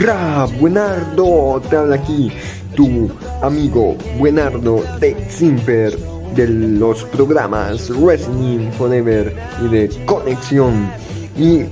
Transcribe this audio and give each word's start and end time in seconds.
Ra, 0.00 0.46
Buenardo, 0.58 1.60
te 1.68 1.76
habla 1.76 1.96
aquí 1.96 2.32
tu 2.74 3.10
amigo 3.42 3.98
Buenardo 4.18 4.82
de 4.98 5.14
Simper 5.28 5.94
de 6.34 6.48
los 6.48 7.04
programas 7.04 7.90
Wrestling 7.90 8.70
Forever 8.78 9.36
y 9.62 9.68
de 9.68 9.90
Conexión. 10.06 10.90
Y 11.36 11.64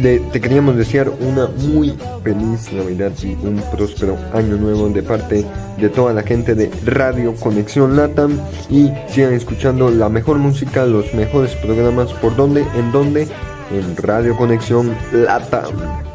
te 0.00 0.40
queríamos 0.40 0.76
desear 0.76 1.10
una 1.20 1.48
muy 1.48 1.94
feliz 2.24 2.72
Navidad 2.72 3.12
y 3.22 3.34
un 3.46 3.62
próspero 3.70 4.16
año 4.32 4.56
nuevo 4.56 4.88
de 4.88 5.02
parte 5.02 5.44
de 5.76 5.88
toda 5.90 6.14
la 6.14 6.22
gente 6.22 6.54
de 6.54 6.70
Radio 6.86 7.34
Conexión 7.34 7.94
Latam 7.94 8.40
y 8.70 8.90
sigan 9.10 9.34
escuchando 9.34 9.90
la 9.90 10.08
mejor 10.08 10.38
música, 10.38 10.86
los 10.86 11.12
mejores 11.12 11.54
programas 11.56 12.10
por 12.14 12.34
donde, 12.36 12.62
en 12.74 12.90
donde, 12.90 13.28
en 13.70 13.96
Radio 13.98 14.34
Conexión 14.34 14.96
Latam. 15.12 16.05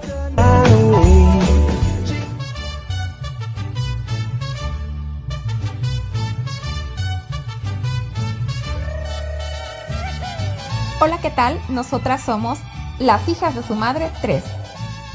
Hola, 11.03 11.17
¿qué 11.19 11.31
tal? 11.31 11.59
Nosotras 11.67 12.21
somos 12.21 12.59
las 12.99 13.27
hijas 13.27 13.55
de 13.55 13.63
su 13.63 13.73
madre 13.73 14.11
3. 14.21 14.43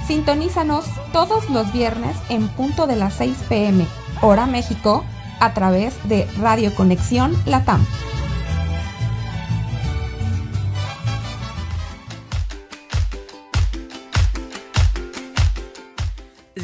Sintonízanos 0.09 0.85
todos 1.13 1.49
los 1.49 1.73
viernes 1.73 2.17
en 2.29 2.49
punto 2.49 2.89
de 2.89 2.97
las 2.97 3.15
6 3.15 3.37
pm, 3.49 3.87
hora 4.21 4.47
México, 4.47 5.05
a 5.39 5.55
través 5.55 5.95
de 6.09 6.27
Radio 6.41 6.75
Conexión 6.75 7.41
Latam. 7.47 7.87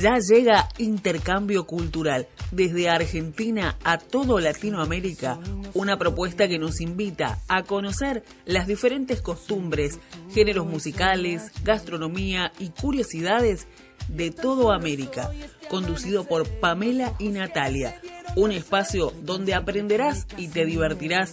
Ya 0.02 0.18
llega 0.18 0.68
Intercambio 0.78 1.64
Cultural 1.64 2.26
desde 2.50 2.90
Argentina 2.90 3.78
a 3.84 3.98
todo 3.98 4.40
Latinoamérica, 4.40 5.38
una 5.74 5.96
propuesta 5.96 6.48
que 6.48 6.58
nos 6.58 6.80
invita 6.80 7.38
a 7.46 7.62
conocer 7.62 8.24
las 8.44 8.66
diferentes 8.66 9.22
costumbres, 9.22 10.00
géneros 10.34 10.66
musicales, 10.66 11.52
gastronomía 11.62 12.50
y 12.58 12.70
curiosidades 12.70 13.68
de 14.08 14.32
todo 14.32 14.72
América, 14.72 15.30
conducido 15.70 16.24
por 16.24 16.48
Pamela 16.48 17.14
y 17.20 17.28
Natalia, 17.28 18.00
un 18.34 18.50
espacio 18.50 19.12
donde 19.22 19.54
aprenderás 19.54 20.26
y 20.36 20.48
te 20.48 20.66
divertirás 20.66 21.30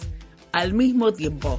al 0.52 0.74
mismo 0.74 1.12
tiempo. 1.12 1.58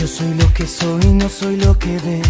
Yo 0.00 0.06
soy 0.06 0.32
lo 0.32 0.54
que 0.54 0.66
soy, 0.66 1.04
no 1.12 1.28
soy 1.28 1.56
lo 1.56 1.78
que 1.78 1.92
ves. 1.98 2.26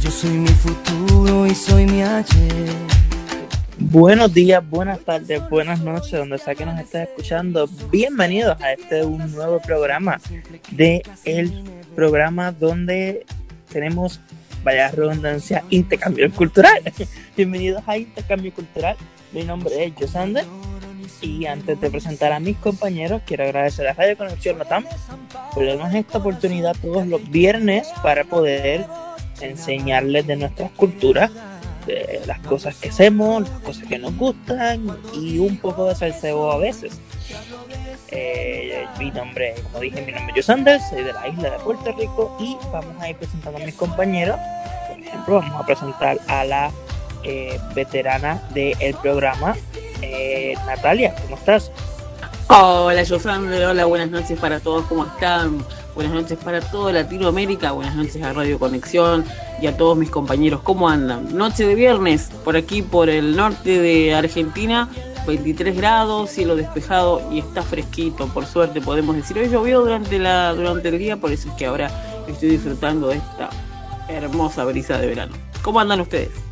Yo 0.00 0.12
soy 0.12 0.30
mi 0.30 0.46
futuro 0.46 1.44
y 1.44 1.56
soy 1.56 1.86
mi 1.86 2.04
ayer. 2.04 2.70
Buenos 3.80 4.32
días, 4.32 4.62
buenas 4.70 5.00
tardes, 5.00 5.42
buenas 5.50 5.80
noches, 5.80 6.12
donde 6.12 6.38
sea 6.38 6.54
que 6.54 6.64
nos 6.64 6.78
estés 6.78 7.08
escuchando. 7.08 7.68
Bienvenidos 7.90 8.62
a 8.62 8.74
este 8.74 9.04
un 9.04 9.32
nuevo 9.32 9.58
programa 9.58 10.20
de 10.70 11.02
el 11.24 11.64
programa 11.96 12.52
donde 12.52 13.26
tenemos, 13.72 14.20
vaya 14.62 14.92
redundancia, 14.92 15.64
intercambio 15.70 16.30
cultural. 16.30 16.80
Bienvenidos 17.36 17.82
a 17.88 17.98
Intercambio 17.98 18.54
Cultural. 18.54 18.96
Mi 19.32 19.42
nombre 19.42 19.84
es 19.84 19.92
Josander 19.98 20.46
y 21.20 21.46
antes 21.46 21.80
de 21.80 21.90
presentar 21.90 22.32
a 22.32 22.40
mis 22.40 22.56
compañeros, 22.56 23.22
quiero 23.26 23.44
agradecer 23.44 23.88
a 23.88 23.92
Radio 23.94 24.16
Conexión 24.16 24.58
Latam 24.58 24.84
por 25.52 25.66
darnos 25.66 25.94
esta 25.94 26.18
oportunidad 26.18 26.76
todos 26.80 27.06
los 27.06 27.28
viernes 27.30 27.88
para 28.02 28.24
poder 28.24 28.86
enseñarles 29.40 30.26
de 30.26 30.36
nuestras 30.36 30.70
culturas, 30.72 31.30
de 31.86 32.20
las 32.26 32.38
cosas 32.40 32.76
que 32.76 32.90
hacemos, 32.90 33.48
las 33.48 33.60
cosas 33.60 33.86
que 33.86 33.98
nos 33.98 34.16
gustan 34.16 34.98
y 35.14 35.38
un 35.38 35.56
poco 35.56 35.86
de 35.88 35.94
salseo 35.94 36.50
a 36.50 36.58
veces. 36.58 37.00
Eh, 38.10 38.86
mi 38.98 39.10
nombre, 39.10 39.54
como 39.64 39.80
dije, 39.80 40.00
mi 40.02 40.12
nombre 40.12 40.32
es 40.36 40.46
Sanders, 40.46 40.82
soy 40.88 41.04
de 41.04 41.12
la 41.12 41.28
isla 41.28 41.50
de 41.50 41.58
Puerto 41.58 41.92
Rico 41.92 42.36
y 42.40 42.56
vamos 42.72 43.00
a 43.00 43.10
ir 43.10 43.16
presentando 43.16 43.58
a 43.58 43.64
mis 43.64 43.74
compañeros. 43.74 44.38
Por 44.88 44.98
ejemplo, 44.98 45.34
vamos 45.40 45.62
a 45.62 45.66
presentar 45.66 46.18
a 46.26 46.44
la 46.44 46.70
eh, 47.24 47.58
veterana 47.74 48.42
del 48.54 48.94
programa, 49.02 49.56
eh, 50.02 50.54
Natalia, 50.66 51.14
¿cómo 51.22 51.36
estás? 51.36 51.70
Hola, 52.48 53.04
Josandro, 53.06 53.70
hola, 53.70 53.84
buenas 53.84 54.10
noches 54.10 54.38
para 54.38 54.58
todos, 54.60 54.86
¿cómo 54.86 55.04
están? 55.04 55.64
Buenas 55.94 56.14
noches 56.14 56.38
para 56.38 56.60
toda 56.60 56.92
Latinoamérica, 56.92 57.72
buenas 57.72 57.94
noches 57.94 58.22
a 58.22 58.32
Radio 58.32 58.58
Conexión 58.58 59.24
y 59.60 59.66
a 59.66 59.76
todos 59.76 59.98
mis 59.98 60.10
compañeros, 60.10 60.60
¿cómo 60.62 60.88
andan? 60.88 61.36
Noche 61.36 61.66
de 61.66 61.74
viernes, 61.74 62.30
por 62.44 62.56
aquí, 62.56 62.82
por 62.82 63.10
el 63.10 63.36
norte 63.36 63.80
de 63.80 64.14
Argentina, 64.14 64.88
23 65.26 65.76
grados, 65.76 66.30
cielo 66.30 66.56
despejado 66.56 67.22
y 67.30 67.40
está 67.40 67.62
fresquito, 67.62 68.28
por 68.28 68.46
suerte 68.46 68.80
podemos 68.80 69.14
decir. 69.14 69.38
Hoy 69.38 69.50
llovió 69.50 69.80
durante, 69.80 70.18
la, 70.18 70.54
durante 70.54 70.88
el 70.88 70.98
día, 70.98 71.18
por 71.18 71.32
eso 71.32 71.48
es 71.50 71.54
que 71.56 71.66
ahora 71.66 71.90
estoy 72.26 72.48
disfrutando 72.50 73.08
de 73.08 73.16
esta 73.16 73.50
hermosa 74.08 74.64
brisa 74.64 74.96
de 74.98 75.06
verano. 75.06 75.34
¿Cómo 75.62 75.80
andan 75.80 76.00
ustedes? 76.00 76.47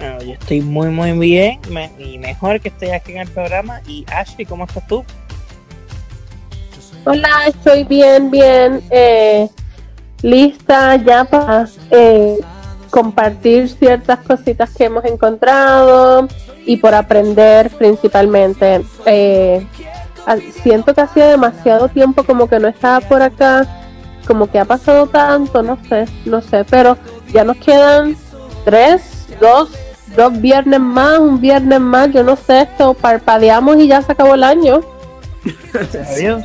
Bueno, 0.00 0.22
yo 0.22 0.32
estoy 0.32 0.62
muy, 0.62 0.88
muy 0.88 1.12
bien 1.12 1.60
y 1.98 2.16
mejor 2.16 2.58
que 2.58 2.68
estoy 2.68 2.88
aquí 2.88 3.12
en 3.12 3.18
el 3.18 3.28
programa. 3.28 3.82
Y 3.86 4.06
Ashley, 4.10 4.46
¿cómo 4.46 4.64
estás 4.64 4.86
tú? 4.86 5.04
Hola, 7.04 7.28
estoy 7.46 7.84
bien, 7.84 8.30
bien. 8.30 8.80
Eh, 8.88 9.46
lista 10.22 10.96
ya 10.96 11.24
para 11.24 11.68
eh, 11.90 12.38
compartir 12.88 13.68
ciertas 13.68 14.20
cositas 14.20 14.70
que 14.74 14.84
hemos 14.84 15.04
encontrado 15.04 16.28
y 16.64 16.78
por 16.78 16.94
aprender 16.94 17.68
principalmente. 17.68 18.82
Eh, 19.04 19.66
siento 20.62 20.94
que 20.94 21.02
hacía 21.02 21.26
demasiado 21.26 21.88
tiempo 21.88 22.24
como 22.24 22.48
que 22.48 22.58
no 22.58 22.68
estaba 22.68 23.06
por 23.06 23.20
acá, 23.20 23.66
como 24.26 24.46
que 24.46 24.58
ha 24.58 24.64
pasado 24.64 25.06
tanto, 25.08 25.62
no 25.62 25.76
sé, 25.90 26.06
no 26.24 26.40
sé, 26.40 26.64
pero 26.64 26.96
ya 27.34 27.44
nos 27.44 27.58
quedan 27.58 28.16
tres, 28.64 29.26
dos 29.38 29.70
dos 30.16 30.40
viernes 30.40 30.80
más, 30.80 31.18
un 31.18 31.40
viernes 31.40 31.80
más, 31.80 32.10
yo 32.12 32.22
no 32.22 32.36
sé, 32.36 32.62
esto 32.62 32.94
parpadeamos 32.94 33.76
y 33.78 33.88
ya 33.88 34.02
se 34.02 34.12
acabó 34.12 34.34
el 34.34 34.44
año. 34.44 34.80
Adiós. 36.14 36.42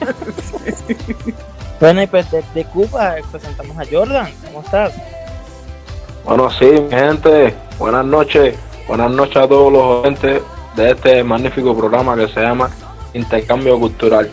bueno, 1.80 2.02
y 2.02 2.06
pues 2.06 2.26
de, 2.30 2.64
Cuba 2.64 3.16
presentamos 3.30 3.78
a 3.78 3.82
Jordan, 3.90 4.28
¿cómo 4.46 4.60
estás? 4.60 4.92
Bueno, 6.24 6.50
sí, 6.50 6.66
mi 6.66 6.90
gente, 6.90 7.54
buenas 7.78 8.04
noches, 8.04 8.56
buenas 8.86 9.10
noches 9.10 9.36
a 9.36 9.48
todos 9.48 9.72
los 9.72 9.82
oyentes 9.82 10.42
de 10.76 10.90
este 10.90 11.24
magnífico 11.24 11.76
programa 11.76 12.16
que 12.16 12.28
se 12.28 12.40
llama 12.40 12.70
Intercambio 13.14 13.78
Cultural. 13.78 14.30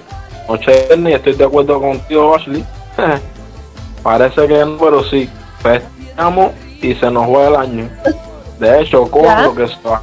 Noche 0.47 0.87
y 0.95 1.11
estoy 1.11 1.33
de 1.33 1.43
acuerdo 1.43 1.79
contigo, 1.79 2.35
Ashley. 2.35 2.63
Parece 4.03 4.47
que 4.47 4.59
no, 4.59 4.77
pero 4.77 5.03
sí, 5.03 5.29
festejamos 5.61 6.51
y 6.81 6.95
se 6.95 7.11
nos 7.11 7.25
fue 7.25 7.47
el 7.47 7.55
año. 7.55 7.89
De 8.59 8.81
hecho, 8.81 9.09
lo 9.11 9.55
que 9.55 9.63
está. 9.63 10.01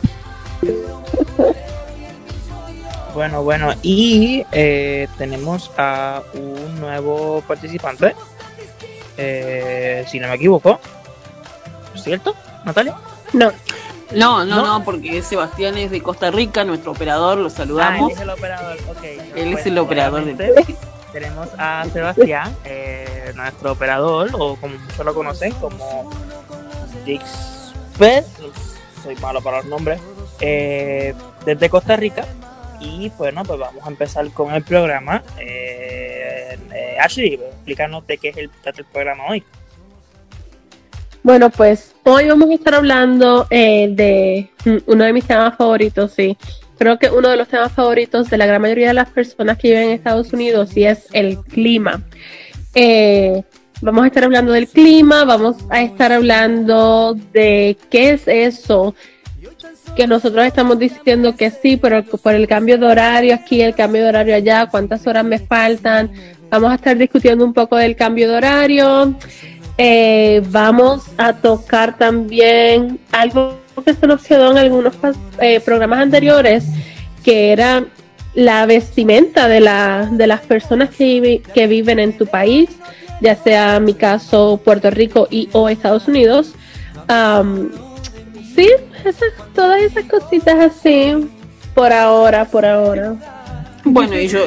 Bueno, 3.14 3.44
bueno, 3.44 3.72
y 3.82 4.44
eh, 4.50 5.06
tenemos 5.16 5.70
a 5.78 6.22
un 6.34 6.80
nuevo 6.80 7.42
participante, 7.46 8.14
eh, 9.16 10.04
si 10.08 10.18
no 10.18 10.28
me 10.28 10.34
equivoco. 10.34 10.80
¿Cierto, 11.94 12.34
Natalia? 12.64 12.96
No. 13.32 13.52
No, 14.12 14.44
no, 14.44 14.64
no, 14.64 14.84
porque 14.84 15.22
Sebastián 15.22 15.76
es 15.78 15.90
de 15.90 16.02
Costa 16.02 16.30
Rica, 16.30 16.64
nuestro 16.64 16.92
operador, 16.92 17.38
lo 17.38 17.50
saludamos. 17.50 18.12
Ah, 18.12 18.14
él 18.14 18.16
es 18.16 18.20
el 18.20 18.30
operador, 18.30 18.76
ok. 18.90 19.04
Él 19.34 19.52
es 19.54 19.66
el 19.66 19.78
operador 19.78 20.24
de... 20.24 20.76
Tenemos 21.12 21.48
a 21.58 21.84
Sebastián, 21.92 22.56
eh, 22.64 23.32
nuestro 23.36 23.72
operador, 23.72 24.30
o 24.32 24.56
como 24.56 24.76
muchos 24.76 25.06
lo 25.06 25.14
conocen, 25.14 25.52
como 25.52 26.10
Dixped, 27.04 28.24
soy 29.02 29.16
malo 29.16 29.40
para 29.40 29.58
los 29.58 29.66
nombres, 29.66 30.00
eh, 30.40 31.14
desde 31.44 31.68
Costa 31.68 31.96
Rica. 31.96 32.24
Y 32.80 33.10
bueno, 33.16 33.44
pues 33.44 33.58
vamos 33.58 33.84
a 33.84 33.88
empezar 33.88 34.28
con 34.30 34.52
el 34.52 34.62
programa. 34.62 35.22
Eh, 35.38 36.58
eh, 36.72 36.96
Ashley, 37.00 37.34
explícanos 37.34 38.06
de 38.06 38.18
qué 38.18 38.28
es 38.30 38.36
el, 38.36 38.50
el, 38.64 38.84
programa 38.86 39.24
hoy. 39.28 39.42
Bueno, 41.22 41.48
pues 41.50 41.94
hoy 42.04 42.28
vamos 42.28 42.50
a 42.50 42.54
estar 42.54 42.74
hablando 42.74 43.44
de 43.44 44.50
uno 44.86 45.04
de 45.04 45.12
mis 45.12 45.24
temas 45.24 45.56
favoritos, 45.56 46.12
sí. 46.12 46.36
Creo 46.78 46.98
que 46.98 47.08
uno 47.08 47.30
de 47.30 47.36
los 47.36 47.48
temas 47.48 47.72
favoritos 47.72 48.28
de 48.30 48.36
la 48.36 48.46
gran 48.46 48.60
mayoría 48.60 48.88
de 48.88 48.94
las 48.94 49.08
personas 49.08 49.58
que 49.58 49.68
viven 49.68 49.84
en 49.84 49.90
Estados 49.90 50.32
Unidos 50.32 50.76
y 50.76 50.84
es 50.84 51.06
el 51.12 51.38
clima. 51.38 52.02
Eh, 52.74 53.42
Vamos 53.84 54.04
a 54.04 54.06
estar 54.06 54.24
hablando 54.24 54.52
del 54.52 54.66
clima, 54.66 55.26
vamos 55.26 55.56
a 55.68 55.82
estar 55.82 56.10
hablando 56.10 57.14
de 57.34 57.76
qué 57.90 58.12
es 58.12 58.26
eso 58.26 58.94
que 59.94 60.06
nosotros 60.06 60.46
estamos 60.46 60.78
diciendo 60.78 61.36
que 61.36 61.50
sí, 61.50 61.76
pero 61.76 62.02
por 62.02 62.34
el 62.34 62.48
cambio 62.48 62.78
de 62.78 62.86
horario 62.86 63.34
aquí, 63.34 63.60
el 63.60 63.74
cambio 63.74 64.02
de 64.02 64.08
horario 64.08 64.36
allá, 64.36 64.68
cuántas 64.70 65.06
horas 65.06 65.22
me 65.26 65.38
faltan. 65.38 66.10
Vamos 66.48 66.72
a 66.72 66.76
estar 66.76 66.96
discutiendo 66.96 67.44
un 67.44 67.52
poco 67.52 67.76
del 67.76 67.94
cambio 67.94 68.30
de 68.30 68.36
horario. 68.38 69.14
Eh, 69.76 70.42
vamos 70.48 71.02
a 71.18 71.34
tocar 71.34 71.98
también 71.98 72.98
algo 73.12 73.60
que 73.84 73.92
se 73.92 74.06
nos 74.06 74.24
quedó 74.24 74.52
en 74.52 74.56
algunos 74.56 74.94
eh, 75.40 75.60
programas 75.60 75.98
anteriores, 75.98 76.64
que 77.22 77.52
era 77.52 77.84
la 78.32 78.64
vestimenta 78.64 79.46
de, 79.46 79.60
la, 79.60 80.08
de 80.10 80.26
las 80.26 80.40
personas 80.40 80.88
que, 80.88 81.42
que 81.52 81.66
viven 81.66 81.98
en 81.98 82.16
tu 82.16 82.24
país, 82.24 82.70
ya 83.24 83.34
sea 83.36 83.80
mi 83.80 83.94
caso 83.94 84.60
Puerto 84.62 84.90
Rico 84.90 85.26
y 85.30 85.48
o 85.52 85.70
Estados 85.70 86.06
Unidos. 86.08 86.52
sí, 88.54 88.68
todas 89.54 89.80
esas 89.80 90.04
cositas 90.04 90.58
así, 90.58 91.26
por 91.74 91.90
ahora, 91.90 92.44
por 92.44 92.66
ahora. 92.66 93.16
Bueno, 93.82 94.18
y 94.18 94.28
yo, 94.28 94.40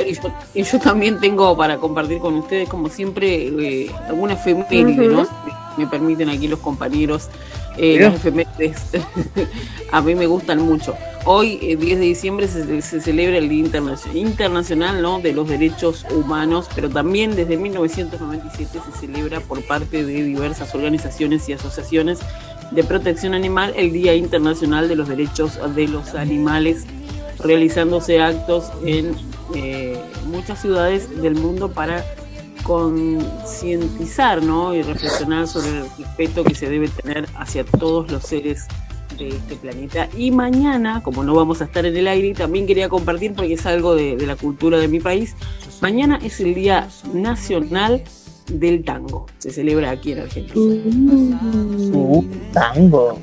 y 0.53 0.63
yo, 0.63 0.79
también 0.79 1.19
tengo 1.19 1.57
para 1.57 1.77
compartir 1.77 2.19
con 2.19 2.35
ustedes, 2.35 2.69
como 2.69 2.87
siempre, 2.89 3.47
eh, 3.47 3.91
algunas 4.07 4.39
efemérides, 4.39 5.11
¿no? 5.11 5.27
Me 5.75 5.87
permiten 5.87 6.29
aquí 6.29 6.47
los 6.47 6.59
compañeros. 6.59 7.29
Eh, 7.77 7.99
las 7.99 8.15
efemérides 8.15 8.91
a 9.91 10.01
mí 10.01 10.13
me 10.13 10.27
gustan 10.27 10.61
mucho. 10.61 10.95
Hoy, 11.29 11.57
10 11.57 11.81
eh, 11.81 11.95
de 11.97 12.05
diciembre, 12.05 12.47
se, 12.47 13.01
celebra 13.01 13.37
el 13.37 13.49
Día 13.49 13.65
Internacional, 14.13 15.21
de 15.21 15.33
los 15.33 15.49
Derechos 15.49 16.05
Humanos, 16.09 16.69
pero 16.73 16.89
también 16.89 17.35
desde 17.35 17.57
1997 17.57 18.79
se 18.79 18.97
celebra 18.97 19.41
por 19.41 19.61
parte 19.67 20.05
de 20.05 20.23
diversas 20.23 20.73
organizaciones 20.73 21.49
y 21.49 21.53
asociaciones 21.53 22.19
de 22.71 22.81
protección 22.85 23.33
animal 23.33 23.73
el 23.75 23.91
Día 23.91 24.15
Internacional 24.15 24.87
de 24.87 24.95
los 24.95 25.09
Derechos 25.09 25.59
de 25.75 25.89
los 25.89 26.15
Animales, 26.15 26.85
realizándose 27.39 28.21
actos 28.21 28.71
en 28.85 29.13
eh, 29.53 29.99
muchas 30.27 30.61
ciudades 30.61 31.21
del 31.21 31.35
mundo 31.35 31.69
para 31.69 32.05
concientizar 32.63 34.41
¿no? 34.41 34.73
y 34.73 34.81
reflexionar 34.81 35.45
sobre 35.49 35.71
el 35.71 35.89
respeto 35.97 36.45
que 36.45 36.55
se 36.55 36.69
debe 36.69 36.87
tener 36.87 37.27
hacia 37.35 37.65
todos 37.65 38.09
los 38.09 38.23
seres 38.23 38.65
de 39.25 39.29
este 39.29 39.55
planeta. 39.55 40.09
Y 40.17 40.31
mañana, 40.31 41.01
como 41.03 41.23
no 41.23 41.33
vamos 41.33 41.61
a 41.61 41.65
estar 41.65 41.85
en 41.85 41.95
el 41.95 42.07
aire, 42.07 42.33
también 42.33 42.67
quería 42.67 42.89
compartir, 42.89 43.33
porque 43.33 43.53
es 43.53 43.65
algo 43.65 43.95
de, 43.95 44.17
la 44.25 44.35
cultura 44.35 44.77
de 44.77 44.87
mi 44.87 44.99
país, 44.99 45.35
mañana 45.81 46.19
es 46.23 46.39
el 46.39 46.53
Día 46.53 46.87
Nacional 47.13 48.03
del 48.51 48.83
Tango. 48.83 49.25
Se 49.37 49.51
celebra 49.51 49.91
aquí 49.91 50.13
en 50.13 50.19
Argentina. 50.19 50.57
Uh, 51.93 52.23
tango. 52.53 53.19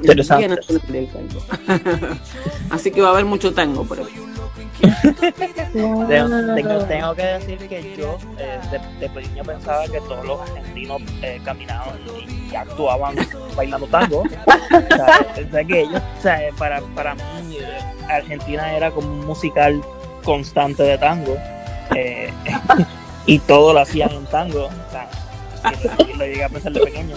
Interesante. 0.00 0.60
Así 2.70 2.90
que 2.90 3.00
va 3.00 3.08
a 3.08 3.12
haber 3.12 3.24
mucho 3.24 3.52
tango 3.52 3.84
por 3.84 3.98
ahí. 3.98 4.27
tengo, 5.72 7.14
que 7.14 7.22
decir 7.22 7.58
que 7.68 7.96
yo 7.96 8.18
eh, 8.38 8.60
de, 9.00 9.08
pequeño 9.08 9.42
pensaba 9.42 9.86
que 9.86 10.00
todos 10.00 10.24
los 10.24 10.40
argentinos 10.40 11.02
eh, 11.22 11.40
caminaban 11.44 11.98
y, 12.28 12.54
actuaban 12.54 13.16
bailando 13.56 13.86
tango. 13.88 14.20
o 14.22 15.50
sea, 15.50 15.64
que 15.64 15.80
ellos, 15.80 16.00
o 16.18 16.22
sea, 16.22 16.40
para, 16.58 16.80
para 16.94 17.14
mí 17.14 17.56
eh, 17.60 17.80
Argentina 18.08 18.72
era 18.74 18.90
como 18.90 19.08
un 19.08 19.26
musical 19.26 19.80
constante 20.24 20.82
de 20.82 20.98
tango 20.98 21.36
y 23.26 23.38
todo 23.40 23.72
lo 23.72 23.80
hacían 23.80 24.10
en 24.10 24.26
tango. 24.26 24.66
O 24.66 24.90
sea, 24.90 25.08
lo 26.16 26.24
llegué 26.24 26.44
a 26.44 26.48
pensar 26.48 26.72
de 26.72 26.80
pequeño. 26.80 27.16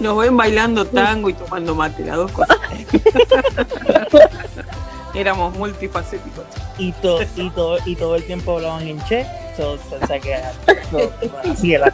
Nos 0.00 0.18
ven 0.18 0.36
bailando 0.36 0.84
tango 0.84 1.30
y 1.30 1.34
tomando 1.34 1.74
mate, 1.74 2.04
las 2.04 2.16
dos 2.16 2.32
cosas. 2.32 2.58
Éramos 5.14 5.56
multifacéticos. 5.56 6.44
Y, 6.78 6.92
todo 6.92 7.20
y, 7.36 7.50
todo, 7.50 7.78
y 7.84 7.96
todo 7.96 8.16
el 8.16 8.24
tiempo 8.24 8.56
hablaban 8.56 8.86
en 8.86 9.02
che. 9.04 9.26
So, 9.56 9.72
o 9.72 10.06
sea 10.06 10.18
que 10.18 10.34
así 11.50 11.74
era. 11.74 11.92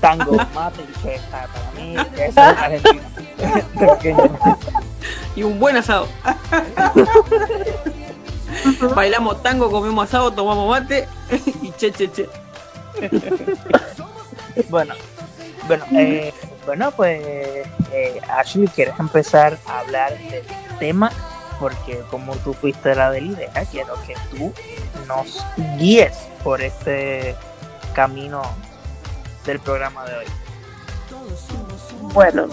Tango, 0.00 0.36
mate 0.54 0.82
y 0.82 1.02
che. 1.02 1.20
Para 1.30 1.48
mí, 1.76 1.94
eso 1.96 2.24
es 2.24 2.36
Argentina. 2.36 3.02
y 5.36 5.42
un 5.42 5.58
buen 5.58 5.76
asado. 5.76 6.06
Bailamos 8.94 9.42
tango, 9.42 9.70
comemos 9.70 10.04
asado, 10.04 10.30
tomamos 10.32 10.68
mate 10.68 11.08
y 11.62 11.70
che, 11.72 11.92
che, 11.92 12.10
che. 12.10 12.28
bueno, 14.68 14.94
bueno, 15.66 15.84
eh, 15.92 16.34
bueno, 16.66 16.90
pues 16.90 17.22
eh, 17.24 18.20
Ashley, 18.28 18.66
¿quieres 18.68 18.98
empezar 18.98 19.56
a 19.66 19.80
hablar 19.80 20.18
del 20.18 20.44
tema? 20.78 21.10
Porque 21.60 22.00
como 22.10 22.34
tú 22.36 22.54
fuiste 22.54 22.94
la 22.94 23.10
de 23.10 23.20
la 23.20 23.26
idea, 23.26 23.64
quiero 23.70 23.94
que 24.06 24.14
tú 24.30 24.52
nos 25.06 25.44
guíes 25.78 26.16
por 26.42 26.62
este 26.62 27.36
camino 27.94 28.42
del 29.44 29.60
programa 29.60 30.06
de 30.06 30.16
hoy. 30.16 30.26
Bueno, 32.14 32.48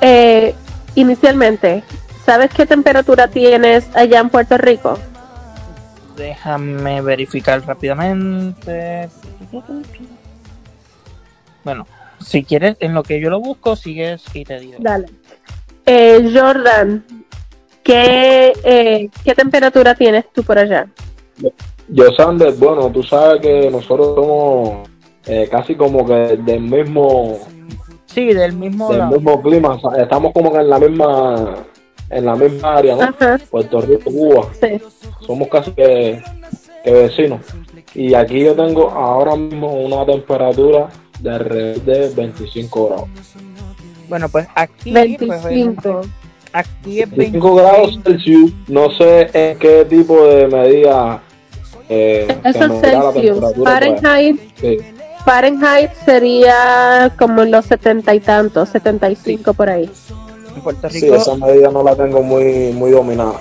eh, 0.00 0.54
inicialmente, 0.96 1.84
¿sabes 2.26 2.50
qué 2.52 2.66
temperatura 2.66 3.28
tienes 3.28 3.86
allá 3.94 4.18
en 4.18 4.28
Puerto 4.28 4.58
Rico? 4.58 4.98
Déjame 6.16 7.00
verificar 7.02 7.64
rápidamente. 7.64 9.08
Bueno, 11.62 11.86
si 12.20 12.42
quieres, 12.44 12.76
en 12.80 12.94
lo 12.94 13.04
que 13.04 13.20
yo 13.20 13.30
lo 13.30 13.40
busco, 13.40 13.76
sigues 13.76 14.24
y 14.34 14.44
te 14.44 14.58
digo. 14.58 14.78
Dale. 14.80 15.08
Eh, 15.86 16.30
Jordan, 16.34 17.04
¿Qué, 17.84 18.52
eh, 18.64 19.10
¿Qué 19.22 19.34
temperatura 19.34 19.94
tienes 19.94 20.24
tú 20.32 20.42
por 20.42 20.58
allá? 20.58 20.88
Yo, 21.88 22.10
Sanders, 22.16 22.58
bueno, 22.58 22.90
tú 22.90 23.02
sabes 23.02 23.42
que 23.42 23.70
nosotros 23.70 24.14
somos 24.14 24.88
eh, 25.26 25.46
casi 25.50 25.74
como 25.74 26.06
que 26.06 26.38
del 26.38 26.62
mismo... 26.62 27.38
Sí, 28.06 28.32
del 28.32 28.54
mismo 28.54 28.90
del 28.90 29.08
mismo 29.08 29.42
clima. 29.42 29.78
Estamos 29.98 30.32
como 30.32 30.50
que 30.52 30.58
en 30.58 30.70
la 30.70 30.78
misma 30.78 31.56
en 32.10 32.24
la 32.24 32.36
misma 32.36 32.76
área, 32.76 32.96
¿no? 32.96 33.38
Puerto 33.50 33.80
Rico, 33.80 34.10
Cuba. 34.10 34.48
Sí. 34.60 34.80
Somos 35.26 35.48
casi 35.48 35.72
que, 35.72 36.22
vecinos. 36.84 37.40
Y 37.94 38.14
aquí 38.14 38.44
yo 38.44 38.54
tengo 38.54 38.90
ahora 38.90 39.36
mismo 39.36 39.72
una 39.72 40.06
temperatura 40.06 40.88
de 41.20 41.30
alrededor 41.30 41.82
de 41.82 42.08
25 42.14 42.88
grados. 42.88 43.08
Bueno, 44.08 44.28
pues 44.28 44.46
aquí... 44.54 44.92
25. 44.92 45.82
Pues, 45.82 46.23
Aquí 46.54 47.02
es 47.02 47.10
25 47.10 47.54
grados 47.56 47.98
Celsius. 48.04 48.52
No 48.68 48.88
sé 48.92 49.28
en 49.32 49.58
qué 49.58 49.84
tipo 49.86 50.24
de 50.24 50.46
medida. 50.46 51.20
Eh, 51.88 52.28
Eso 52.44 52.64
es 52.66 52.80
Celsius. 52.80 53.44
Fahrenheit. 53.64 54.40
Fahrenheit 55.24 55.90
sería 56.04 57.12
como 57.18 57.42
en 57.42 57.50
los 57.50 57.66
setenta 57.66 58.14
y 58.14 58.20
tantos, 58.20 58.68
75 58.68 59.52
por 59.52 59.68
ahí. 59.68 59.90
En 60.54 60.62
Puerto 60.62 60.88
Rico. 60.88 61.06
Sí, 61.06 61.12
esa 61.12 61.34
medida 61.34 61.72
no 61.72 61.82
la 61.82 61.96
tengo 61.96 62.22
muy, 62.22 62.72
muy 62.72 62.92
dominada. 62.92 63.40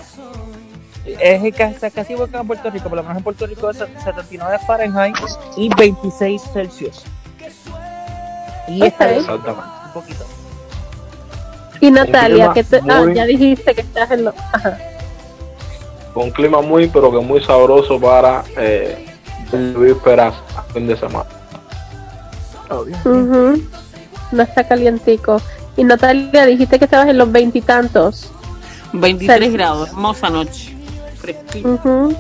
Es 1.06 1.56
casi, 1.56 1.92
casi 1.92 2.14
igual 2.14 2.30
que 2.30 2.38
en 2.38 2.48
Puerto 2.48 2.72
Rico, 2.72 2.90
por 2.90 2.96
lo 2.96 3.04
menos 3.04 3.18
en 3.18 3.24
Puerto 3.24 3.46
Rico 3.46 3.70
es 3.70 3.78
79 3.78 4.58
Fahrenheit 4.66 5.16
y 5.56 5.70
26 5.78 6.42
Celsius. 6.52 7.04
Y 8.68 8.84
esta 8.84 9.12
es 9.12 9.28
un 9.28 9.40
poquito. 9.94 10.26
Y 11.84 11.92
Natalia, 11.92 12.54
que 12.54 12.66
ah, 12.90 13.06
ya 13.13 13.25
dijiste 13.25 13.75
que 13.75 13.82
estás 13.82 14.10
en 14.12 14.24
lo... 14.24 14.34
Con 16.13 16.24
un 16.24 16.32
clima 16.32 16.62
muy, 16.62 16.88
pero 16.88 17.12
que 17.12 17.20
muy 17.20 17.44
sabroso 17.44 18.00
para 18.00 18.42
eh, 18.56 19.06
vísperas 19.52 20.34
fin 20.74 20.88
de 20.88 20.96
semana. 20.96 21.30
No 24.32 24.44
está 24.44 24.66
calientico. 24.66 25.42
Y 25.75 25.84
Natalia, 25.84 26.46
dijiste 26.46 26.80
que 26.80 26.86
estabas 26.86 27.10
en 27.10 27.18
los 27.18 27.30
veintitantos. 27.30 28.32
23 28.94 29.52
grados, 29.52 29.90
hermosa 29.90 30.30
noche. 30.30 30.74
Fresquito. 31.18 32.12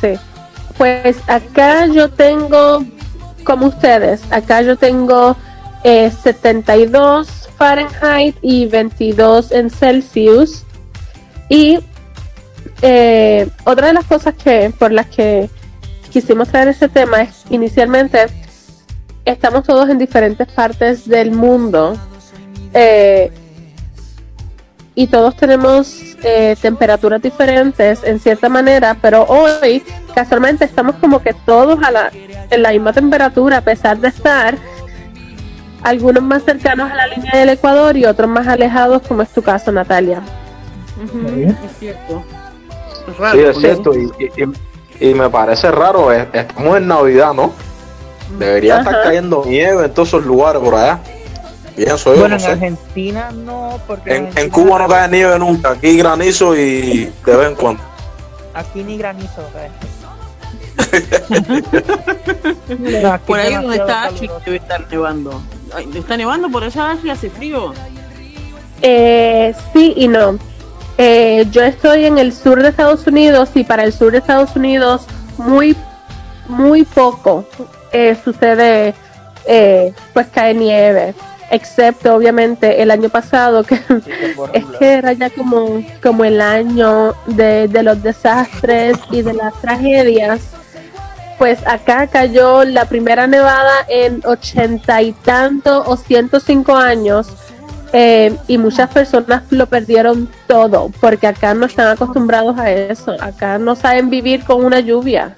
Sí. 0.00 0.12
Pues 0.78 1.16
acá 1.26 1.86
yo 1.86 2.08
tengo, 2.12 2.84
como 3.42 3.66
ustedes, 3.66 4.22
acá 4.30 4.62
yo 4.62 4.76
tengo 4.76 5.34
eh, 5.82 6.12
72 6.12 7.45
Fahrenheit 7.56 8.36
y 8.42 8.66
22 8.66 9.52
en 9.52 9.70
Celsius. 9.70 10.64
Y 11.48 11.78
eh, 12.82 13.48
otra 13.64 13.88
de 13.88 13.92
las 13.94 14.04
cosas 14.04 14.34
que 14.34 14.72
por 14.78 14.92
las 14.92 15.06
que 15.06 15.48
quisimos 16.10 16.48
traer 16.48 16.68
ese 16.68 16.88
tema 16.88 17.22
es 17.22 17.44
inicialmente 17.50 18.26
estamos 19.24 19.64
todos 19.64 19.88
en 19.88 19.98
diferentes 19.98 20.46
partes 20.48 21.08
del 21.08 21.32
mundo 21.32 21.96
eh, 22.74 23.30
y 24.94 25.08
todos 25.08 25.36
tenemos 25.36 26.00
eh, 26.22 26.56
temperaturas 26.60 27.20
diferentes 27.20 28.02
en 28.02 28.18
cierta 28.18 28.48
manera, 28.48 28.96
pero 29.00 29.24
hoy 29.24 29.82
casualmente 30.14 30.64
estamos 30.64 30.96
como 30.96 31.20
que 31.22 31.34
todos 31.44 31.82
a 31.82 31.90
la, 31.90 32.10
en 32.50 32.62
la 32.62 32.70
misma 32.70 32.92
temperatura 32.92 33.58
a 33.58 33.60
pesar 33.60 33.98
de 33.98 34.08
estar 34.08 34.56
algunos 35.86 36.22
más 36.22 36.42
cercanos 36.44 36.90
a 36.90 36.94
la 36.94 37.06
línea 37.06 37.32
del 37.36 37.48
Ecuador 37.50 37.96
y 37.96 38.04
otros 38.04 38.28
más 38.28 38.46
alejados, 38.48 39.02
como 39.06 39.22
es 39.22 39.28
tu 39.30 39.42
caso, 39.42 39.70
Natalia. 39.72 40.20
Es 41.02 41.78
cierto. 41.78 42.24
Es 43.08 43.16
raro, 43.18 43.38
Sí, 43.38 43.44
es 43.44 43.56
cierto. 43.58 43.94
Y, 43.94 44.10
y- 44.18 44.42
y- 45.00 45.10
y 45.10 45.14
me 45.14 45.28
parece 45.30 45.70
raro, 45.70 46.10
es- 46.12 46.26
estamos 46.32 46.76
en 46.78 46.88
Navidad, 46.88 47.32
¿no? 47.34 47.52
Debería 48.38 48.78
estar 48.78 49.02
cayendo 49.04 49.44
nieve 49.46 49.84
en 49.84 49.94
todos 49.94 50.08
esos 50.08 50.24
lugares 50.26 50.60
por 50.60 50.74
allá. 50.74 50.98
Pienso 51.76 52.14
yo, 52.14 52.20
Bueno, 52.20 52.36
no 52.36 52.40
en 52.40 52.40
sé. 52.40 52.52
Argentina 52.52 53.30
no, 53.32 53.78
porque 53.86 54.30
En, 54.34 54.50
Cuba 54.50 54.78
no 54.80 54.88
cae 54.88 55.08
nieve 55.08 55.38
nunca, 55.38 55.70
aquí 55.72 55.96
granizo 55.98 56.56
y 56.56 57.12
de 57.24 57.36
vez 57.36 57.48
en 57.50 57.54
cuando. 57.54 57.82
Aquí 58.54 58.82
ni 58.82 58.96
granizo 58.98 59.42
cae. 59.52 59.70
No, 62.78 63.12
aquí 63.12 63.24
Por 63.26 63.38
ahí 63.38 63.54
donde 63.54 63.76
está 63.76 64.04
Ashley 64.04 64.28
caluroso. 64.28 64.44
debe 64.44 64.56
estar 64.56 64.86
nevando. 64.90 65.42
Ay, 65.74 65.88
¿Está 65.94 66.16
nevando 66.16 66.48
por 66.48 66.62
allá, 66.64 66.92
Ashley? 66.92 67.10
¿Hace 67.10 67.30
frío? 67.30 67.72
Eh, 68.82 69.54
sí 69.72 69.94
y 69.96 70.08
no. 70.08 70.38
Eh, 70.98 71.46
yo 71.50 71.62
estoy 71.62 72.06
en 72.06 72.18
el 72.18 72.32
sur 72.32 72.62
de 72.62 72.68
Estados 72.68 73.06
Unidos 73.06 73.50
y 73.54 73.64
para 73.64 73.84
el 73.84 73.92
sur 73.92 74.12
de 74.12 74.18
Estados 74.18 74.56
Unidos 74.56 75.06
muy, 75.36 75.76
muy 76.48 76.84
poco 76.84 77.44
eh, 77.92 78.16
sucede, 78.22 78.94
eh, 79.46 79.92
pues 80.12 80.26
cae 80.28 80.54
nieve, 80.54 81.14
excepto 81.50 82.14
obviamente 82.14 82.82
el 82.82 82.90
año 82.90 83.08
pasado 83.08 83.62
que 83.62 83.74
es 84.52 84.64
que 84.78 84.92
era 84.94 85.12
ya 85.12 85.30
como, 85.30 85.82
como 86.02 86.24
el 86.24 86.40
año 86.40 87.14
de, 87.26 87.68
de 87.68 87.82
los 87.82 88.02
desastres 88.02 88.98
y 89.10 89.22
de 89.22 89.34
las 89.34 89.54
tragedias. 89.60 90.40
Pues 91.38 91.66
acá 91.66 92.06
cayó 92.06 92.64
la 92.64 92.86
primera 92.86 93.26
nevada 93.26 93.84
en 93.88 94.22
ochenta 94.24 95.02
y 95.02 95.12
tanto 95.12 95.84
o 95.86 95.96
105 95.96 96.74
años 96.74 97.28
eh, 97.92 98.36
y 98.48 98.58
muchas 98.58 98.90
personas 98.90 99.42
lo 99.50 99.66
perdieron 99.66 100.28
todo 100.46 100.90
porque 101.00 101.26
acá 101.26 101.54
no 101.54 101.66
están 101.66 101.88
acostumbrados 101.88 102.58
a 102.58 102.70
eso. 102.70 103.16
Acá 103.20 103.58
no 103.58 103.76
saben 103.76 104.10
vivir 104.10 104.44
con 104.44 104.64
una 104.64 104.80
lluvia. 104.80 105.36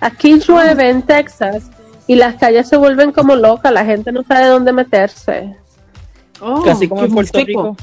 Aquí 0.00 0.38
llueve 0.38 0.90
en 0.90 1.02
Texas 1.02 1.70
y 2.06 2.14
las 2.16 2.36
calles 2.36 2.68
se 2.68 2.76
vuelven 2.76 3.12
como 3.12 3.36
locas, 3.36 3.72
la 3.72 3.84
gente 3.84 4.10
no 4.10 4.22
sabe 4.24 4.46
dónde 4.46 4.72
meterse. 4.72 5.56
Oh, 6.40 6.62
Casi 6.62 6.88
como 6.88 7.04
en 7.04 7.12
Puerto. 7.12 7.38
Rico. 7.38 7.76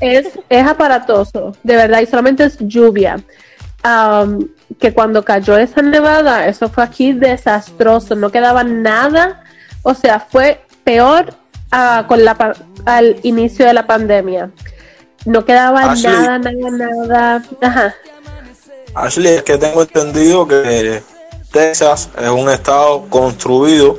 Es, 0.00 0.38
es 0.50 0.66
aparatoso, 0.66 1.56
de 1.62 1.76
verdad, 1.76 2.00
y 2.00 2.06
solamente 2.06 2.44
es 2.44 2.58
lluvia. 2.60 3.16
Que 4.78 4.92
cuando 4.92 5.24
cayó 5.24 5.56
esa 5.56 5.82
nevada, 5.82 6.46
eso 6.48 6.68
fue 6.68 6.84
aquí 6.84 7.12
desastroso, 7.12 8.14
no 8.14 8.30
quedaba 8.30 8.64
nada, 8.64 9.44
o 9.82 9.94
sea, 9.94 10.20
fue 10.20 10.64
peor 10.84 11.34
ah, 11.70 12.04
con 12.08 12.24
la, 12.24 12.54
al 12.84 13.20
inicio 13.22 13.66
de 13.66 13.72
la 13.72 13.86
pandemia. 13.86 14.50
No 15.24 15.44
quedaba 15.44 15.90
Ashley. 15.92 16.12
nada, 16.12 16.38
nada, 16.38 17.06
nada. 17.08 17.44
Ajá. 17.60 17.94
Ashley, 18.94 19.34
es 19.34 19.42
que 19.42 19.58
tengo 19.58 19.82
entendido 19.82 20.46
que 20.46 21.02
Texas 21.52 22.08
es 22.18 22.28
un 22.28 22.48
estado 22.50 23.06
construido 23.08 23.98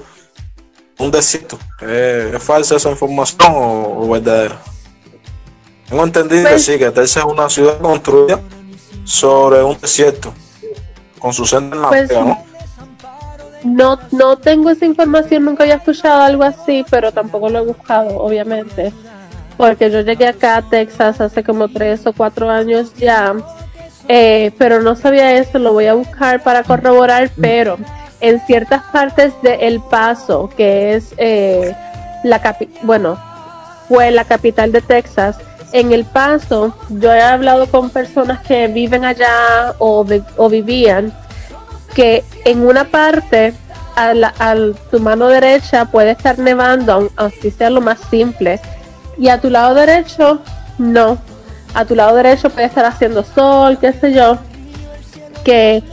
un 1.00 1.12
desierto. 1.12 1.60
¿Es, 1.82 2.34
es 2.34 2.44
falsa 2.44 2.76
esa 2.78 2.90
información 2.90 3.54
o, 3.56 4.02
o 4.04 4.10
verdadera? 4.10 4.58
Tengo 5.90 6.04
entendido 6.04 6.44
Pues- 6.44 6.66
que 6.66 6.74
sí, 6.74 6.80
que 6.80 6.92
Texas 6.92 7.24
es 7.26 7.32
una 7.32 7.50
ciudad 7.50 7.78
construida 7.80 8.40
sobre 9.04 9.64
un 9.64 9.80
desierto, 9.80 10.34
con 11.20 11.34
su 11.34 11.46
centro 11.46 11.78
en 11.78 11.82
la 11.84 11.90
Pues- 11.90 12.10
Vega, 12.10 12.22
¿no? 12.24 12.48
No, 13.64 14.00
no 14.12 14.38
tengo 14.38 14.70
esa 14.70 14.86
información, 14.86 15.44
nunca 15.44 15.64
había 15.64 15.76
escuchado 15.76 16.22
algo 16.22 16.44
así, 16.44 16.86
pero 16.90 17.12
tampoco 17.12 17.50
lo 17.50 17.60
he 17.60 17.66
buscado, 17.66 18.18
obviamente. 18.20 18.94
Porque 19.58 19.90
yo 19.90 20.02
llegué 20.02 20.28
acá 20.28 20.58
a 20.58 20.62
Texas 20.62 21.20
hace 21.20 21.44
como 21.44 21.68
tres 21.68 22.06
o 22.06 22.14
cuatro 22.14 22.50
años 22.50 22.94
ya, 22.96 23.34
eh, 24.08 24.52
pero 24.58 24.82
no 24.82 24.96
sabía 24.96 25.34
eso, 25.34 25.58
lo 25.58 25.74
voy 25.74 25.88
a 25.88 25.96
buscar 25.96 26.44
para 26.44 26.64
corroborar, 26.64 27.32
pero 27.42 27.78
en 28.22 28.40
ciertas 28.42 28.84
partes 28.84 29.34
de 29.42 29.56
El 29.68 29.82
Paso, 29.82 30.50
que 30.56 30.94
es 30.96 31.14
eh, 31.18 31.76
la 32.24 32.40
capi 32.42 32.70
bueno, 32.84 33.20
fue 33.90 34.12
la 34.12 34.24
capital 34.26 34.72
de 34.72 34.82
Texas, 34.82 35.38
en 35.74 35.92
El 35.92 36.06
Paso, 36.06 36.74
yo 36.90 37.14
he 37.14 37.22
hablado 37.22 37.68
con 37.68 37.90
personas 37.90 38.42
que 38.42 38.68
viven 38.68 39.04
allá 39.06 39.74
o, 39.80 40.04
vi- 40.04 40.24
o 40.38 40.50
vivían, 40.50 41.14
que 41.94 42.24
en 42.46 42.66
una 42.66 42.86
parte 42.86 43.54
a, 43.96 44.56
tu 44.92 45.00
mano 45.00 45.28
derecha 45.28 45.86
puede 45.86 46.12
estar 46.12 46.38
nevando, 46.38 47.10
aunque 47.16 47.52
sea 47.52 47.70
lo 47.70 47.82
más 47.82 48.00
simple, 48.10 48.60
y 49.18 49.30
a 49.30 49.42
tu 49.42 49.50
lado 49.50 49.74
derecho 49.74 50.40
no. 50.78 51.18
A 51.74 51.84
tu 51.86 51.96
lado 51.96 52.16
derecho 52.16 52.50
puede 52.50 52.68
estar 52.68 52.86
haciendo 52.86 53.24
sol, 53.24 53.78
qué 53.80 53.92
sé 53.94 54.14
yo, 54.14 54.38
que, 55.44 55.84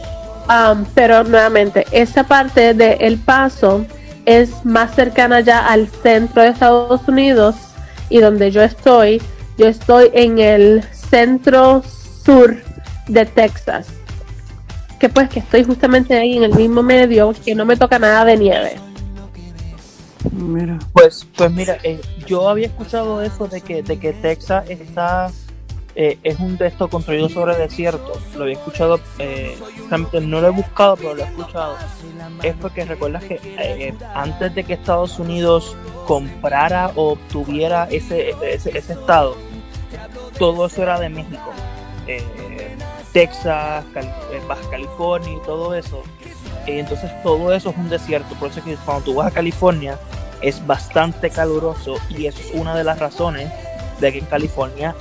um, 0.48 0.84
pero 0.94 1.24
nuevamente, 1.24 1.86
esa 1.90 2.24
parte 2.24 2.74
de 2.74 2.92
El 3.00 3.18
Paso 3.18 3.84
es 4.26 4.64
más 4.64 4.94
cercana 4.94 5.40
ya 5.40 5.66
al 5.66 5.88
centro 5.88 6.42
de 6.42 6.48
Estados 6.48 7.00
Unidos 7.08 7.56
y 8.08 8.18
donde 8.20 8.50
yo 8.50 8.62
estoy, 8.62 9.20
yo 9.56 9.66
estoy 9.66 10.10
en 10.12 10.38
el 10.38 10.82
centro 10.92 11.82
sur 11.82 12.56
de 13.08 13.26
Texas 13.26 13.86
que 14.98 15.08
pues 15.08 15.28
que 15.28 15.40
estoy 15.40 15.64
justamente 15.64 16.16
ahí 16.16 16.36
en 16.36 16.44
el 16.44 16.54
mismo 16.54 16.82
medio 16.82 17.34
que 17.44 17.54
no 17.54 17.64
me 17.64 17.76
toca 17.76 17.98
nada 17.98 18.24
de 18.24 18.36
nieve. 18.36 18.76
Mira. 20.32 20.78
Pues, 20.92 21.26
pues 21.36 21.50
mira, 21.52 21.76
eh, 21.82 22.00
yo 22.26 22.48
había 22.48 22.66
escuchado 22.66 23.20
eso 23.22 23.46
de 23.46 23.60
que, 23.60 23.82
de 23.82 23.98
que 23.98 24.12
Texas 24.14 24.64
está 24.70 25.30
eh, 25.96 26.18
es 26.22 26.38
un 26.40 26.56
estos 26.60 26.90
construido 26.90 27.28
sobre 27.28 27.56
desierto. 27.56 28.12
Lo 28.36 28.42
había 28.44 28.54
escuchado, 28.54 29.00
eh, 29.18 29.56
no 30.22 30.40
lo 30.40 30.46
he 30.46 30.50
buscado, 30.50 30.96
pero 30.96 31.14
lo 31.14 31.22
he 31.22 31.26
escuchado. 31.26 31.76
Es 32.42 32.54
porque 32.56 32.84
recuerdas 32.84 33.24
que 33.24 33.40
eh, 33.42 33.94
antes 34.14 34.54
de 34.54 34.64
que 34.64 34.74
Estados 34.74 35.18
Unidos 35.18 35.76
comprara 36.06 36.90
o 36.96 37.12
obtuviera 37.12 37.86
ese, 37.90 38.34
ese, 38.42 38.76
ese 38.76 38.92
estado, 38.92 39.36
todo 40.38 40.66
eso 40.66 40.82
era 40.82 40.98
de 40.98 41.08
México. 41.08 41.50
Eh, 42.06 42.76
Texas, 43.12 43.84
Cali- 43.94 44.10
Baja 44.48 44.68
California 44.70 45.32
y 45.32 45.46
todo 45.46 45.74
eso. 45.74 46.02
Entonces 46.66 47.10
todo 47.22 47.52
eso 47.52 47.70
es 47.70 47.76
un 47.76 47.88
desierto. 47.88 48.34
Por 48.34 48.50
eso 48.50 48.58
es 48.58 48.64
que 48.64 48.74
cuando 48.76 49.04
tú 49.04 49.14
vas 49.14 49.28
a 49.28 49.30
California 49.30 49.98
es 50.40 50.66
bastante 50.66 51.30
caluroso 51.30 51.94
y 52.10 52.26
eso 52.26 52.40
es 52.40 52.50
una 52.54 52.74
de 52.74 52.82
las 52.84 52.98
razones 52.98 53.50
de 54.00 54.12
que 54.12 54.18
en 54.18 54.26
California 54.26 54.94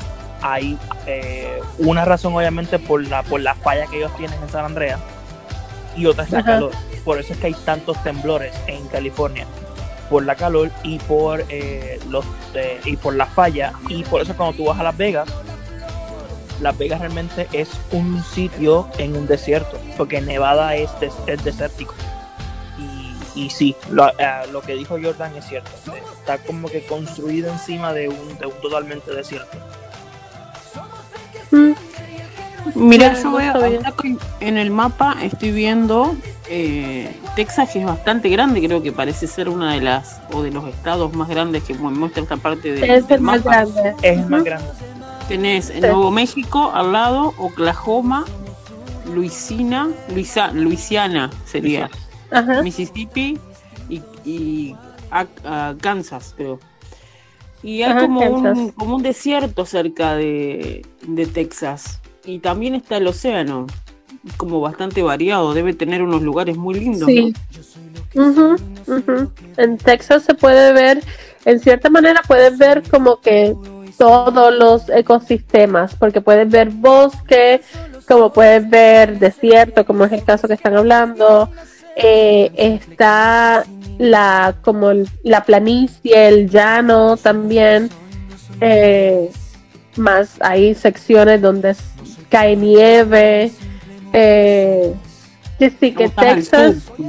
hay 0.43 0.77
eh, 1.07 1.59
una 1.79 2.05
razón 2.05 2.35
obviamente 2.35 2.77
por 2.77 3.01
la 3.07 3.23
por 3.23 3.39
la 3.41 3.55
falla 3.55 3.87
que 3.87 3.97
ellos 3.97 4.15
tienen 4.17 4.39
en 4.43 4.49
San 4.49 4.65
Andreas 4.65 4.99
y 5.95 6.05
otra 6.05 6.23
es 6.25 6.31
la 6.31 6.39
Ajá. 6.39 6.51
calor. 6.53 6.71
Por 7.05 7.17
eso 7.19 7.33
es 7.33 7.39
que 7.39 7.47
hay 7.47 7.53
tantos 7.65 8.01
temblores 8.03 8.53
en 8.67 8.85
California 8.89 9.45
por 10.09 10.25
la 10.25 10.35
calor 10.35 10.69
y 10.83 10.99
por 10.99 11.43
eh, 11.49 11.99
los 12.09 12.25
eh, 12.53 12.79
y 12.85 12.97
por 12.97 13.15
la 13.15 13.25
falla 13.25 13.73
y 13.89 14.03
por 14.03 14.21
eso 14.21 14.35
cuando 14.35 14.55
tú 14.55 14.65
vas 14.65 14.79
a 14.79 14.83
Las 14.83 14.95
Vegas 14.97 15.27
Las 16.61 16.77
Vegas 16.77 16.99
realmente 16.99 17.47
es 17.53 17.69
un 17.91 18.23
sitio 18.23 18.87
en 18.97 19.15
un 19.15 19.25
desierto 19.27 19.79
porque 19.97 20.21
Nevada 20.21 20.75
es, 20.75 20.89
des- 20.99 21.13
es 21.25 21.43
desértico 21.43 21.93
y, 23.35 23.45
y 23.45 23.49
sí 23.49 23.75
lo, 23.89 24.07
eh, 24.09 24.13
lo 24.51 24.61
que 24.61 24.75
dijo 24.75 24.97
Jordan 25.01 25.35
es 25.35 25.45
cierto 25.45 25.71
está 26.19 26.37
como 26.39 26.67
que 26.69 26.85
construido 26.85 27.51
encima 27.51 27.91
de 27.93 28.09
un, 28.09 28.37
de 28.37 28.45
un 28.45 28.53
totalmente 28.61 29.11
desierto 29.13 29.57
Mira, 32.75 33.13
yo 33.21 33.33
veo 33.33 33.53
en 34.39 34.57
el 34.57 34.71
mapa 34.71 35.17
estoy 35.21 35.51
viendo 35.51 36.15
eh, 36.49 37.13
Texas 37.35 37.69
que 37.71 37.79
es 37.79 37.85
bastante 37.85 38.29
grande, 38.29 38.61
creo 38.65 38.81
que 38.81 38.91
parece 38.91 39.27
ser 39.27 39.49
una 39.49 39.73
de 39.73 39.81
las 39.81 40.21
o 40.31 40.41
de 40.43 40.51
los 40.51 40.67
estados 40.67 41.13
más 41.13 41.27
grandes 41.29 41.63
que 41.63 41.73
mu- 41.73 41.91
muestra 41.91 42.23
esta 42.23 42.37
parte 42.37 42.71
de, 42.71 42.95
es 42.95 43.07
del 43.07 43.17
el 43.17 43.21
más 43.23 43.43
mapa. 43.43 43.65
grande. 43.65 43.95
es 44.01 44.17
el 44.19 44.29
más 44.29 44.43
grande 44.43 44.67
Tenés 45.27 45.65
Sí. 45.67 45.79
Nuevo 45.81 46.11
México 46.11 46.71
al 46.73 46.91
lado, 46.93 47.33
Oklahoma, 47.37 48.25
Luisiana, 49.13 49.89
Luisa, 50.13 50.51
Luisiana 50.51 51.29
sería. 51.45 51.89
Mississippi 52.63 53.37
y, 53.89 54.01
y 54.25 54.75
a- 55.11 55.27
a 55.45 55.75
Kansas, 55.79 56.33
creo. 56.35 56.59
Y 57.63 57.83
hay 57.83 57.91
Ajá, 57.91 58.01
como, 58.01 58.21
un, 58.21 58.69
como 58.71 58.95
un 58.97 59.03
desierto 59.03 59.65
cerca 59.65 60.15
de, 60.15 60.85
de 61.07 61.25
Texas. 61.25 61.99
Y 62.25 62.39
también 62.39 62.75
está 62.75 62.97
el 62.97 63.07
océano, 63.07 63.67
como 64.37 64.61
bastante 64.61 65.01
variado, 65.01 65.53
debe 65.53 65.73
tener 65.73 66.01
unos 66.01 66.21
lugares 66.21 66.57
muy 66.57 66.75
lindos. 66.75 67.05
Sí. 67.07 67.33
Ujú, 68.15 68.55
ujú. 68.87 69.31
En 69.57 69.77
Texas 69.77 70.23
se 70.23 70.33
puede 70.33 70.71
ver, 70.73 71.03
en 71.45 71.59
cierta 71.59 71.89
manera 71.89 72.21
puedes 72.27 72.57
ver 72.57 72.83
como 72.89 73.19
que 73.19 73.55
todos 73.97 74.53
los 74.53 74.89
ecosistemas, 74.89 75.95
porque 75.95 76.21
puedes 76.21 76.49
ver 76.49 76.69
bosque, 76.69 77.61
como 78.07 78.31
puedes 78.31 78.69
ver 78.69 79.19
desierto, 79.19 79.85
como 79.85 80.05
es 80.05 80.11
el 80.11 80.23
caso 80.23 80.47
que 80.47 80.53
están 80.53 80.75
hablando, 80.75 81.49
eh, 81.95 82.51
está 82.55 83.65
la 83.99 84.55
como 84.61 84.89
el- 84.91 85.07
la 85.23 85.43
planicie, 85.43 86.27
el 86.27 86.49
llano 86.49 87.17
también, 87.17 87.89
eh, 88.61 89.29
más 89.97 90.31
hay 90.39 90.73
secciones 90.75 91.41
donde 91.41 91.75
cae 92.29 92.55
nieve, 92.55 93.51
eh, 94.13 94.93
que 95.59 95.69
sí, 95.69 95.91
que 95.93 96.09
Texas, 96.09 96.75
sur. 96.97 97.05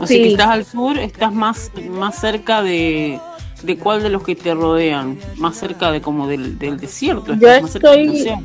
Así 0.00 0.14
Sí. 0.14 0.22
que 0.22 0.28
estás 0.32 0.48
al 0.48 0.64
sur, 0.64 0.98
estás 0.98 1.32
más, 1.32 1.70
más 1.90 2.18
cerca 2.18 2.62
de, 2.62 3.18
de 3.62 3.76
cuál 3.78 4.02
de 4.02 4.10
los 4.10 4.22
que 4.22 4.34
te 4.34 4.52
rodean, 4.54 5.18
más 5.36 5.56
cerca 5.56 5.90
de 5.90 6.00
como 6.00 6.26
del, 6.28 6.58
del 6.58 6.78
desierto. 6.78 7.34
Yo 7.34 7.66
cerca 7.68 7.90
del 7.92 8.08
estoy- 8.14 8.36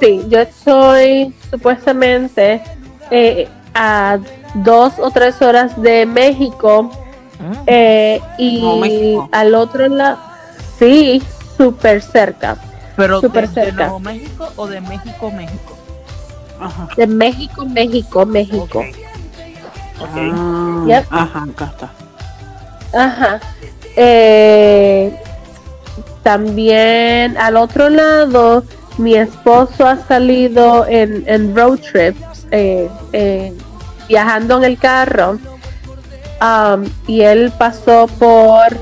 sí, 0.00 0.22
yo 0.28 0.40
estoy 0.40 1.34
supuestamente 1.50 2.62
eh, 3.10 3.48
a 3.78 4.18
dos 4.54 4.94
o 4.98 5.10
tres 5.10 5.40
horas 5.42 5.80
de 5.80 6.06
México 6.06 6.90
Ah, 7.38 7.52
eh, 7.66 8.20
y 8.38 8.62
No, 8.62 8.76
México. 8.78 9.28
al 9.30 9.54
otro 9.54 9.86
lado, 9.88 10.16
sí, 10.78 11.22
súper 11.58 12.00
cerca, 12.00 12.56
Pero 12.96 13.20
súper 13.20 13.46
de, 13.48 13.54
de 13.54 13.64
cerca. 13.66 13.82
Nuevo 13.84 14.00
México 14.00 14.48
o 14.56 14.66
de 14.66 14.80
México, 14.80 15.30
México. 15.30 15.76
Ajá. 16.58 16.88
de 16.96 17.06
México, 17.06 17.66
México, 17.66 18.24
México. 18.24 18.82
Ah, 20.00 20.84
Yep. 20.86 21.04
Ajá, 21.10 21.46
acá 21.52 21.64
está. 21.74 22.98
Ajá. 23.04 23.40
Eh, 23.96 25.14
también 26.22 27.36
al 27.36 27.56
otro 27.56 27.88
lado, 27.90 28.64
mi 28.98 29.14
esposo 29.14 29.86
ha 29.86 29.96
salido 30.06 30.86
en, 30.88 31.24
en 31.26 31.54
road 31.54 31.78
trips, 31.80 32.46
eh, 32.50 32.88
eh, 33.12 33.52
viajando 34.08 34.58
en 34.58 34.64
el 34.64 34.78
carro. 34.78 35.38
um, 36.40 36.84
y 37.06 37.22
él 37.22 37.52
pasó 37.58 38.06
por. 38.18 38.76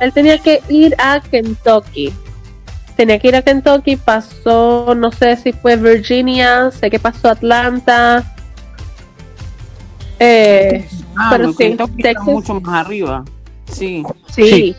Él 0.00 0.12
tenía 0.12 0.38
que 0.38 0.62
ir 0.68 0.94
a 0.98 1.20
Kentucky. 1.20 2.12
Tenía 2.96 3.18
que 3.18 3.28
ir 3.28 3.36
a 3.36 3.42
Kentucky, 3.42 3.96
pasó, 3.96 4.94
no 4.96 5.10
sé 5.12 5.36
si 5.36 5.52
fue 5.52 5.76
Virginia, 5.76 6.70
sé 6.72 6.90
que 6.90 6.98
pasó 6.98 7.28
Atlanta. 7.30 8.24
Eh, 10.18 10.88
Ah, 11.20 11.30
Pero 11.32 11.46
no, 11.46 11.50
sí, 11.52 11.56
Kentucky 11.58 11.94
está 11.96 12.08
Texas. 12.10 12.24
mucho 12.26 12.60
más 12.60 12.86
arriba. 12.86 13.24
Sí, 13.72 14.04
sí. 14.32 14.76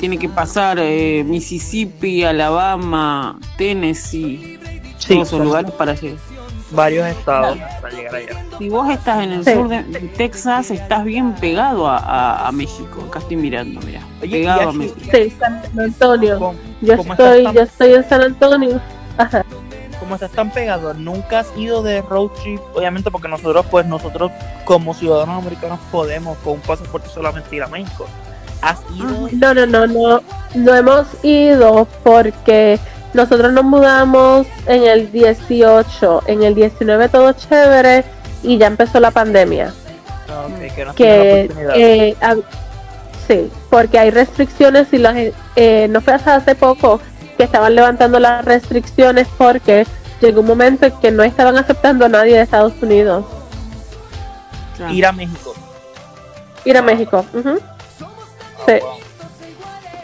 Tiene 0.00 0.18
que 0.18 0.28
pasar 0.28 0.78
eh, 0.80 1.22
Mississippi, 1.26 2.24
Alabama, 2.24 3.38
Tennessee, 3.58 4.58
Sí, 4.98 5.08
todos 5.14 5.28
esos 5.28 5.28
son 5.28 5.44
lugares 5.44 5.70
para 5.72 5.94
llegar. 5.94 6.18
Varios 6.74 7.06
estados 7.08 7.58
para 7.80 7.94
llegar 7.94 8.14
allá. 8.16 8.44
Si 8.58 8.68
vos 8.68 8.90
estás 8.90 9.22
en 9.22 9.32
el 9.32 9.44
Sí. 9.44 9.52
sur 9.52 9.68
de, 9.68 9.82
Texas, 10.16 10.70
estás 10.70 11.04
bien 11.04 11.32
pegado 11.34 11.86
a, 11.88 11.98
a- 11.98 12.48
a 12.48 12.52
México. 12.52 13.04
Acá 13.08 13.18
estoy 13.20 13.36
mirando, 13.36 13.80
mira. 13.86 14.00
Oye, 14.22 14.30
Pegado 14.38 14.68
a 14.70 14.72
México. 14.72 15.00
Sí, 15.12 15.30
San 15.38 15.62
Antonio. 15.78 16.38
¿Cómo, 16.38 16.54
Yo 16.80 16.96
cómo 16.96 17.12
estoy, 17.14 17.42
yo 17.44 17.52
tan, 17.52 17.58
estoy 17.64 17.94
en 17.94 18.08
San 18.08 18.20
Antonio. 18.22 18.80
Ajá. 19.16 19.44
cómo 20.00 20.16
estás 20.16 20.32
tan 20.32 20.50
pegado? 20.50 20.92
¿Nunca 20.92 21.38
has 21.40 21.46
ido 21.56 21.82
de 21.82 22.02
road 22.02 22.28
trip? 22.42 22.60
Obviamente 22.74 23.10
porque 23.10 23.28
nosotros, 23.28 23.64
pues 23.70 23.86
nosotros 23.86 24.30
como 24.64 24.92
ciudadanos 24.92 25.40
americanos 25.42 25.78
podemos 25.90 26.36
con 26.38 26.54
un 26.54 26.60
pasaporte 26.60 27.08
solamente 27.08 27.54
ir 27.56 27.62
a 27.62 27.68
México. 27.68 28.06
¿Has 28.60 28.80
ido? 28.94 29.28
No, 29.32 29.54
no, 29.54 29.66
no, 29.66 29.86
no. 29.86 30.20
No 30.54 30.74
hemos 30.74 31.06
ido 31.24 31.86
porque 32.02 32.78
nosotros 33.14 33.52
nos 33.52 33.64
mudamos 33.64 34.46
en 34.66 34.82
el 34.84 35.10
18, 35.10 36.24
en 36.26 36.42
el 36.42 36.54
19 36.54 37.08
todo 37.08 37.32
chévere 37.32 38.04
y 38.42 38.58
ya 38.58 38.66
empezó 38.66 39.00
la 39.00 39.10
pandemia. 39.10 39.72
Ah, 40.28 40.46
que 40.74 40.84
no 40.84 40.94
Que 40.94 41.50
eh, 41.74 42.16
sí, 43.26 43.50
porque 43.70 43.98
hay 43.98 44.10
restricciones 44.10 44.92
y 44.92 44.98
las 44.98 45.16
eh, 45.56 45.86
no 45.88 46.00
fue 46.00 46.14
hasta 46.14 46.34
hace 46.36 46.54
poco 46.54 47.00
que 47.36 47.44
estaban 47.44 47.74
levantando 47.74 48.18
las 48.18 48.44
restricciones 48.44 49.26
porque 49.38 49.86
llegó 50.20 50.40
un 50.40 50.46
momento 50.46 50.86
en 50.86 50.92
que 51.00 51.10
no 51.10 51.22
estaban 51.22 51.56
aceptando 51.56 52.04
a 52.04 52.08
nadie 52.08 52.34
de 52.34 52.42
Estados 52.42 52.74
Unidos 52.80 53.24
ir 54.90 55.06
a 55.06 55.12
México. 55.12 55.54
ir 56.64 56.76
a 56.76 56.82
México. 56.82 57.24
Ah, 57.34 57.56
Sí. 58.66 58.72
wow. 58.80 59.03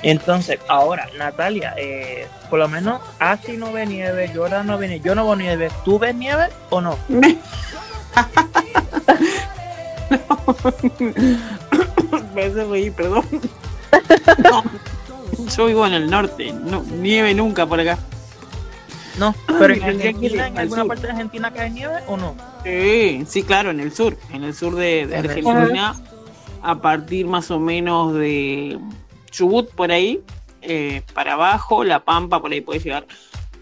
Entonces, 0.03 0.59
ahora, 0.69 1.09
Natalia, 1.19 1.75
eh, 1.77 2.27
por 2.49 2.59
lo 2.59 2.69
menos 2.69 3.01
Ashley 3.19 3.57
no 3.57 3.73
ve 3.73 3.87
nieve, 3.87 4.31
Jordan 4.35 4.67
no 4.67 4.79
ve 4.79 4.89
nieve, 4.89 5.05
yo 5.05 5.15
no 5.15 5.25
veo 5.25 5.37
nieve. 5.37 5.71
¿Tú 5.85 5.99
ves 5.99 6.15
nieve 6.15 6.49
o 6.71 6.81
no? 6.81 6.97
Me 12.35 12.45
hace 12.45 12.65
reír, 12.65 12.93
perdón. 12.93 13.25
No, 14.43 14.65
yo 15.57 15.67
vivo 15.67 15.87
en 15.87 15.95
el 15.95 16.11
norte, 16.11 16.53
no, 16.53 16.83
nieve 16.83 17.35
nunca 17.35 17.67
por 17.67 17.81
acá. 17.81 17.99
No, 19.19 19.35
pero 19.47 19.75
en 19.75 19.83
Argentina, 19.83 20.47
en 20.47 20.53
sur. 20.53 20.61
alguna 20.61 20.85
parte 20.87 21.07
de 21.07 21.13
Argentina 21.13 21.53
cae 21.53 21.71
nieve 21.71 22.01
o 22.07 22.17
no? 22.17 22.35
Sí, 22.65 23.25
sí, 23.27 23.43
claro, 23.43 23.71
en 23.71 23.81
el 23.81 23.93
sur, 23.93 24.17
en 24.33 24.45
el 24.45 24.55
sur 24.55 24.77
de, 24.77 25.09
Argentina, 25.17 25.95
a 26.63 26.81
partir 26.81 27.27
más 27.27 27.51
o 27.51 27.59
menos 27.59 28.15
de 28.15 28.79
Chubut 29.31 29.71
por 29.71 29.93
ahí, 29.93 30.21
eh, 30.63 31.03
para 31.15 31.35
abajo, 31.35 31.85
La 31.85 32.05
Pampa 32.05 32.41
por 32.41 32.53
ahí 32.53 32.61
puede 32.61 32.81
llegar, 32.81 33.07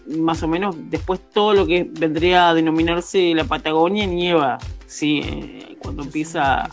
más 0.07 0.41
o 0.43 0.47
menos 0.47 0.75
después 0.89 1.19
todo 1.33 1.53
lo 1.53 1.67
que 1.67 1.87
vendría 1.89 2.49
a 2.49 2.53
denominarse 2.53 3.33
la 3.35 3.43
Patagonia 3.43 4.05
nieva, 4.05 4.57
sí, 4.87 5.21
eh, 5.23 5.77
cuando 5.79 6.03
empieza 6.03 6.69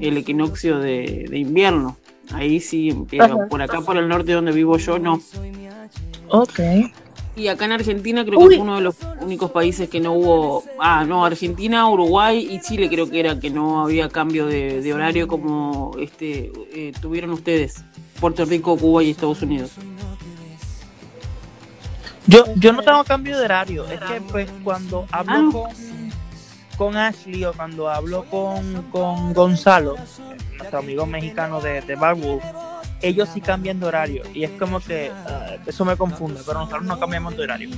el 0.00 0.16
equinoccio 0.16 0.78
de, 0.78 1.26
de 1.28 1.38
invierno, 1.38 1.96
ahí 2.32 2.60
sí, 2.60 2.94
pero 3.10 3.48
por 3.48 3.62
acá 3.62 3.80
por 3.80 3.96
el 3.96 4.08
norte 4.08 4.32
donde 4.32 4.52
vivo 4.52 4.78
yo 4.78 4.98
no. 4.98 5.20
Ok. 6.28 6.60
Y 7.36 7.46
acá 7.46 7.66
en 7.66 7.72
Argentina 7.72 8.24
creo 8.24 8.40
que 8.40 8.46
fue 8.46 8.58
uno 8.58 8.76
de 8.76 8.82
los 8.82 8.96
únicos 9.20 9.52
países 9.52 9.88
que 9.88 10.00
no 10.00 10.12
hubo. 10.12 10.64
Ah, 10.80 11.04
no, 11.06 11.24
Argentina, 11.24 11.88
Uruguay 11.88 12.48
y 12.50 12.60
Chile 12.60 12.88
creo 12.88 13.08
que 13.08 13.20
era 13.20 13.38
que 13.38 13.48
no 13.48 13.80
había 13.80 14.08
cambio 14.08 14.46
de, 14.46 14.82
de 14.82 14.92
horario 14.92 15.28
como 15.28 15.92
este 16.00 16.50
eh, 16.72 16.92
tuvieron 17.00 17.30
ustedes. 17.30 17.84
Puerto 18.20 18.44
Rico, 18.44 18.76
Cuba 18.76 19.02
y 19.02 19.10
Estados 19.10 19.42
Unidos. 19.42 19.72
Yo, 22.26 22.44
yo 22.56 22.72
no 22.72 22.82
tengo 22.82 23.04
cambio 23.04 23.38
de 23.38 23.44
horario. 23.44 23.86
Es 23.86 24.00
que 24.00 24.20
pues 24.20 24.48
cuando 24.62 25.06
hablo 25.10 25.32
Ah. 25.34 25.50
con, 25.52 25.70
con 26.76 26.96
Ashley 26.96 27.44
o 27.44 27.52
cuando 27.54 27.88
hablo 27.88 28.24
con, 28.26 28.82
con 28.90 29.32
Gonzalo, 29.32 29.96
nuestro 30.58 30.78
amigo 30.78 31.06
mexicano 31.06 31.60
de, 31.60 31.80
de 31.80 31.94
Barwood, 31.96 32.40
ellos 33.00 33.28
sí 33.32 33.40
cambian 33.40 33.80
de 33.80 33.86
horario. 33.86 34.22
Y 34.34 34.44
es 34.44 34.50
como 34.58 34.80
que 34.80 35.10
ah, 35.26 35.56
eso 35.66 35.84
me 35.84 35.96
confunde, 35.96 36.40
pero 36.44 36.58
nosotros 36.60 36.84
no 36.84 36.98
cambiamos 37.00 37.36
de 37.36 37.44
horario. 37.44 37.70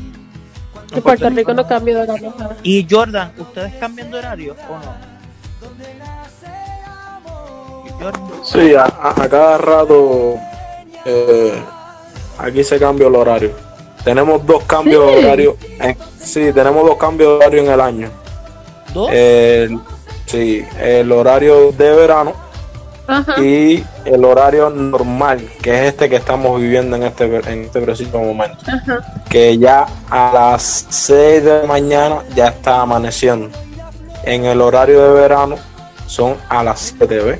En 0.92 1.02
Puerto 1.02 1.30
Rico 1.30 1.54
no 1.54 1.66
cambia 1.66 1.94
de 1.96 2.02
horario. 2.02 2.34
Y 2.64 2.86
Jordan, 2.90 3.32
¿ustedes 3.38 3.74
cambian 3.74 4.10
de 4.10 4.18
horario 4.18 4.56
o 4.68 4.78
no? 4.78 4.94
Sí, 8.44 8.74
a, 8.74 8.84
a- 8.84 9.22
a 9.22 9.28
cada 9.28 9.58
rato 9.58 10.34
eh, 11.04 11.54
aquí 12.38 12.64
se 12.64 12.78
cambia 12.78 13.06
el 13.08 13.14
horario. 13.14 13.52
Tenemos 14.04 14.44
dos 14.46 14.62
cambios 14.64 15.04
Sí. 15.10 15.14
de 15.16 15.24
horario. 15.26 15.56
en- 15.80 15.96
sí, 16.18 16.52
tenemos 16.52 16.86
dos 16.86 16.96
cambios 16.96 17.30
de 17.30 17.36
horario 17.36 17.62
en 17.62 17.70
el 17.70 17.80
año. 17.80 18.10
¿Dos? 18.94 19.10
El, 19.12 19.78
sí, 20.26 20.64
el 20.80 21.12
horario 21.12 21.70
de 21.72 21.92
verano 21.92 22.32
Ajá. 23.06 23.40
y 23.42 23.84
el 24.04 24.24
horario 24.24 24.70
normal, 24.70 25.40
que 25.62 25.70
es 25.74 25.80
este 25.92 26.08
que 26.08 26.16
estamos 26.16 26.60
viviendo 26.60 26.96
en 26.96 27.02
este, 27.04 27.24
en 27.24 27.64
este 27.64 27.80
preciso 27.82 28.18
momento. 28.18 28.58
Ajá. 28.66 28.98
Que 29.28 29.58
ya 29.58 29.86
a 30.10 30.30
las 30.32 30.86
6 30.88 31.44
de 31.44 31.60
la 31.60 31.66
mañana 31.66 32.16
ya 32.34 32.48
está 32.48 32.80
amaneciendo. 32.80 33.50
En 34.24 34.44
el 34.44 34.60
horario 34.60 35.02
de 35.02 35.20
verano 35.20 35.56
son 36.06 36.36
a 36.48 36.62
las 36.64 36.80
7, 36.98 37.18
¿ves? 37.20 37.38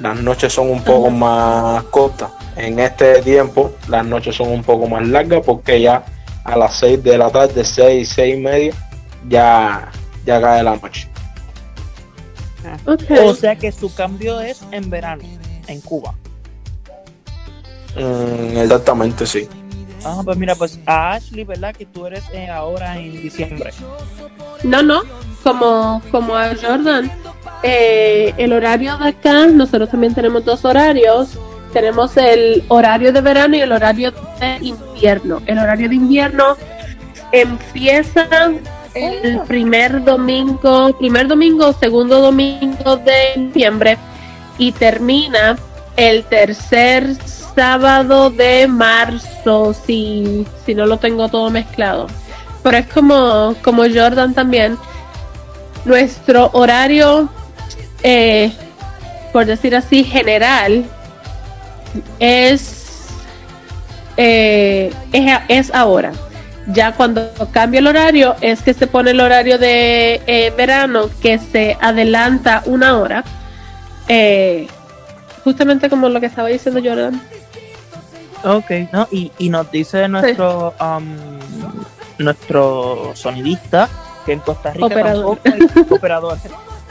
Las 0.00 0.20
noches 0.20 0.52
son 0.52 0.70
un 0.70 0.82
poco 0.82 1.10
más 1.10 1.82
cortas. 1.84 2.30
En 2.56 2.78
este 2.78 3.22
tiempo 3.22 3.72
las 3.88 4.04
noches 4.04 4.36
son 4.36 4.48
un 4.48 4.62
poco 4.62 4.86
más 4.86 5.06
largas 5.06 5.42
porque 5.44 5.80
ya 5.80 6.04
a 6.44 6.56
las 6.56 6.76
6 6.76 7.02
de 7.02 7.18
la 7.18 7.30
tarde, 7.30 7.64
6, 7.64 8.08
6 8.08 8.34
y 8.34 8.38
media, 8.38 8.74
ya, 9.28 9.90
ya 10.26 10.40
cae 10.40 10.62
la 10.62 10.76
noche. 10.76 11.08
Ok. 12.86 13.10
O 13.24 13.34
sea 13.34 13.56
que 13.56 13.72
su 13.72 13.94
cambio 13.94 14.40
es 14.40 14.62
en 14.70 14.90
verano, 14.90 15.22
en 15.66 15.80
Cuba. 15.80 16.14
Mm, 17.96 18.58
exactamente, 18.58 19.26
sí. 19.26 19.48
Ah, 20.04 20.20
pues 20.24 20.36
mira, 20.36 20.54
pues 20.54 20.78
a 20.86 21.12
Ashley, 21.12 21.44
¿verdad? 21.44 21.74
Que 21.74 21.86
tú 21.86 22.06
eres 22.06 22.24
eh, 22.32 22.48
ahora 22.48 22.98
en 22.98 23.22
diciembre. 23.22 23.70
No, 24.62 24.82
no, 24.82 25.02
como, 25.42 26.02
como 26.10 26.36
a 26.36 26.54
Jordan. 26.54 27.10
Eh, 27.62 28.34
el 28.36 28.52
horario 28.52 28.96
de 28.98 29.08
acá, 29.08 29.46
nosotros 29.46 29.90
también 29.90 30.14
tenemos 30.14 30.44
dos 30.44 30.64
horarios. 30.64 31.38
Tenemos 31.72 32.16
el 32.16 32.62
horario 32.68 33.12
de 33.12 33.20
verano 33.20 33.56
y 33.56 33.60
el 33.60 33.72
horario 33.72 34.12
de 34.40 34.58
invierno. 34.60 35.42
El 35.46 35.58
horario 35.58 35.88
de 35.88 35.94
invierno 35.94 36.56
empieza 37.32 38.28
el 38.94 39.40
primer 39.40 40.04
domingo, 40.04 40.96
primer 40.98 41.26
domingo, 41.26 41.72
segundo 41.72 42.20
domingo 42.20 42.96
de 42.96 43.36
noviembre 43.36 43.98
y 44.56 44.70
termina 44.72 45.56
el 45.96 46.24
tercer 46.24 47.16
sábado 47.54 48.30
de 48.30 48.66
marzo, 48.66 49.74
si, 49.74 50.46
si 50.64 50.74
no 50.74 50.86
lo 50.86 50.98
tengo 50.98 51.28
todo 51.28 51.50
mezclado. 51.50 52.06
Pero 52.62 52.76
es 52.78 52.86
como, 52.86 53.54
como 53.62 53.82
Jordan 53.82 54.34
también. 54.34 54.78
Nuestro 55.84 56.50
horario, 56.54 57.28
eh, 58.02 58.52
por 59.32 59.44
decir 59.44 59.76
así, 59.76 60.02
general, 60.02 60.84
es, 62.18 63.08
eh, 64.16 64.92
es, 65.12 65.40
es 65.48 65.74
ahora. 65.74 66.12
Ya 66.68 66.92
cuando 66.92 67.30
cambia 67.52 67.80
el 67.80 67.86
horario 67.86 68.36
es 68.40 68.62
que 68.62 68.72
se 68.72 68.86
pone 68.86 69.10
el 69.10 69.20
horario 69.20 69.58
de 69.58 70.22
eh, 70.26 70.52
verano 70.56 71.10
que 71.20 71.38
se 71.38 71.76
adelanta 71.80 72.62
una 72.64 72.96
hora. 72.96 73.22
Eh, 74.08 74.66
justamente 75.42 75.90
como 75.90 76.08
lo 76.08 76.20
que 76.20 76.26
estaba 76.26 76.48
diciendo 76.48 76.80
Jordan. 76.82 77.20
Ok, 78.44 78.70
no, 78.92 79.08
y, 79.10 79.32
y 79.38 79.48
nos 79.48 79.70
dice 79.70 80.06
nuestro 80.08 80.74
um, 80.80 81.16
nuestro 82.18 83.12
sonidista 83.14 83.88
que 84.26 84.32
en 84.32 84.40
Costa 84.40 84.72
Rica 84.72 84.86
Operador. 84.86 85.38
tampoco 85.38 85.74
hay 85.76 85.84
operador, 85.96 86.38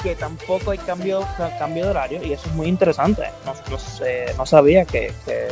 que 0.01 0.15
tampoco 0.15 0.71
hay 0.71 0.77
cambio, 0.79 1.25
cambio 1.59 1.85
de 1.85 1.89
horario 1.91 2.23
y 2.23 2.33
eso 2.33 2.47
es 2.49 2.55
muy 2.55 2.67
interesante. 2.67 3.23
No, 3.45 3.53
no 3.69 3.77
sé, 3.79 4.33
no 4.37 4.45
sabía 4.45 4.85
que, 4.85 5.13
que- 5.25 5.47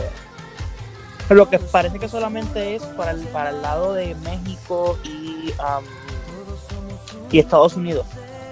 lo 1.34 1.50
que 1.50 1.60
parece 1.60 1.98
que 1.98 2.10
solamente 2.10 2.76
es 2.76 2.84
para 2.84 3.12
el, 3.12 3.20
para 3.28 3.52
el 3.52 3.62
lado 3.62 3.94
de 3.94 4.16
México 4.16 4.98
y, 5.06 5.52
um, 5.52 5.84
y 7.32 7.40
Estados 7.40 7.76
Unidos. 7.76 8.06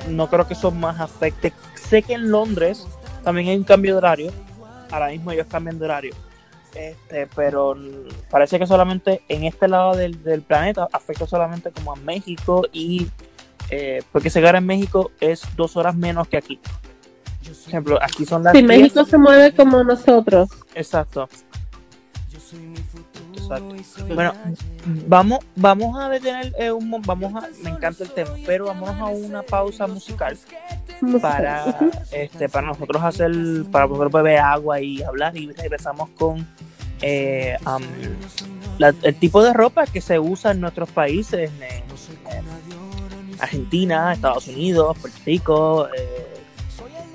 No 0.07 0.29
creo 0.29 0.47
que 0.47 0.53
eso 0.53 0.71
más 0.71 0.99
afecte. 1.01 1.51
Sé 1.75 2.03
que 2.03 2.13
en 2.13 2.31
Londres 2.31 2.87
también 3.23 3.49
hay 3.49 3.57
un 3.57 3.63
cambio 3.65 3.93
de 3.93 3.97
horario. 3.97 4.31
Ahora 4.91 5.07
mismo 5.09 5.31
ellos 5.31 5.45
cambian 5.51 5.77
de 5.77 5.85
horario. 5.85 6.15
Este, 6.75 7.27
pero 7.35 7.75
parece 8.29 8.59
que 8.59 8.67
solamente 8.67 9.23
en 9.27 9.43
este 9.43 9.67
lado 9.67 9.95
del, 9.95 10.23
del 10.23 10.41
planeta 10.43 10.87
afecta 10.93 11.25
solamente 11.25 11.71
como 11.71 11.93
a 11.93 11.95
México 11.95 12.63
y 12.71 13.07
eh, 13.71 14.03
porque 14.11 14.29
gana 14.41 14.59
en 14.59 14.65
México 14.65 15.11
es 15.19 15.41
dos 15.55 15.75
horas 15.77 15.95
menos 15.95 16.27
que 16.27 16.37
aquí. 16.37 16.59
Por 17.43 17.67
ejemplo, 17.67 17.99
aquí 18.01 18.25
son 18.25 18.43
las 18.43 18.53
Si 18.53 18.59
10. 18.61 18.67
México 18.67 19.03
se 19.05 19.17
mueve 19.17 19.53
como 19.55 19.83
nosotros. 19.83 20.49
Exacto. 20.75 21.27
Exacto. 23.33 23.75
Bueno, 24.13 24.33
vamos, 25.07 25.39
vamos 25.55 25.99
a 25.99 26.09
detener 26.09 26.53
eh, 26.59 26.71
un 26.71 26.87
mo- 26.89 27.01
vamos 27.03 27.33
a, 27.43 27.47
me 27.63 27.69
encanta 27.71 28.03
el 28.03 28.11
tema, 28.11 28.31
pero 28.45 28.65
vámonos 28.65 29.01
a 29.01 29.05
una 29.07 29.41
pausa 29.41 29.87
musical 29.87 30.37
para 31.21 31.75
este 32.11 32.49
para 32.49 32.67
nosotros 32.67 33.03
hacer 33.03 33.31
para 33.71 33.87
poder 33.87 34.09
beber 34.09 34.39
agua 34.39 34.81
y 34.81 35.01
hablar 35.01 35.35
y 35.37 35.51
regresamos 35.51 36.09
con 36.17 36.47
eh, 37.01 37.57
el 39.03 39.15
tipo 39.15 39.41
de 39.43 39.53
ropa 39.53 39.85
que 39.85 40.01
se 40.01 40.19
usa 40.19 40.51
en 40.51 40.61
nuestros 40.61 40.89
países 40.91 41.51
en, 41.61 41.63
en 41.63 43.39
Argentina, 43.39 44.11
Estados 44.11 44.47
Unidos, 44.47 44.97
Puerto 44.99 45.19
Rico, 45.25 45.87
eh, 45.97 46.29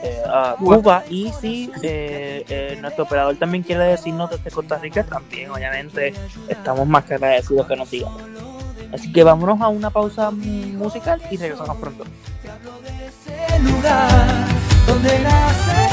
eh, 0.04 0.22
a 0.26 0.54
Cuba 0.58 1.02
y 1.08 1.32
si 1.40 1.70
eh, 1.82 2.44
eh, 2.46 2.78
nuestro 2.78 3.04
operador 3.04 3.36
también 3.36 3.62
quiere 3.62 3.84
decirnos 3.84 4.28
desde 4.28 4.50
Costa 4.50 4.76
Rica, 4.76 5.02
también 5.02 5.50
obviamente 5.50 6.12
estamos 6.46 6.86
más 6.86 7.04
que 7.04 7.14
agradecidos 7.14 7.66
que 7.66 7.74
nos 7.74 7.90
diga. 7.90 8.10
Así 8.92 9.10
que 9.10 9.24
vámonos 9.24 9.62
a 9.62 9.68
una 9.68 9.88
pausa 9.88 10.30
musical 10.30 11.22
y 11.30 11.38
regresamos 11.38 11.78
pronto. 11.78 12.04
Lugar 13.62 14.46
donde 14.86 15.18
nace. 15.20 15.88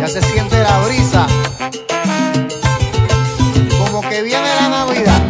Ya 0.00 0.08
se 0.08 0.22
siente 0.22 0.62
la 0.62 0.78
brisa. 0.80 1.26
Como 3.78 4.00
que 4.02 4.22
viene 4.22 4.48
la 4.60 4.68
Navidad. 4.68 5.22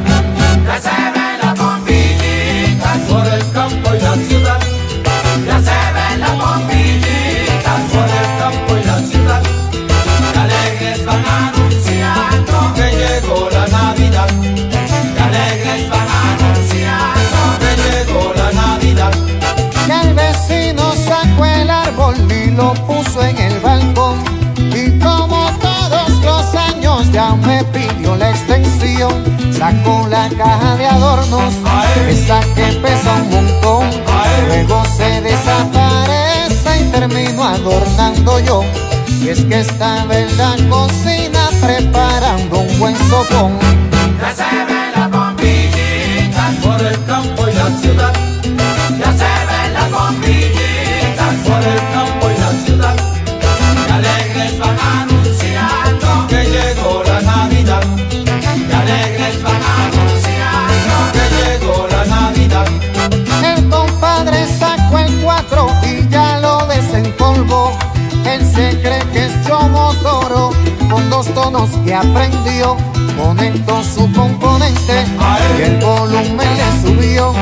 Lo 22.57 22.75
puso 22.87 23.23
en 23.23 23.37
el 23.39 23.59
balcón. 23.61 24.19
Y 24.57 24.99
como 24.99 25.51
todos 25.61 26.11
los 26.25 26.55
años 26.55 27.11
ya 27.13 27.35
me 27.35 27.65
pidió 27.65 28.17
la 28.17 28.31
extensión. 28.31 29.13
Sacó 29.53 30.07
la 30.09 30.29
caja 30.31 30.77
de 30.77 30.87
adornos, 30.87 31.55
esa 32.09 32.41
que 32.55 32.67
pesa 32.83 33.15
un 33.23 33.31
montón. 33.31 33.87
Luego 34.49 34.83
se 34.97 35.21
desaparece 35.21 36.81
y 36.81 36.85
termino 36.91 37.45
adornando 37.45 38.41
yo. 38.41 38.63
Y 39.21 39.29
es 39.29 39.45
que 39.45 39.61
estaba 39.61 40.19
en 40.19 40.37
la 40.37 40.57
cocina 40.69 41.49
preparando 41.61 42.61
un 42.61 42.79
buen 42.79 42.97
sopón. 43.09 43.59
Dos 71.25 71.35
tonos 71.35 71.71
que 71.85 71.95
aprendió. 71.95 72.77
Conectó 73.17 73.83
su 73.85 74.11
componente 74.13 75.05
y 75.59 75.63
el 75.63 75.77
volumen 75.79 76.49
le 76.57 76.89
subió. 76.89 77.33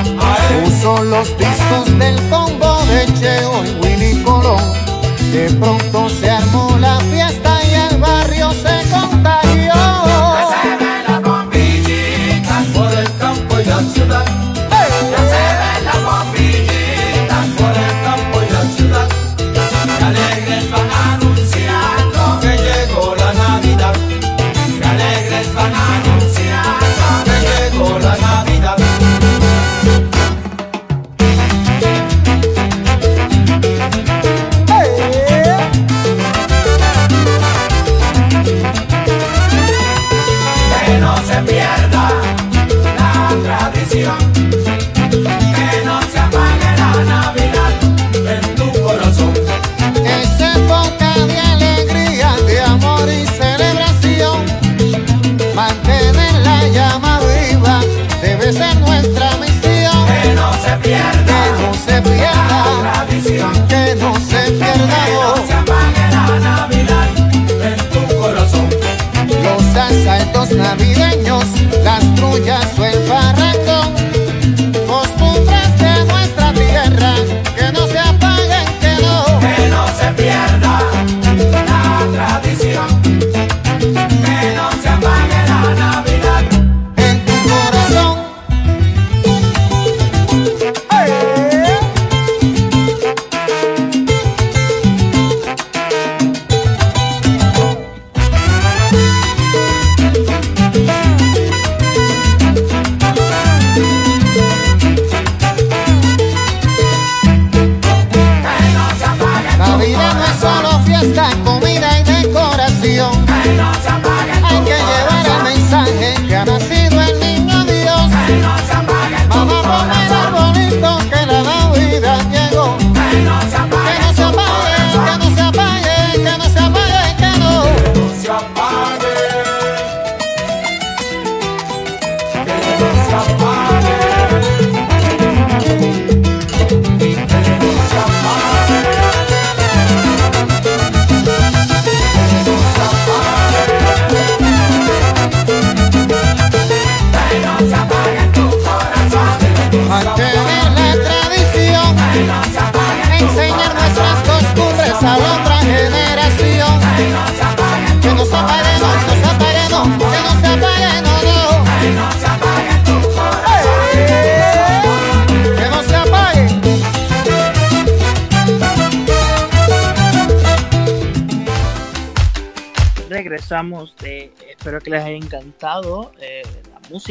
Puso 0.65 1.03
los 1.05 1.29
discos 1.39 1.99
del 1.99 2.17
combo 2.29 2.83
de 2.87 3.07
Cheo 3.15 3.65
y 3.65 3.85
Willy 3.85 4.23
Colón. 4.23 4.63
De 5.33 5.51
pronto 5.55 6.09
se 6.09 6.31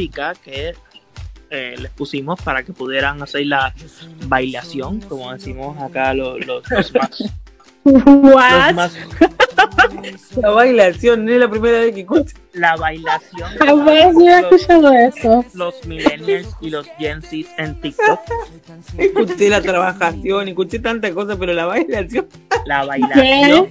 música 0.01 0.33
que 0.43 0.73
eh, 1.49 1.75
les 1.77 1.91
pusimos 1.91 2.41
para 2.41 2.63
que 2.63 2.73
pudieran 2.73 3.21
hacer 3.21 3.45
la 3.45 3.73
bailación, 4.25 4.99
como 5.01 5.31
decimos 5.31 5.77
acá 5.81 6.13
los, 6.13 6.45
los, 6.45 6.69
los 6.69 6.93
más. 6.95 7.23
Los 7.83 8.75
más 8.75 8.95
La 10.35 10.51
bailación, 10.51 11.25
no 11.25 11.31
es 11.31 11.39
la 11.39 11.49
primera 11.49 11.79
vez 11.79 11.95
que 11.95 12.01
escucho. 12.01 12.35
la 12.53 12.75
bailación. 12.75 13.49
Jamás 13.57 14.15
había 14.15 14.39
escuchado 14.41 14.93
eso. 14.93 15.43
Los 15.55 15.83
millennials 15.87 16.47
y 16.61 16.69
los 16.69 16.85
Gen 16.99 17.23
Z 17.23 17.49
en 17.57 17.81
TikTok. 17.81 18.19
Escuché 18.99 19.49
la 19.49 19.63
trabajación, 19.63 20.47
escuché 20.47 20.77
tantas 20.77 21.11
cosas, 21.11 21.37
pero 21.39 21.53
la 21.53 21.65
bailación. 21.65 22.27
La 22.65 22.85
bailación. 22.85 23.69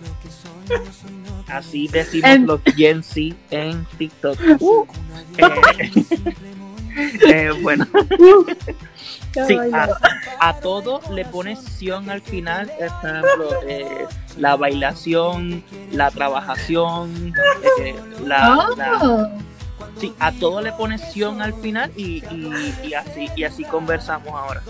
Así 1.53 1.89
decimos 1.89 2.31
En- 2.31 2.47
los 2.47 2.61
Gen 2.77 3.03
Z 3.03 3.35
en 3.51 3.85
TikTok. 3.99 4.39
Eh, 5.39 5.93
eh, 7.27 7.51
bueno, 7.63 7.87
sí, 9.47 9.57
a, 9.73 9.89
a 10.41 10.55
todo 10.61 11.01
le 11.13 11.25
pones 11.25 11.59
sion 11.61 12.11
al 12.11 12.21
final. 12.23 12.71
Por 12.79 12.87
ejemplo, 13.11 13.51
eh, 13.67 14.07
la 14.37 14.57
bailación, 14.57 15.63
la 15.93 16.11
trabajación, 16.11 17.33
eh, 17.81 17.95
la, 18.25 18.69
la- 18.77 19.31
sí, 19.99 20.13
a 20.19 20.33
todo 20.33 20.61
le 20.61 20.73
pones 20.73 21.01
sion 21.13 21.41
al 21.43 21.55
final 21.55 21.91
y, 21.97 22.23
y, 22.31 22.75
y 22.85 22.95
así 22.95 23.29
y 23.37 23.45
así 23.45 23.65
conversamos 23.65 24.29
ahora. 24.35 24.63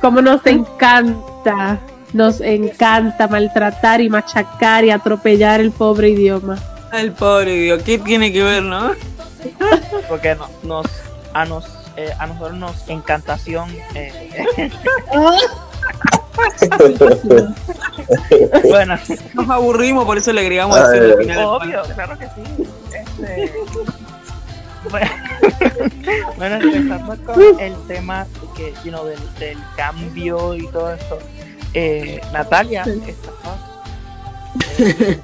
Como 0.00 0.20
nos 0.20 0.44
encanta, 0.46 1.78
nos 2.14 2.40
encanta 2.40 3.28
maltratar 3.28 4.00
y 4.00 4.08
machacar 4.08 4.84
y 4.84 4.90
atropellar 4.90 5.60
el 5.60 5.72
pobre 5.72 6.08
idioma. 6.10 6.56
Ay, 6.90 7.10
pobre 7.10 7.52
Dios, 7.54 7.82
¿qué 7.82 7.98
tiene 7.98 8.32
que 8.32 8.42
ver, 8.42 8.62
no? 8.62 8.92
Porque 10.08 10.34
no- 10.36 10.48
nos 10.62 10.86
a 11.34 11.44
nos 11.44 11.66
eh, 11.96 12.10
a 12.18 12.26
nosotros 12.26 12.56
nos 12.56 12.88
encantación 12.88 13.68
eh, 13.94 14.70
bueno 18.68 18.98
Nos 19.34 19.50
aburrimos, 19.50 20.04
por 20.04 20.18
eso 20.18 20.32
le 20.32 20.40
agregamos 20.40 20.76
así 20.76 20.98
al 20.98 21.16
final. 21.18 21.44
obvio 21.44 21.82
claro 21.94 22.18
que 22.18 22.26
sí 22.26 22.42
Este, 22.92 23.52
bueno, 24.90 25.10
bueno, 26.36 26.56
empezando 26.56 27.16
con 27.24 27.60
el 27.60 27.74
tema 27.86 28.26
que 28.56 28.72
you 28.84 28.90
know, 28.90 29.04
del, 29.04 29.18
del 29.38 29.58
cambio 29.76 30.54
y 30.54 30.66
todo 30.68 30.92
eso 30.94 31.18
eh, 31.74 32.20
Natalia 32.32 32.84
estaba, 33.06 33.82
eh, 34.78 35.20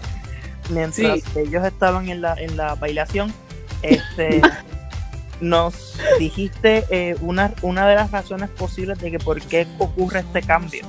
mientras 0.70 1.36
ellos 1.36 1.64
estaban 1.64 2.08
en 2.08 2.20
la 2.20 2.34
en 2.34 2.56
la 2.56 2.74
bailación 2.74 3.32
este 3.82 4.42
nos 5.40 5.98
dijiste 6.18 6.84
eh, 6.90 7.16
una, 7.20 7.54
una 7.62 7.88
de 7.88 7.94
las 7.94 8.10
razones 8.10 8.50
posibles 8.50 8.98
de 8.98 9.10
que 9.10 9.18
por 9.18 9.40
qué 9.40 9.66
ocurre 9.78 10.20
este 10.20 10.42
cambio, 10.42 10.86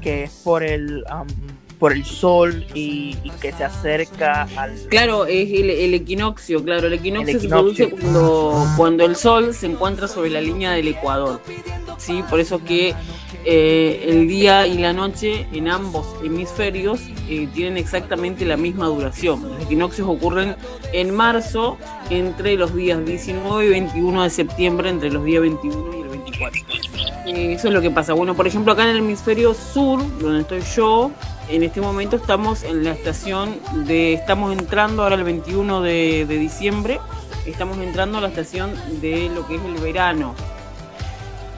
que 0.00 0.24
es 0.24 0.30
por 0.44 0.62
el 0.62 1.04
um, 1.12 1.26
por 1.82 1.92
el 1.92 2.04
sol 2.04 2.64
y, 2.74 3.16
y 3.24 3.30
que 3.40 3.50
se 3.50 3.64
acerca 3.64 4.46
al 4.56 4.72
Claro, 4.88 5.26
es 5.26 5.50
el, 5.50 5.68
el 5.68 5.94
equinoccio, 5.94 6.62
claro, 6.62 6.86
el 6.86 6.92
equinoccio, 6.92 7.34
El 7.34 7.40
se 7.40 7.48
produce 7.48 7.90
cuando, 7.90 8.66
cuando 8.76 9.04
el 9.04 9.16
sol 9.16 9.52
se 9.52 9.66
encuentra 9.66 10.06
sobre 10.06 10.30
la 10.30 10.40
línea 10.40 10.70
del 10.70 10.86
ecuador. 10.86 11.40
Sí, 11.98 12.22
por 12.30 12.38
eso 12.38 12.62
que 12.62 12.94
eh, 13.44 14.06
el 14.06 14.28
día 14.28 14.64
y 14.64 14.78
la 14.78 14.92
noche 14.92 15.48
en 15.52 15.66
ambos 15.66 16.06
hemisferios 16.22 17.00
eh, 17.28 17.48
tienen 17.52 17.76
exactamente 17.76 18.44
la 18.44 18.56
misma 18.56 18.86
duración. 18.86 19.42
Los 19.42 19.62
equinoccios 19.62 20.06
ocurren 20.08 20.54
en 20.92 21.12
marzo 21.12 21.78
entre 22.10 22.54
los 22.54 22.72
días 22.76 23.04
19 23.04 23.66
y 23.66 23.70
21 23.70 24.22
de 24.22 24.30
septiembre, 24.30 24.88
entre 24.88 25.10
los 25.10 25.24
días 25.24 25.42
21 25.42 25.96
y 25.96 26.00
el 26.02 26.08
24. 26.10 26.60
Eh, 27.26 27.52
eso 27.54 27.66
es 27.66 27.74
lo 27.74 27.80
que 27.80 27.90
pasa. 27.90 28.12
Bueno, 28.12 28.36
por 28.36 28.46
ejemplo, 28.46 28.72
acá 28.72 28.84
en 28.84 28.90
el 28.90 28.98
hemisferio 28.98 29.52
sur, 29.52 29.98
donde 30.20 30.42
estoy 30.42 30.60
yo, 30.76 31.10
en 31.52 31.62
este 31.62 31.80
momento 31.80 32.16
estamos 32.16 32.62
en 32.62 32.84
la 32.84 32.92
estación 32.92 33.56
de. 33.86 34.14
Estamos 34.14 34.52
entrando 34.52 35.02
ahora 35.02 35.16
el 35.16 35.24
21 35.24 35.82
de, 35.82 36.24
de 36.26 36.38
diciembre. 36.38 36.98
Estamos 37.46 37.78
entrando 37.78 38.18
a 38.18 38.20
la 38.20 38.28
estación 38.28 38.72
de 39.00 39.28
lo 39.34 39.46
que 39.46 39.56
es 39.56 39.62
el 39.64 39.74
verano. 39.74 40.34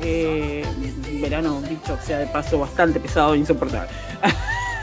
Eh, 0.00 0.64
verano, 1.20 1.62
dicho 1.62 1.96
sea 2.04 2.18
de 2.18 2.26
paso, 2.26 2.59
bastante 2.59 2.98
pesado 3.00 3.35
e 3.35 3.38
insoportable. 3.38 3.88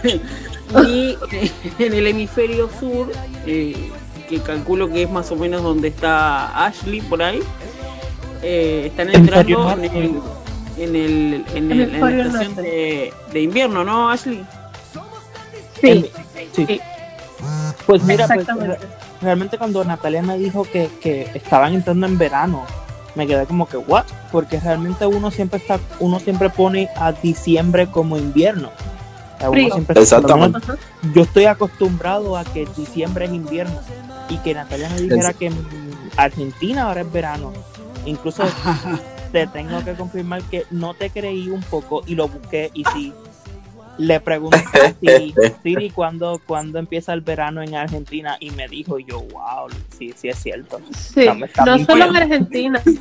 y 0.88 1.18
en 1.80 1.94
el 1.94 2.08
hemisferio 2.08 2.70
sur, 2.80 3.12
eh, 3.46 3.92
que 4.30 4.40
calculo 4.40 4.90
que 4.90 5.04
es 5.04 5.10
más 5.10 5.30
o 5.32 5.36
menos 5.36 5.62
donde 5.62 5.90
está 5.90 6.66
Ashley 6.66 7.02
por 7.02 7.22
ahí, 7.22 7.42
eh, 8.42 8.84
están 8.88 9.10
entrando 9.14 9.72
en 9.74 9.84
el, 9.86 10.22
en, 10.78 10.96
el, 10.96 11.46
en, 11.56 11.72
el- 11.72 11.82
en 11.96 12.00
la 12.00 12.10
estación 12.28 12.56
de, 12.56 13.14
de 13.34 13.42
invierno, 13.42 13.84
¿no, 13.84 14.10
Ashley? 14.10 14.44
Sí, 15.82 16.12
Sí. 16.54 16.66
Sí. 16.68 16.82
Pues 17.86 18.04
mira, 18.04 18.28
pues, 18.28 18.42
exactamente. 18.42 18.86
realmente 19.22 19.58
cuando 19.58 19.84
Natalia 19.84 20.22
me 20.22 20.38
dijo 20.38 20.64
que, 20.64 20.90
que 21.02 21.24
estaban 21.34 21.74
entrando 21.74 22.06
en 22.06 22.18
verano, 22.18 22.66
me 23.16 23.26
quedé 23.28 23.46
como 23.46 23.68
que, 23.68 23.78
¿what? 23.78 24.06
Porque 24.32 24.60
realmente 24.60 25.06
uno 25.06 25.32
siempre 25.32 25.58
está, 25.60 25.80
uno 26.00 26.20
siempre 26.20 26.50
pone 26.50 26.90
a 26.96 27.12
diciembre 27.12 27.88
como 27.88 28.18
invierno. 28.18 28.70
Uno 29.42 29.74
siempre- 29.74 30.00
Exactamente. 30.02 30.60
Yo 31.14 31.24
estoy 31.24 31.46
acostumbrado 31.46 32.38
a 32.38 32.44
que 32.44 32.68
diciembre 32.78 33.26
es 33.26 33.32
invierno 33.32 33.80
y 34.30 34.38
que 34.38 34.54
Natalia 34.54 34.90
me 34.90 35.02
dijera 35.02 35.34
que 35.34 35.48
en 35.48 35.56
Argentina 36.18 36.84
ahora 36.84 37.02
es 37.02 37.12
verano. 37.12 37.52
Incluso 38.06 38.44
te 39.32 39.48
tengo 39.48 39.84
que 39.84 39.94
confirmar 39.96 40.44
que 40.44 40.66
no 40.70 40.94
te 40.94 41.10
creí 41.10 41.50
un 41.50 41.62
poco 41.64 42.04
y 42.06 42.16
lo 42.16 42.28
busqué 42.28 42.70
y 42.74 42.84
sí. 42.94 43.14
Le 43.98 44.20
pregunté 44.20 44.58
a 44.58 44.94
Siri, 45.00 45.34
Siri 45.64 45.90
¿cuándo, 45.90 46.42
cuándo 46.46 46.80
empieza 46.80 47.14
el 47.14 47.22
verano 47.22 47.62
en 47.62 47.76
Argentina 47.76 48.38
y 48.40 48.52
me 48.52 48.68
dijo 48.68 48.98
yo, 49.00 49.22
wow, 49.22 49.68
sí, 49.98 50.14
sí 50.16 50.30
es 50.30 50.40
cierto. 50.40 50.80
Sí, 50.98 51.26
no 51.66 51.78
solo 51.86 52.06
en. 52.06 52.16
Argentina. 52.16 52.82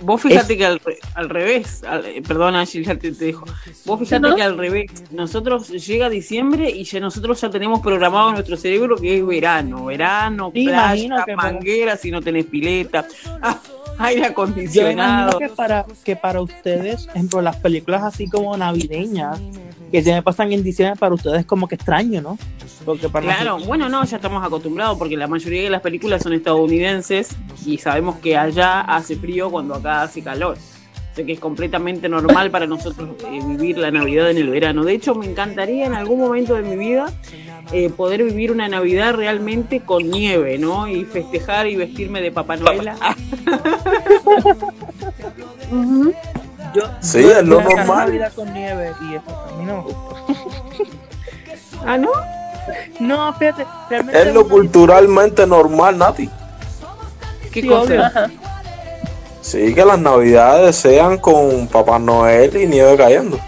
Vos 0.00 0.20
fíjate 0.20 0.56
que 0.58 0.66
al, 0.66 0.80
re- 0.80 0.98
al 1.14 1.30
revés, 1.30 1.82
al- 1.84 2.04
eh, 2.04 2.20
perdón 2.26 2.56
Ashley, 2.56 2.84
ya 2.84 2.96
te, 2.96 3.12
te 3.12 3.26
dejo. 3.26 3.44
Vos 3.86 4.00
fíjate 4.00 4.28
¿No? 4.28 4.34
que 4.34 4.42
al 4.42 4.58
revés, 4.58 4.86
nosotros 5.12 5.68
llega 5.68 6.08
diciembre 6.10 6.68
y 6.68 6.82
ya 6.84 6.98
nosotros 7.00 7.40
ya 7.40 7.48
tenemos 7.48 7.80
programado 7.80 8.28
en 8.28 8.34
nuestro 8.34 8.56
cerebro 8.56 8.96
que 8.96 9.18
es 9.18 9.24
verano, 9.26 9.84
verano, 9.86 10.50
Sí, 10.52 10.64
playa, 10.64 11.24
para- 11.24 11.36
manguera 11.36 11.96
si 11.96 12.10
no 12.10 12.20
tenés 12.20 12.46
pileta, 12.46 13.06
ah, 13.42 13.58
aire 13.98 14.22
Yo 14.22 14.26
acondicionado. 14.28 15.38
que 15.38 15.48
para, 15.48 15.86
que 16.04 16.16
para 16.16 16.40
ustedes, 16.40 17.06
por 17.06 17.16
ejemplo, 17.16 17.40
las 17.42 17.56
películas 17.56 18.02
así 18.02 18.28
como 18.28 18.54
navideñas, 18.56 19.40
que 19.94 20.02
se 20.02 20.12
me 20.12 20.22
pasan 20.22 20.52
en 20.52 20.64
diciembre, 20.64 20.98
para 20.98 21.14
ustedes 21.14 21.38
es 21.38 21.46
como 21.46 21.68
que 21.68 21.76
extraño, 21.76 22.20
¿no? 22.20 22.36
Porque 22.84 23.08
para 23.08 23.26
Claro, 23.26 23.44
nosotros- 23.44 23.68
bueno, 23.68 23.88
no, 23.88 24.04
ya 24.04 24.16
estamos 24.16 24.44
acostumbrados 24.44 24.98
porque 24.98 25.16
la 25.16 25.28
mayoría 25.28 25.62
de 25.62 25.70
las 25.70 25.82
películas 25.82 26.20
son 26.20 26.32
estadounidenses 26.32 27.28
y 27.64 27.78
sabemos 27.78 28.16
que 28.16 28.36
allá 28.36 28.80
hace 28.80 29.14
frío 29.14 29.52
cuando 29.52 29.74
acá 29.74 30.02
hace 30.02 30.20
calor. 30.20 30.56
O 30.56 31.14
sea 31.14 31.24
que 31.24 31.34
es 31.34 31.38
completamente 31.38 32.08
normal 32.08 32.50
para 32.50 32.66
nosotros 32.66 33.08
eh, 33.30 33.38
vivir 33.46 33.78
la 33.78 33.92
Navidad 33.92 34.28
en 34.32 34.38
el 34.38 34.50
verano. 34.50 34.82
De 34.82 34.94
hecho, 34.94 35.14
me 35.14 35.26
encantaría 35.26 35.86
en 35.86 35.94
algún 35.94 36.18
momento 36.18 36.54
de 36.56 36.62
mi 36.62 36.76
vida 36.76 37.12
eh, 37.70 37.88
poder 37.88 38.24
vivir 38.24 38.50
una 38.50 38.66
Navidad 38.66 39.14
realmente 39.14 39.78
con 39.78 40.10
nieve, 40.10 40.58
¿no? 40.58 40.88
Y 40.88 41.04
festejar 41.04 41.68
y 41.68 41.76
vestirme 41.76 42.20
de 42.20 42.32
Papá 42.32 42.56
Noel. 42.56 42.90
yo, 46.74 46.82
Sí, 47.00 47.22
yo- 47.22 47.38
es 47.38 47.44
lo 47.44 47.60
normal. 47.60 48.06
Navidad 48.06 48.32
con 48.34 48.52
nieve 48.52 48.92
y 49.02 49.14
eso 49.14 49.44
a 49.48 49.52
mí 49.56 49.64
no 49.64 49.76
me 49.76 49.82
gusta. 49.82 49.98
ah, 51.86 51.96
¿no? 51.98 52.10
No, 53.00 53.32
fíjate, 53.34 53.66
realmente 53.90 54.22
Es 54.22 54.32
lo 54.34 54.48
culturalmente 54.48 55.46
normal, 55.46 55.98
Nati. 55.98 56.30
¿Qué 57.52 57.60
Sí, 57.60 57.68
cosa? 57.68 58.30
Sí, 59.42 59.74
que 59.74 59.84
las 59.84 59.98
navidades 59.98 60.74
sean 60.76 61.18
con 61.18 61.66
Papá 61.68 61.98
Noel 61.98 62.56
y 62.56 62.66
nieve 62.66 62.96
cayendo. 62.96 63.38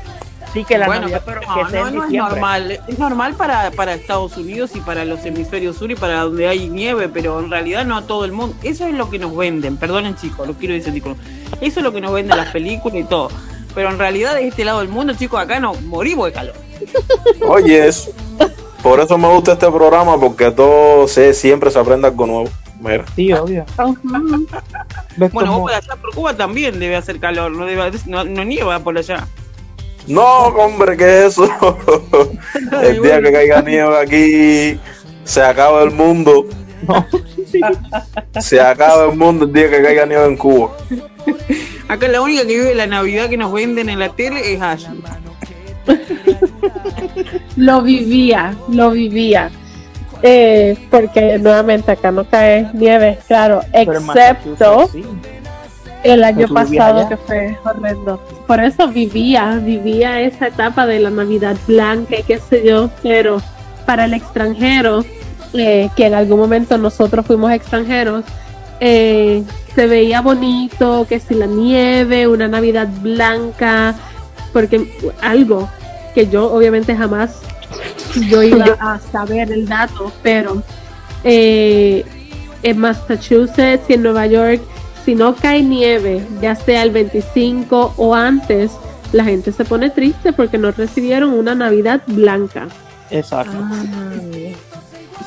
Que 0.64 0.78
la 0.78 0.86
bueno, 0.86 1.02
Navidad, 1.02 1.22
pero 1.24 1.40
que 1.40 1.46
no, 1.46 1.70
sea 1.70 1.80
no, 1.82 1.88
en 1.88 1.94
no 1.94 2.04
es 2.04 2.12
normal. 2.12 2.80
Es 2.86 2.98
normal 2.98 3.34
para, 3.34 3.70
para 3.72 3.94
Estados 3.94 4.36
Unidos 4.36 4.70
y 4.74 4.80
para 4.80 5.04
los 5.04 5.24
hemisferios 5.24 5.76
sur 5.76 5.90
y 5.90 5.94
para 5.94 6.20
donde 6.20 6.48
hay 6.48 6.68
nieve, 6.68 7.08
pero 7.08 7.38
en 7.40 7.50
realidad 7.50 7.84
no 7.84 7.96
a 7.96 8.06
todo 8.06 8.24
el 8.24 8.32
mundo. 8.32 8.56
Eso 8.62 8.86
es 8.86 8.94
lo 8.94 9.10
que 9.10 9.18
nos 9.18 9.36
venden, 9.36 9.76
perdonen 9.76 10.16
chicos, 10.16 10.46
lo 10.46 10.54
quiero 10.54 10.74
decir 10.74 10.94
chicos. 10.94 11.16
Eso 11.60 11.80
es 11.80 11.84
lo 11.84 11.92
que 11.92 12.00
nos 12.00 12.12
venden 12.12 12.36
las 12.36 12.50
películas 12.50 12.98
y 12.98 13.04
todo. 13.04 13.30
Pero 13.74 13.90
en 13.90 13.98
realidad 13.98 14.34
de 14.34 14.48
este 14.48 14.64
lado 14.64 14.80
del 14.80 14.88
mundo, 14.88 15.14
chicos, 15.14 15.38
acá 15.38 15.60
no 15.60 15.74
morimos 15.74 16.26
de 16.26 16.32
calor. 16.32 16.54
Oye, 17.46 17.86
eso. 17.86 18.10
Por 18.82 19.00
eso 19.00 19.18
me 19.18 19.28
gusta 19.28 19.52
este 19.52 19.66
programa, 19.66 20.18
porque 20.18 20.50
todo 20.50 21.08
se, 21.08 21.34
siempre 21.34 21.70
se 21.70 21.78
aprende 21.78 22.06
algo 22.06 22.26
nuevo. 22.26 22.48
Mira. 22.80 23.04
Sí, 23.14 23.32
obvio. 23.32 23.64
Ujú. 23.78 24.46
¿Ves 25.16 25.32
Bueno, 25.32 25.52
vos 25.52 25.60
por 25.62 25.72
allá 25.72 25.96
por 25.96 26.14
Cuba 26.14 26.36
también 26.36 26.78
debe 26.78 26.96
hacer 26.96 27.18
calor, 27.18 27.50
no, 27.50 27.64
debe, 27.64 27.90
no, 28.06 28.24
no 28.24 28.44
nieva 28.44 28.78
por 28.80 28.96
allá. 28.96 29.26
No, 30.06 30.46
hombre, 30.46 30.96
¿qué 30.96 31.26
es 31.26 31.32
eso? 31.32 31.48
El 32.82 33.02
día 33.02 33.20
que 33.20 33.32
caiga 33.32 33.62
nieve 33.62 33.98
aquí, 33.98 34.80
se 35.24 35.42
acaba 35.42 35.82
el 35.82 35.90
mundo. 35.90 36.46
Se 38.40 38.60
acaba 38.60 39.10
el 39.10 39.16
mundo 39.16 39.44
el 39.46 39.52
día 39.52 39.70
que 39.70 39.82
caiga 39.82 40.06
nieve 40.06 40.26
en 40.26 40.36
Cuba. 40.36 40.70
Acá 41.88 42.08
la 42.08 42.20
única 42.20 42.42
que 42.42 42.58
vive 42.58 42.74
la 42.74 42.86
Navidad 42.86 43.28
que 43.28 43.36
nos 43.36 43.52
venden 43.52 43.88
en 43.88 43.98
la 43.98 44.10
tele 44.10 44.54
es 44.54 44.60
Ashley. 44.60 45.02
Lo 47.56 47.82
vivía, 47.82 48.54
lo 48.68 48.90
vivía. 48.90 49.50
Eh, 50.22 50.76
porque 50.90 51.38
nuevamente 51.38 51.92
acá 51.92 52.10
no 52.10 52.28
cae 52.28 52.70
nieve, 52.72 53.18
claro, 53.26 53.60
excepto 53.72 54.88
el 56.02 56.24
año 56.24 56.48
pasado 56.48 57.08
que 57.08 57.16
fue 57.16 57.58
horrendo. 57.64 58.20
Por 58.46 58.60
eso 58.60 58.88
vivía, 58.88 59.56
vivía 59.56 60.20
esa 60.20 60.48
etapa 60.48 60.86
de 60.86 61.00
la 61.00 61.10
Navidad 61.10 61.56
blanca 61.66 62.20
y 62.20 62.22
qué 62.22 62.38
sé 62.38 62.64
yo, 62.64 62.90
pero 63.02 63.42
para 63.84 64.04
el 64.04 64.14
extranjero, 64.14 65.04
eh, 65.52 65.88
que 65.96 66.06
en 66.06 66.14
algún 66.14 66.38
momento 66.38 66.78
nosotros 66.78 67.26
fuimos 67.26 67.50
extranjeros, 67.52 68.24
eh, 68.80 69.42
se 69.74 69.86
veía 69.86 70.20
bonito, 70.20 71.06
que 71.08 71.18
si 71.18 71.34
la 71.34 71.46
nieve, 71.46 72.28
una 72.28 72.46
Navidad 72.46 72.88
blanca, 73.02 73.94
porque 74.52 74.90
algo 75.22 75.68
que 76.14 76.28
yo 76.28 76.52
obviamente 76.52 76.96
jamás 76.96 77.40
yo 78.28 78.42
iba 78.42 78.64
a 78.80 79.00
saber 79.00 79.50
el 79.50 79.66
dato, 79.66 80.12
pero 80.22 80.62
eh, 81.24 82.04
en 82.62 82.78
Massachusetts 82.78 83.84
y 83.88 83.94
en 83.94 84.02
Nueva 84.02 84.26
York, 84.26 84.62
si 85.06 85.14
no 85.14 85.36
cae 85.36 85.62
nieve, 85.62 86.26
ya 86.42 86.56
sea 86.56 86.82
el 86.82 86.90
25 86.90 87.94
o 87.96 88.14
antes, 88.16 88.72
la 89.12 89.22
gente 89.22 89.52
se 89.52 89.64
pone 89.64 89.88
triste 89.88 90.32
porque 90.32 90.58
no 90.58 90.72
recibieron 90.72 91.32
una 91.32 91.54
Navidad 91.54 92.02
blanca. 92.08 92.66
Exacto. 93.08 93.56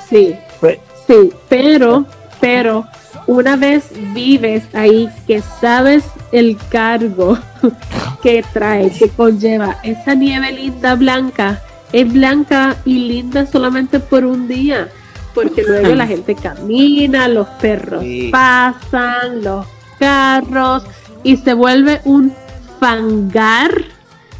Sí, 0.10 0.36
Pues, 0.60 0.80
sí, 1.08 1.32
pero, 1.48 2.06
pero 2.42 2.86
una 3.26 3.56
vez 3.56 3.86
vives 4.14 4.64
ahí 4.74 5.08
que 5.26 5.42
sabes 5.62 6.04
el 6.34 6.58
cargo 6.70 7.40
que 8.22 8.44
trae, 8.52 8.92
que 8.92 9.08
conlleva 9.08 9.78
esa 9.84 10.14
nieve 10.14 10.52
linda 10.52 10.96
blanca, 10.96 11.62
es 11.94 12.12
blanca 12.12 12.76
y 12.84 12.96
linda 13.08 13.46
solamente 13.46 14.02
por 14.02 14.26
un 14.26 14.50
día, 14.50 14.90
porque 15.34 15.64
luego 15.64 15.96
la 15.96 16.08
gente 16.08 16.36
camina, 16.36 17.28
los 17.28 17.48
perros 17.48 18.02
Sí. 18.04 18.30
pasan, 18.32 19.44
los 19.44 19.66
carros 20.00 20.84
y 21.24 21.38
se 21.38 21.54
vuelve 21.54 22.02
un 22.06 22.34
fangar 22.80 23.72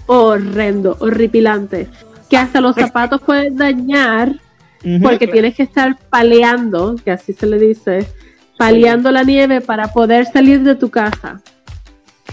horrendo, 0.06 0.98
horripilante, 1.00 1.88
que 2.30 2.38
hasta 2.38 2.62
los 2.62 2.76
zapatos 2.76 3.22
pueden 3.22 3.58
dañar 3.58 4.36
porque 5.04 5.28
tienes 5.28 5.56
que 5.56 5.64
estar 5.64 5.98
paleando, 6.10 6.96
que 7.04 7.12
así 7.12 7.34
se 7.34 7.46
le 7.46 7.60
dice, 7.60 8.08
paleando 8.58 9.12
la 9.12 9.24
nieve 9.24 9.60
para 9.62 9.92
poder 9.92 10.26
salir 10.26 10.62
de 10.64 10.76
tu 10.76 10.90
casa. 10.90 11.42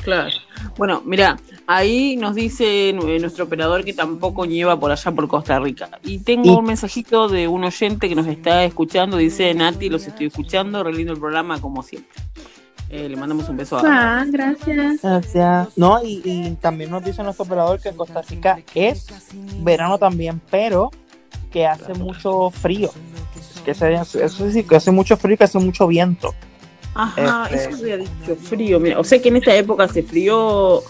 Claro. 0.05 0.31
Bueno, 0.79 1.03
mira, 1.05 1.37
ahí 1.67 2.17
nos 2.17 2.35
dice 2.35 2.93
nu- 2.95 3.07
nuestro 3.19 3.45
operador 3.45 3.85
que 3.85 3.93
tampoco 3.93 4.47
nieva 4.47 4.79
por 4.79 4.91
allá 4.93 5.11
por 5.13 5.27
Costa 5.29 5.59
Rica. 5.59 5.89
Y 6.05 6.19
tengo 6.19 6.45
Y- 6.47 6.57
un 6.57 6.65
mensajito 6.65 7.29
de 7.29 7.49
un 7.49 7.65
oyente 7.65 8.09
que 8.09 8.15
nos 8.15 8.27
está 8.27 8.65
escuchando. 8.65 9.17
Dice 9.17 9.53
Nati, 9.55 9.89
los 9.89 10.07
estoy 10.07 10.27
escuchando, 10.27 10.83
re 10.85 10.93
lindo 10.93 11.13
el 11.13 11.19
programa 11.21 11.61
como 11.61 11.83
siempre. 11.83 12.11
Eh, 12.89 13.09
le 13.09 13.17
mandamos 13.17 13.49
un 13.49 13.57
beso 13.57 13.79
a 13.79 13.83
Ah, 13.85 14.25
gracias. 14.29 15.03
Gracias. 15.03 15.69
No, 15.77 16.01
y, 16.05 16.23
y 16.25 16.57
también 16.61 16.89
nos 16.91 17.05
dice 17.05 17.21
nuestro 17.25 17.45
operador 17.45 17.81
que 17.81 17.91
Costa 17.93 18.23
Rica 18.23 18.61
es 18.75 19.07
verano 19.61 19.99
también, 19.99 20.41
pero 20.51 20.93
que 21.51 21.67
hace 21.67 21.95
mucho 21.95 22.51
frío. 22.51 22.91
Que 23.65 23.75
se- 23.75 23.93
eso 23.95 24.51
sí, 24.53 24.63
que 24.63 24.77
hace 24.77 24.93
mucho 24.93 25.17
frío 25.17 25.35
y 25.35 25.37
que 25.37 25.45
hace 25.45 25.59
mucho 25.59 25.89
viento. 25.89 26.33
Ajá, 26.95 27.49
Este- 27.51 27.71
eso 27.71 27.83
había 27.83 27.97
dicho 27.97 28.37
frío. 28.41 28.79
Mira, 28.79 29.01
o 29.01 29.05
sea 29.05 29.21
que 29.21 29.29
en 29.31 29.37
esta 29.37 29.55
época 29.57 29.83
hace 29.85 30.05
frío. 30.05 30.83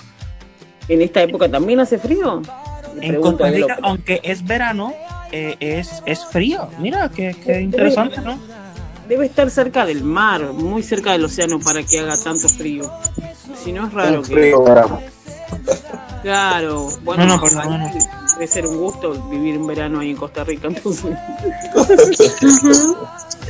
¿En 0.89 1.03
esta 1.03 1.23
época 1.23 1.49
también 1.51 1.81
hace 1.81 1.99
frío? 1.99 2.43
En 3.01 3.21
Costa 3.21 3.51
Rica, 3.51 3.79
aunque 3.83 4.21
es 4.23 4.45
verano, 4.45 4.93
eh, 5.33 5.57
es, 5.61 6.03
es 6.07 6.25
frío. 6.25 6.69
Mira, 6.79 7.11
qué, 7.15 7.35
qué 7.45 7.61
interesante, 7.61 8.21
¿no? 8.21 8.39
Debe 9.09 9.27
estar 9.27 9.51
cerca 9.51 9.85
del 9.87 10.03
mar, 10.03 10.43
muy 10.53 10.83
cerca 10.83 11.13
del 11.13 11.25
océano 11.25 11.61
para 11.61 11.83
que 11.83 12.01
haga 12.01 12.17
tanto 12.23 12.49
frío. 12.49 12.91
Si 13.63 13.73
no 13.73 13.87
es 13.87 13.93
raro 13.93 14.21
Un 14.21 14.25
que. 14.27 14.33
frío 14.35 14.63
verano. 14.63 15.01
Claro, 16.23 16.89
bueno, 17.03 17.25
No, 17.27 17.37
no, 17.37 17.41
bueno. 17.41 17.91
debe 18.35 18.47
ser 18.49 18.67
un 18.67 18.79
gusto 18.79 19.13
vivir 19.31 19.59
un 19.59 19.67
verano 19.67 20.01
ahí 20.01 20.11
en 20.11 20.17
Costa 20.17 20.43
Rica, 20.45 20.69
entonces. 20.69 21.13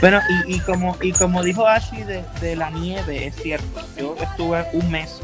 Bueno, 0.01 0.21
y, 0.47 0.57
y 0.57 0.61
como 0.61 0.95
y 1.01 1.11
como 1.13 1.43
dijo 1.43 1.67
Ashley 1.67 2.03
de, 2.05 2.23
de 2.43 2.55
la 2.55 2.69
nieve, 2.69 3.29
es 3.29 3.35
cierto. 3.37 3.81
Yo 3.97 4.15
estuve 4.21 4.63
un 4.75 4.91
mes 4.91 5.23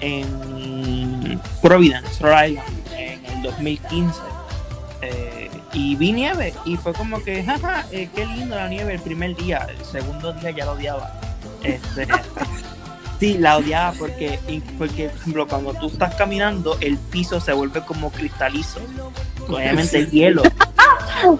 en 0.00 1.40
Providence, 1.62 2.22
Rhode 2.22 2.50
Island, 2.50 2.86
en 2.96 3.24
el 3.26 3.42
2015. 3.42 4.20
eh, 5.02 5.50
y 5.72 5.94
vi 5.96 6.12
nieve 6.12 6.54
y 6.64 6.76
fue 6.76 6.92
como 6.94 7.22
que, 7.22 7.44
jaja, 7.44 7.84
eh, 7.90 8.08
qué 8.14 8.24
lindo 8.24 8.56
la 8.56 8.68
nieve 8.68 8.94
el 8.94 9.00
primer 9.00 9.36
día. 9.36 9.66
El 9.68 9.84
segundo 9.84 10.32
día 10.32 10.50
ya 10.50 10.64
la 10.64 10.72
odiaba. 10.72 11.20
Este, 11.62 12.06
sí, 13.20 13.36
la 13.38 13.58
odiaba 13.58 13.92
porque, 13.92 14.38
porque, 14.78 15.08
por 15.08 15.18
ejemplo, 15.18 15.46
cuando 15.46 15.74
tú 15.74 15.88
estás 15.88 16.14
caminando, 16.14 16.78
el 16.80 16.96
piso 16.96 17.40
se 17.40 17.52
vuelve 17.52 17.82
como 17.82 18.10
cristalizo. 18.10 18.80
Obviamente 19.48 20.06
hielo. 20.06 20.42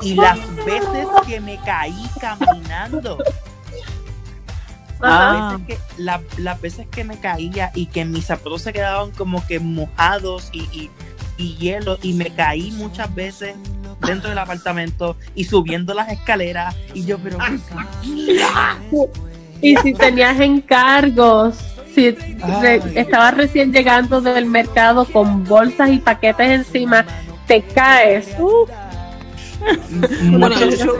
Y 0.00 0.14
las 0.14 0.38
veces 0.64 1.06
que 1.26 1.38
me 1.38 1.58
caí 1.58 2.08
caminando, 2.18 3.18
Ah. 5.00 5.56
las 5.58 5.66
veces 5.66 5.66
que, 5.96 6.02
la- 6.02 6.20
las 6.38 6.60
veces 6.60 6.86
que 6.90 7.04
me 7.04 7.18
caía 7.18 7.70
y 7.74 7.86
que 7.86 8.04
mis 8.04 8.24
zapatos 8.26 8.62
se 8.62 8.72
quedaban 8.72 9.10
como 9.12 9.46
que 9.46 9.60
mojados 9.60 10.48
y, 10.52 10.60
y, 10.72 10.90
y 11.36 11.54
hielo 11.56 11.98
y 12.02 12.14
me 12.14 12.30
caí 12.34 12.70
muchas 12.72 13.14
veces 13.14 13.54
dentro 14.06 14.28
del 14.30 14.38
apartamento 14.38 15.16
y 15.34 15.44
subiendo 15.44 15.92
las 15.94 16.10
escaleras 16.10 16.74
y 16.94 17.04
yo 17.04 17.18
pero 17.18 17.38
Y 19.62 19.76
si 19.76 19.94
tenías 19.94 20.38
encargos, 20.40 21.56
si 21.94 22.10
re- 22.10 22.82
estabas 22.94 23.34
recién 23.34 23.72
llegando 23.72 24.20
del 24.20 24.46
mercado 24.46 25.04
con 25.06 25.44
bolsas 25.44 25.90
y 25.90 25.98
paquetes 25.98 26.50
encima, 26.50 27.04
te 27.46 27.62
caes. 27.62 28.28
Uh, 28.38 28.66
combinación 29.58 30.78
yo- 30.78 30.96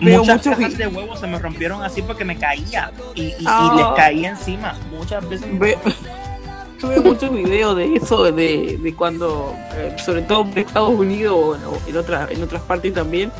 muchas 0.00 0.28
muchos 0.28 0.56
cajas 0.56 0.78
de 0.78 0.86
huevos 0.86 1.20
se 1.20 1.26
me 1.26 1.38
rompieron 1.38 1.82
así 1.82 2.02
porque 2.02 2.24
me 2.24 2.36
caía 2.36 2.90
y, 3.14 3.22
y- 3.22 3.26
y 3.40 3.44
Ah. 3.46 3.72
les 3.76 3.86
caía 3.96 4.30
encima 4.30 4.74
muchas 4.90 5.28
veces 5.28 5.46
Ve- 5.58 5.78
veo 6.82 7.02
muchos 7.02 7.32
videos 7.32 7.76
de 7.76 7.94
eso, 7.94 8.24
de, 8.24 8.78
de 8.82 8.94
cuando, 8.94 9.54
eh, 9.74 9.94
sobre 10.04 10.22
todo 10.22 10.42
en 10.42 10.58
Estados 10.58 10.90
Unidos 10.90 11.32
o 11.36 11.54
en, 11.54 11.64
o 11.64 11.78
en, 11.86 11.96
otra- 11.96 12.26
en 12.30 12.42
otras 12.42 12.62
partes 12.62 12.92
también, 12.92 13.30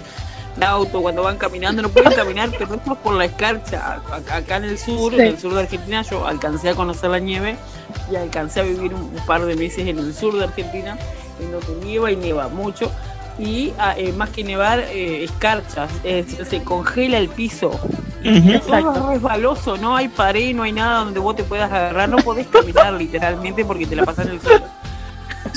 el 0.57 0.63
auto 0.63 1.03
cuando 1.03 1.23
van 1.25 1.39
caminando, 1.39 1.83
no 1.83 1.89
pueden 1.89 2.13
caminar, 2.13 2.51
pero 2.59 2.75
es 2.75 2.81
por 3.03 3.15
la 3.15 3.25
escarcha. 3.25 3.95
Acá, 4.13 4.37
acá 4.37 4.57
en 4.59 4.65
el 4.65 4.79
sur, 4.79 5.13
Sí. 5.13 5.21
en 5.21 5.27
el 5.27 5.39
sur 5.41 5.55
de 5.55 5.61
Argentina, 5.63 6.03
yo 6.03 6.25
alcancé 6.27 6.69
a 6.69 6.75
conocer 6.77 7.11
la 7.11 7.19
nieve 7.19 7.57
y 8.13 8.15
alcancé 8.17 8.61
a 8.61 8.63
vivir 8.63 8.95
un, 8.95 9.01
un 9.03 9.27
par 9.27 9.45
de 9.45 9.57
meses 9.57 9.89
en 9.89 9.99
el 9.99 10.15
sur 10.15 10.37
de 10.39 10.45
Argentina, 10.45 10.97
en 11.41 11.51
donde 11.51 11.85
nieva 11.85 12.13
y 12.13 12.17
nieva 12.17 12.47
mucho. 12.49 12.93
Y 13.45 13.73
ah, 13.79 13.95
eh, 13.97 14.13
más 14.13 14.31
que 14.31 14.45
nevar, 14.45 14.79
eh, 14.79 15.25
escarchas, 15.25 15.91
es 16.05 16.27
decir, 16.27 16.47
se 16.47 16.63
congela 16.63 17.19
el 17.19 17.29
piso. 17.29 17.71
Ujú. 17.71 18.59
Todo 18.61 19.11
es 19.11 19.15
resbaloso, 19.17 19.77
no 19.79 19.97
hay 19.97 20.07
pared, 20.09 20.55
no 20.55 20.63
hay 20.63 20.71
nada 20.73 21.01
donde 21.01 21.19
vos 21.19 21.35
te 21.35 21.43
puedas 21.43 21.73
agarrar, 21.73 22.09
no 22.09 22.19
podés 22.19 22.47
caminar 22.47 22.93
literalmente 22.95 23.65
porque 23.65 23.85
te 23.87 23.97
la 23.97 24.05
pasas 24.05 24.27
en 24.27 24.33
el 24.35 24.41
suelo. 24.41 24.65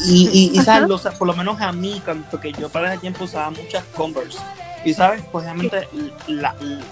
Y, 0.07 0.29
y, 0.53 0.59
y, 0.59 0.63
¿sabes? 0.63 0.89
Los- 0.89 1.01
por 1.03 1.27
lo 1.27 1.35
menos 1.35 1.61
a 1.61 1.71
mí, 1.71 2.01
cuando- 2.03 2.25
porque 2.31 2.51
yo 2.53 2.69
para 2.69 2.91
ese 2.93 3.01
tiempo 3.01 3.25
usaba 3.25 3.51
muchas 3.51 3.83
Converse. 3.95 4.39
Y 4.83 4.93
sabes, 4.93 5.21
pues 5.31 5.43
obviamente 5.45 5.87
la, 6.27 6.55
la, 6.59 6.83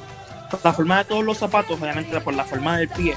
la 0.64 0.74
forma 0.74 1.00
de 1.00 1.06
todos 1.06 1.24
los 1.24 1.38
zapatos, 1.40 1.80
obviamente 1.82 2.20
por 2.22 2.34
la 2.36 2.44
forma 2.44 2.78
del 2.78 2.90
pie, 2.90 3.16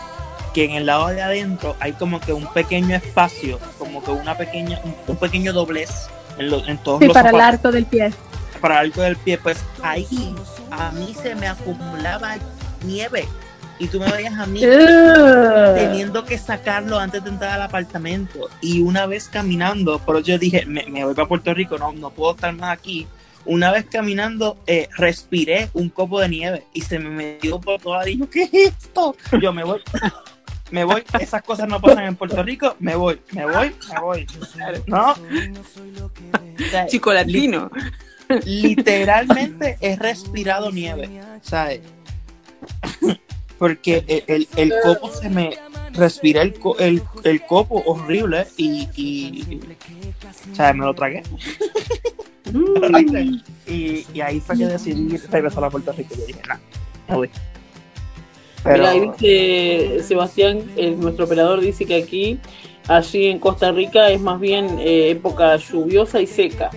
que 0.55 0.65
en 0.65 0.71
el 0.73 0.87
lado 0.87 1.09
de 1.09 1.21
adentro 1.23 1.77
hay 1.81 1.93
como 1.93 2.21
que 2.21 2.33
un 2.33 2.47
pequeño 2.55 2.97
espacio, 2.97 3.59
como 3.79 4.03
que 4.03 4.11
una 4.13 4.35
pequeña, 4.37 4.81
un, 4.83 4.95
un 5.07 5.17
pequeño 5.17 5.53
doblez 5.53 6.09
en, 6.39 6.51
los 6.51 6.67
en 6.69 6.79
todos 6.79 7.01
Sí, 7.01 7.07
los 7.07 7.15
para 7.15 7.31
el 7.31 7.35
zapatos, 7.37 7.55
arco 7.55 7.73
del 7.73 7.87
pie. 7.87 8.13
para 8.61 8.81
el 8.81 8.87
arco 8.91 9.03
del 9.03 9.17
pie. 9.17 9.39
Pues 9.39 9.65
ahí 9.83 10.35
a 10.71 10.91
mí 10.93 11.15
se 11.21 11.35
me 11.35 11.47
acumulaba 11.49 12.37
nieve. 12.85 13.27
Y 13.79 13.89
tú 13.89 14.01
me 14.01 14.11
veías 14.11 14.33
a 14.39 14.47
mí 14.47 14.61
teniendo 15.75 16.25
que 16.25 16.39
sacarlo 16.39 16.99
antes 16.99 17.23
de 17.23 17.31
entrar 17.31 17.53
al 17.53 17.63
apartamento. 17.63 18.49
Y 18.63 18.81
una 18.81 19.07
vez 19.07 19.29
caminando, 19.29 19.99
por 19.99 20.17
eso 20.17 20.27
yo 20.27 20.39
dije, 20.39 20.65
me, 20.67 20.87
me 20.87 21.05
voy 21.05 21.15
para 21.15 21.29
Puerto 21.29 21.53
Rico, 21.53 21.77
no, 21.79 21.93
no 21.93 22.11
puedo 22.11 22.35
estar 22.35 22.55
más 22.55 22.71
aquí. 22.71 23.07
Una 23.45 23.71
vez 23.71 23.85
caminando, 23.85 24.57
eh, 24.67 24.89
respiré 24.97 25.69
un 25.75 25.89
copo 25.91 26.21
de 26.21 26.29
nieve 26.29 26.65
y 26.73 26.81
se 26.81 26.99
me 26.99 27.11
metió 27.11 27.61
por 27.61 27.81
toda 27.81 28.05
la 28.05 28.11
yo, 28.11 28.29
¿qué 28.31 28.45
es 28.45 28.55
esto? 28.55 29.15
Yo 29.41 29.53
me 29.53 29.63
voy, 29.63 29.81
me 30.71 30.85
voy, 30.85 31.05
esas 31.21 31.43
cosas 31.43 31.69
no 31.69 31.81
pasan 31.81 32.05
en 32.05 32.17
Puerto 32.17 32.43
Rico, 32.43 32.77
me 32.81 32.97
voy, 32.97 33.21
me 33.33 33.45
voy, 33.45 33.75
me 33.93 34.01
voy. 34.01 34.27
No. 34.87 35.13
O 35.13 35.17
sea, 36.71 36.87
Chico 36.87 37.13
latino. 37.13 37.71
literalmente 38.45 39.79
he 39.81 39.97
respirado 39.97 40.73
nieve, 40.73 41.09
¿sabes? 41.43 41.81
Porque 43.59 44.05
el, 44.07 44.25
el, 44.27 44.49
el 44.57 44.73
copo 44.83 45.11
se 45.13 45.31
me 45.31 45.57
respiré 45.93 46.43
el, 46.43 46.55
co- 46.55 46.77
el, 46.79 47.03
el 47.25 47.47
copo 47.47 47.83
horrible 47.87 48.47
y, 48.57 48.89
y 48.97 49.61
o 50.53 50.55
sea, 50.55 50.73
me 50.75 50.85
lo 50.85 50.93
tragué. 50.95 51.23
Horrible. 52.55 53.41
y, 53.67 54.07
y 54.13 54.21
ahí 54.21 54.41
fue 54.41 54.59
que 54.59 54.67
decidí 54.67 55.17
regresar 55.17 55.65
a 55.65 55.71
Puerto 55.71 55.93
Rico. 55.93 56.15
Yo 56.17 56.27
dije, 56.27 56.43
no, 56.49 56.55
no 57.09 57.17
voy. 57.17 57.31
Pero, 58.67 58.91
Mira, 58.93 59.13
dice 59.13 60.03
Sebastián, 60.03 60.63
el- 60.77 60.99
nuestro 61.01 61.25
operador 61.25 61.61
dice 61.61 61.85
que 61.87 61.97
aquí, 61.97 62.39
allí 62.89 63.27
en 63.27 63.39
Costa 63.39 63.73
Rica, 63.73 64.11
es 64.11 64.21
más 64.21 64.39
bien 64.41 64.77
eh, 64.81 65.11
época 65.11 65.57
lluviosa 65.57 66.21
y 66.21 66.27
seca. 66.27 66.71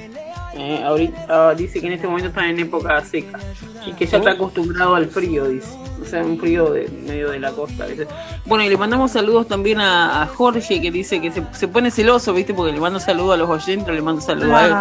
Eh, 0.56 0.82
ahorita 0.84 1.26
ah, 1.30 1.54
dice 1.56 1.80
que 1.80 1.88
en 1.88 1.94
este 1.94 2.08
momento 2.08 2.30
está 2.30 2.50
en 2.50 2.60
época 2.60 3.00
seca 3.06 3.40
y 3.88 3.94
que 3.94 4.06
ya 4.06 4.18
está 4.18 4.32
acostumbrado 4.32 4.96
al 4.96 5.08
frío, 5.08 5.46
dice. 5.48 5.70
O 6.02 6.06
sea, 6.06 6.24
un 6.24 6.38
frío 6.40 6.72
de 6.72 6.88
medio 7.06 7.30
de 7.32 7.40
la 7.40 7.52
costa. 7.52 7.86
dice. 7.86 8.08
Bueno, 8.46 8.64
y 8.64 8.70
le 8.70 8.78
mandamos 8.78 9.12
saludos 9.12 9.48
también 9.48 9.80
a, 9.80 10.24
a 10.24 10.28
Jorge 10.28 10.82
que 10.82 10.92
dice 10.92 11.22
que 11.22 11.32
se, 11.32 11.44
se 11.52 11.68
pone 11.68 11.92
celoso, 11.92 12.34
¿viste? 12.34 12.54
Porque 12.54 12.72
le 12.74 12.80
mando 12.80 13.00
saludos 13.00 13.36
a 13.36 13.38
los 13.38 13.50
oyentes, 13.50 13.94
le 13.94 14.02
mando 14.02 14.22
saludos 14.22 14.52
a 14.54 14.66
él. 14.66 14.74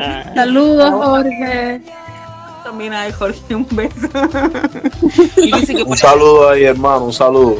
ah, 0.00 0.32
Saludos, 0.34 0.90
Jorge. 0.90 1.80
También 2.64 2.92
a 2.92 3.06
él, 3.06 3.12
Jorge, 3.12 3.54
un 3.54 3.66
beso. 3.70 4.08
y 5.36 5.52
dice 5.52 5.74
que 5.74 5.82
Un 5.82 5.96
saludo 5.96 6.50
ahí, 6.50 6.64
hermano, 6.64 7.06
un 7.06 7.12
saludo. 7.12 7.56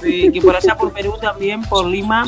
Sí, 0.00 0.30
que 0.32 0.40
por 0.40 0.56
allá 0.56 0.76
por 0.76 0.92
Perú 0.92 1.14
también, 1.20 1.62
por 1.62 1.86
Lima, 1.86 2.26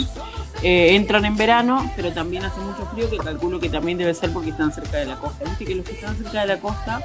eh, 0.62 0.95
entran 0.95 1.25
en 1.25 1.37
verano, 1.37 1.91
pero 1.97 2.12
también 2.12 2.45
hace 2.45 2.61
mucho 2.61 2.87
frío, 2.93 3.11
que 3.11 3.19
calculo 3.19 3.59
que 3.59 3.69
también 3.69 3.99
debe 3.99 4.15
ser 4.15 4.33
porque 4.33 4.51
están 4.51 4.73
cerca 4.73 4.99
de 4.99 5.07
la 5.07 5.17
costa. 5.17 5.45
Viste 5.45 5.65
que 5.65 5.75
los 5.75 5.85
que 5.85 5.93
están 5.93 6.17
cerca 6.17 6.43
de 6.43 6.47
la 6.47 6.61
costa 6.61 7.03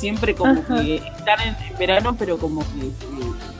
siempre 0.00 0.34
como 0.34 0.52
Ajá. 0.52 0.80
que 0.82 0.96
están 0.96 1.40
en, 1.40 1.56
en 1.62 1.78
verano, 1.78 2.16
pero 2.18 2.38
como 2.38 2.60
que 2.60 2.86
eh, 2.86 2.92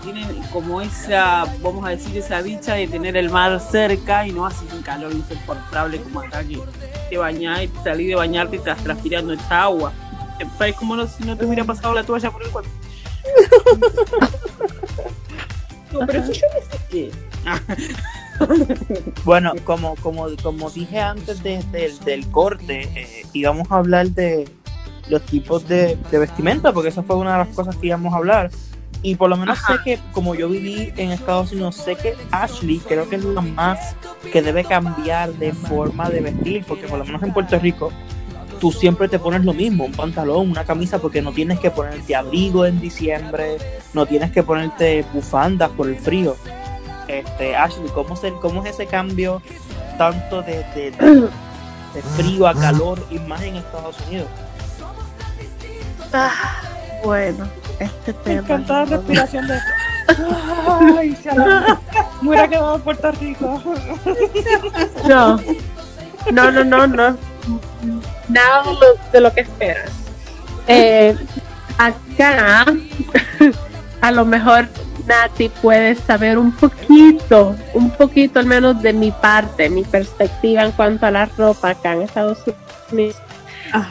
tienen 0.02 0.26
como 0.50 0.80
esa, 0.80 1.44
vamos 1.62 1.84
a 1.84 1.90
decir, 1.90 2.16
esa 2.16 2.42
dicha 2.42 2.74
de 2.74 2.88
tener 2.88 3.16
el 3.16 3.28
mar 3.28 3.60
cerca 3.60 4.26
y 4.26 4.32
no 4.32 4.46
hace 4.46 4.64
un 4.74 4.82
calor 4.82 5.12
insoportable 5.12 6.00
como 6.00 6.20
acá 6.20 6.42
que 6.42 6.58
te 7.10 7.18
bañás 7.18 7.64
y 7.64 7.70
salís 7.84 8.08
de 8.08 8.14
bañarte 8.14 8.56
y 8.56 8.58
estás 8.58 8.82
transpirando 8.82 9.34
esta 9.34 9.64
agua. 9.64 9.92
Es 10.40 10.74
como 10.76 10.96
no, 10.96 11.06
si 11.06 11.24
no 11.24 11.36
te 11.36 11.44
hubiera 11.44 11.64
pasado 11.64 11.94
la 11.94 12.02
toalla 12.04 12.30
por 12.30 12.42
el 12.42 12.50
cuerpo. 12.50 12.70
No, 15.92 16.06
pero 16.06 16.24
si 16.24 16.34
yo 16.34 16.46
no 16.54 16.60
sé 16.70 16.78
qué. 16.88 17.10
Bueno, 19.24 19.52
como, 19.64 19.96
como, 19.96 20.26
como 20.40 20.70
dije 20.70 21.00
antes 21.00 21.42
de- 21.42 21.62
del- 21.72 21.98
del 22.00 22.30
corte, 22.30 22.82
eh, 22.94 23.26
íbamos 23.32 23.70
a 23.72 23.78
hablar 23.78 24.08
de 24.10 24.48
los 25.08 25.20
tipos 25.22 25.66
de, 25.66 25.98
de 26.12 26.18
vestimenta, 26.18 26.72
porque 26.72 26.90
esa 26.90 27.02
fue 27.02 27.16
una 27.16 27.32
de 27.32 27.38
las 27.46 27.56
cosas 27.56 27.74
que 27.74 27.88
íbamos 27.88 28.14
a 28.14 28.18
hablar. 28.18 28.50
Y 29.02 29.16
por 29.16 29.30
lo 29.30 29.36
menos 29.36 29.58
sé 29.66 29.72
que, 29.84 29.98
como 30.12 30.36
yo 30.36 30.48
viví 30.48 30.92
en 30.96 31.10
Estados 31.10 31.50
Unidos, 31.50 31.74
sé 31.74 31.96
que 31.96 32.14
Ashley 32.30 32.78
creo 32.86 33.08
que 33.08 33.16
es 33.16 33.24
la 33.24 33.40
más 33.40 33.96
que 34.32 34.42
debe 34.42 34.62
cambiar 34.64 35.32
de 35.34 35.52
forma 35.52 36.08
de 36.08 36.20
vestir, 36.20 36.64
porque 36.68 36.86
por 36.86 36.98
lo 37.00 37.04
menos 37.04 37.20
en 37.24 37.32
Puerto 37.32 37.58
Rico 37.58 37.90
tú 38.60 38.70
siempre 38.70 39.08
te 39.08 39.18
pones 39.18 39.44
lo 39.44 39.52
mismo, 39.54 39.84
un 39.86 39.92
pantalón, 39.92 40.50
una 40.50 40.64
camisa, 40.64 40.98
porque 40.98 41.22
no 41.22 41.32
tienes 41.32 41.58
que 41.58 41.70
ponerte 41.70 42.14
abrigo 42.14 42.66
en 42.66 42.78
diciembre, 42.80 43.56
no 43.94 44.04
tienes 44.06 44.30
que 44.32 44.42
ponerte 44.42 45.04
bufandas 45.14 45.70
por 45.70 45.88
el 45.88 45.96
frío. 45.98 46.36
Este, 47.08 47.56
Ashley, 47.56 47.88
¿cómo, 47.94 48.14
se, 48.16 48.32
cómo 48.34 48.64
es 48.64 48.72
ese 48.74 48.86
cambio 48.86 49.42
tanto 49.98 50.42
de, 50.42 50.58
de, 50.74 50.90
de- 50.92 51.28
de 51.94 52.02
frío 52.16 52.46
a 52.46 52.54
calor 52.54 53.04
y 53.10 53.18
más 53.18 53.42
en 53.42 53.56
Estados 53.56 53.96
Unidos? 54.06 54.28
Ah, 56.12 56.30
bueno, 57.04 57.48
este 57.78 58.12
Me 58.12 58.18
tema. 58.24 58.40
encanta 58.42 58.72
la 58.74 58.84
respiración 58.84 59.46
de 59.48 59.58
Ay, 60.98 61.16
se 61.16 61.34
la- 61.34 61.80
me 62.20 62.28
hubiera 62.28 62.48
quedado 62.48 62.76
en 62.76 62.82
Puerto 62.82 63.12
Rico. 63.12 63.62
No, 65.08 65.36
no, 66.32 66.50
no, 66.52 66.64
no, 66.64 66.86
no. 66.86 67.16
Nada 68.30 68.62
de 68.62 68.72
lo, 68.72 69.10
de 69.12 69.20
lo 69.20 69.32
que 69.32 69.40
esperas. 69.40 69.90
Eh, 70.66 71.16
acá, 71.78 72.66
a 74.00 74.10
lo 74.12 74.24
mejor 74.24 74.68
Nati 75.06 75.48
puede 75.48 75.94
saber 75.96 76.38
un 76.38 76.52
poquito, 76.52 77.56
un 77.74 77.90
poquito 77.90 78.38
al 78.38 78.46
menos 78.46 78.80
de 78.82 78.92
mi 78.92 79.10
parte, 79.10 79.68
mi 79.68 79.82
perspectiva 79.82 80.62
en 80.62 80.72
cuanto 80.72 81.06
a 81.06 81.10
la 81.10 81.26
ropa 81.26 81.70
acá 81.70 81.94
en 81.94 82.02
Estados 82.02 82.38
Unidos. 82.92 83.16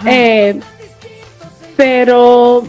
Eh, 0.06 0.60
pero 1.76 2.64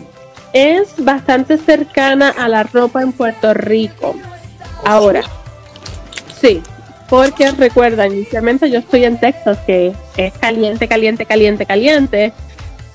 es 0.52 0.94
bastante 0.98 1.58
cercana 1.58 2.30
a 2.30 2.48
la 2.48 2.62
ropa 2.64 3.02
en 3.02 3.12
Puerto 3.12 3.54
Rico. 3.54 4.14
Ahora, 4.84 5.22
sí, 6.40 6.62
porque 7.10 7.50
recuerda, 7.50 8.06
inicialmente 8.06 8.70
yo 8.70 8.78
estoy 8.78 9.04
en 9.04 9.18
Texas, 9.20 9.58
que 9.66 9.92
es 10.16 10.32
caliente, 10.34 10.86
caliente, 10.88 11.26
caliente, 11.26 11.66
caliente. 11.66 12.32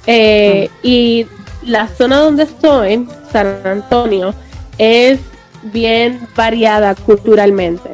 Eh, 0.08 0.70
Y 0.84 1.28
la 1.64 1.88
zona 1.88 2.20
donde 2.20 2.44
estoy, 2.44 3.08
San 3.32 3.60
Antonio, 3.66 4.34
es 4.78 5.20
bien 5.64 6.20
variada 6.36 6.96
culturalmente. 6.96 7.90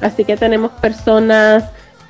Así 0.00 0.24
que 0.24 0.36
tenemos 0.36 0.72
personas 0.72 1.64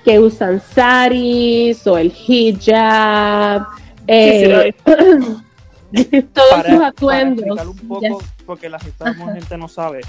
que 0.05 0.19
usan 0.19 0.61
saris 0.75 1.87
o 1.87 1.97
el 1.99 2.13
hijab, 2.27 3.67
eh, 4.09 4.75
todos 6.33 6.51
Para- 6.51 6.69
sus 6.69 6.77
para 6.79 6.87
atuendos. 6.89 7.45
explicar 7.47 7.69
un 7.69 7.77
poco, 7.89 8.23
porque 8.47 8.69
la 8.69 8.81
gente, 8.81 9.05
la 9.05 9.33
gente 9.35 9.59
no 9.59 9.69
sabe, 9.69 10.01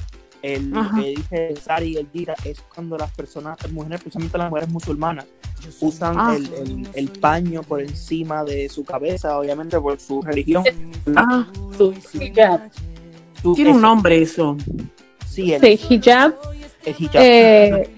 el 0.43 0.71
Ajá. 0.77 0.95
que 1.01 1.07
dice 1.09 1.47
el 1.49 1.57
sari 1.57 1.87
y 1.93 1.97
el 1.97 2.07
dira 2.13 2.35
es 2.43 2.61
cuando 2.75 2.97
las 2.97 3.09
personas, 3.11 3.57
las 3.63 3.71
mujeres, 3.71 3.99
especialmente 3.99 4.37
las 4.37 4.49
mujeres 4.49 4.69
musulmanas, 4.69 5.25
usan 5.79 6.15
Ah. 6.19 6.35
el, 6.35 6.53
el- 6.53 6.87
el 6.93 7.09
paño 7.09 7.63
por 7.63 7.81
encima 7.81 8.43
de 8.43 8.67
su 8.69 8.83
cabeza, 8.83 9.37
obviamente 9.39 9.79
por 9.79 9.99
su 9.99 10.21
religión. 10.21 10.63
Ah, 11.15 11.47
su 11.77 11.93
hijab. 12.19 12.69
Su- 13.41 13.53
tiene 13.55 13.71
un 13.71 13.81
nombre 13.81 14.21
eso. 14.21 14.55
Sí, 15.27 15.53
el, 15.53 15.61
Sí, 15.61 15.79
hijab 15.95 16.35
el 16.85 16.95
hijab. 16.99 17.21
eh, 17.21 17.89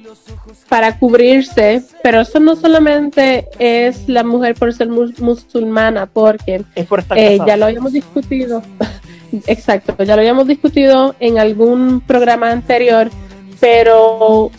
para 0.69 0.97
cubrirse, 0.97 1.83
pero 2.03 2.21
eso 2.21 2.39
no 2.39 2.55
solamente 2.55 3.47
es 3.59 4.07
la 4.07 4.23
mujer 4.23 4.55
por 4.55 4.73
ser 4.73 4.89
mus- 4.89 5.19
musulmana, 5.19 6.05
porque 6.07 6.63
es 6.75 6.85
por 6.87 6.99
estar 6.99 7.17
eh, 7.17 7.39
ya 7.45 7.57
lo 7.57 7.65
habíamos 7.65 7.93
discutido, 7.93 8.61
exacto, 9.47 9.95
ya 10.03 10.15
lo 10.15 10.21
habíamos 10.21 10.47
discutido 10.47 11.15
en 11.19 11.39
algún 11.39 12.01
programa 12.01 12.51
anterior, 12.51 13.09
pero 13.59 14.51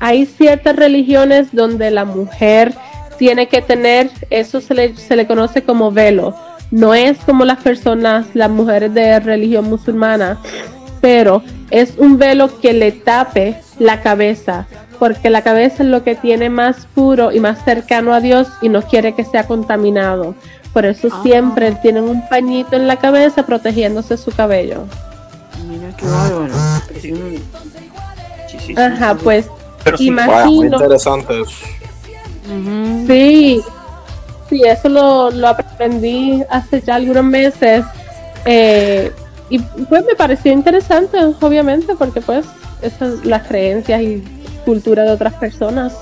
hay 0.00 0.26
ciertas 0.26 0.76
religiones 0.76 1.48
donde 1.52 1.90
la 1.90 2.04
mujer 2.04 2.74
tiene 3.18 3.48
que 3.48 3.62
tener, 3.62 4.10
eso 4.30 4.60
se 4.60 4.74
le, 4.74 4.96
se 4.96 5.16
le 5.16 5.26
conoce 5.26 5.62
como 5.62 5.90
velo, 5.90 6.34
no 6.70 6.94
es 6.94 7.18
como 7.18 7.44
las 7.44 7.58
personas, 7.58 8.26
las 8.34 8.50
mujeres 8.50 8.94
de 8.94 9.18
religión 9.20 9.64
musulmana, 9.64 10.38
pero 11.00 11.42
es 11.70 11.94
un 11.98 12.18
velo 12.18 12.58
que 12.60 12.72
le 12.72 12.92
tape 12.92 13.56
la 13.78 14.00
cabeza, 14.00 14.66
porque 14.98 15.30
la 15.30 15.42
cabeza 15.42 15.82
es 15.82 15.88
lo 15.88 16.02
que 16.04 16.14
tiene 16.14 16.50
más 16.50 16.86
puro 16.94 17.32
y 17.32 17.40
más 17.40 17.64
cercano 17.64 18.12
a 18.14 18.20
Dios 18.20 18.48
y 18.62 18.68
no 18.68 18.82
quiere 18.82 19.14
que 19.14 19.24
sea 19.24 19.46
contaminado. 19.46 20.34
Por 20.72 20.84
eso 20.86 21.08
Ah. 21.10 21.20
siempre 21.22 21.72
tienen 21.82 22.04
un 22.04 22.28
pañito 22.28 22.76
en 22.76 22.86
la 22.86 22.96
cabeza 22.96 23.44
protegiéndose 23.46 24.16
su 24.16 24.30
cabello. 24.32 24.84
Mira 25.68 25.88
qué 25.96 26.06
bárbaro. 26.06 26.52
Impresionante. 26.82 27.38
Sí, 28.48 28.58
sí, 28.58 28.66
sí. 28.66 28.74
Ajá, 28.80 29.14
pues 29.14 29.46
Pero 29.84 29.96
sí, 29.96 30.10
Vaya, 30.10 30.44
muy 30.46 30.54
imagino. 30.66 30.76
interesante. 30.76 31.34
Sí, 33.06 33.62
sí, 34.48 34.62
eso 34.64 34.88
lo, 34.88 35.30
lo 35.30 35.48
aprendí 35.48 36.42
hace 36.50 36.80
ya 36.82 36.96
algunos 36.96 37.24
meses. 37.24 37.84
eh, 38.44 39.12
y 39.50 39.58
pues 39.60 40.04
me 40.04 40.14
pareció 40.14 40.52
interesante, 40.52 41.16
obviamente, 41.40 41.94
porque 41.98 42.20
pues 42.20 42.44
esas 42.82 42.98
son 42.98 43.20
las 43.24 43.46
creencias 43.48 44.00
y 44.02 44.22
cultura 44.68 45.04
de 45.04 45.10
otras 45.12 45.34
personas. 45.34 45.96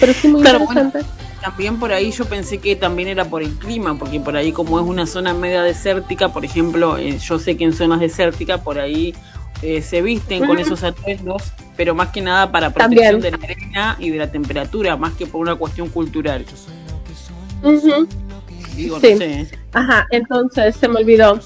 Pero 0.00 0.12
sí, 0.14 0.28
muy 0.28 0.40
Claro, 0.42 0.60
bueno. 0.64 0.80
interesante. 0.84 1.24
También 1.42 1.78
por 1.78 1.92
ahí 1.92 2.10
yo 2.10 2.24
pensé 2.24 2.58
que 2.58 2.74
también 2.76 3.08
era 3.08 3.24
por 3.26 3.42
el 3.42 3.50
clima, 3.56 3.96
porque 3.98 4.18
por 4.18 4.36
ahí 4.36 4.52
como 4.52 4.80
es 4.80 4.86
una 4.86 5.06
zona 5.06 5.32
media 5.34 5.62
desértica, 5.62 6.30
por 6.30 6.44
ejemplo, 6.44 6.96
eh, 6.98 7.18
yo 7.18 7.38
sé 7.38 7.56
que 7.56 7.64
en 7.64 7.72
zonas 7.72 8.00
desérticas 8.00 8.60
por 8.62 8.78
ahí 8.78 9.14
eh, 9.62 9.80
se 9.82 10.02
visten 10.02 10.46
con 10.46 10.58
esos 10.58 10.82
atuendos, 10.82 11.42
pero 11.76 11.94
más 11.94 12.08
que 12.08 12.20
nada 12.22 12.50
para 12.50 12.70
protección 12.70 13.20
También. 13.20 13.20
de 13.20 13.30
la 13.38 13.44
arena 13.54 13.96
y 14.00 14.10
de 14.10 14.18
la 14.18 14.30
temperatura, 14.30 14.96
más 14.96 15.12
que 15.12 15.26
por 15.26 15.40
una 15.40 15.54
cuestión 15.54 15.88
cultural. 15.88 16.44
Digo, 18.74 19.00
Sí. 19.00 19.10
no 19.12 19.18
sé. 19.18 19.40
¿eh? 19.40 19.48
Ajá, 19.72 20.06
entonces 20.10 20.76
se 20.76 20.88
me 20.88 21.00
olvidó. 21.00 21.38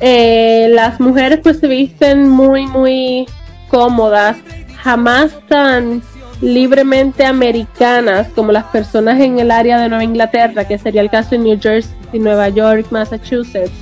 Eh, 0.00 0.68
las 0.72 0.98
mujeres 1.00 1.40
pues 1.42 1.60
se 1.60 1.68
visten 1.68 2.28
muy, 2.28 2.66
muy 2.66 3.26
cómodas, 3.68 4.36
jamás 4.82 5.32
tan 5.48 6.02
libremente 6.40 7.24
americanas, 7.24 8.28
como 8.34 8.52
las 8.52 8.64
personas 8.64 9.20
en 9.20 9.38
el 9.38 9.50
área 9.50 9.78
de 9.78 9.88
Nueva 9.88 10.04
Inglaterra, 10.04 10.66
que 10.66 10.78
sería 10.78 11.02
el 11.02 11.10
caso 11.10 11.34
en 11.34 11.44
New 11.44 11.58
Jersey, 11.60 11.94
Nueva 12.14 12.48
York, 12.48 12.86
Massachusetts. 12.90 13.72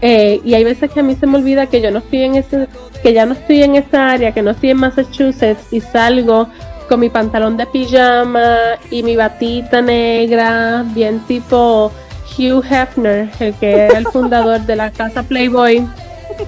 Eh, 0.00 0.40
y 0.44 0.54
hay 0.54 0.64
veces 0.64 0.90
que 0.90 0.98
a 0.98 1.02
mí 1.04 1.14
se 1.14 1.26
me 1.26 1.38
olvida 1.38 1.66
que 1.68 1.80
yo 1.80 1.92
no 1.92 2.00
estoy 2.00 2.22
en 2.22 2.34
ese, 2.34 2.66
que 3.04 3.12
ya 3.12 3.24
no 3.24 3.34
estoy 3.34 3.62
en 3.62 3.76
esa 3.76 4.10
área, 4.10 4.32
que 4.32 4.42
no 4.42 4.50
estoy 4.50 4.70
en 4.70 4.78
Massachusetts 4.78 5.72
y 5.72 5.80
salgo 5.80 6.48
con 6.88 6.98
mi 6.98 7.08
pantalón 7.08 7.56
de 7.56 7.66
pijama 7.66 8.48
y 8.90 9.04
mi 9.04 9.14
batita 9.14 9.80
negra, 9.80 10.84
bien 10.88 11.20
tipo 11.20 11.92
Hugh 12.36 12.64
Hefner, 12.68 13.30
el 13.38 13.54
que 13.54 13.72
era 13.72 13.98
el 13.98 14.06
fundador 14.08 14.60
de 14.62 14.74
la 14.74 14.90
casa 14.90 15.22
Playboy, 15.22 15.86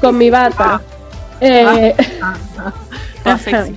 con 0.00 0.18
mi 0.18 0.30
bata. 0.30 0.80
Eh, 1.40 1.94
Toda 3.24 3.38
sexy. 3.38 3.74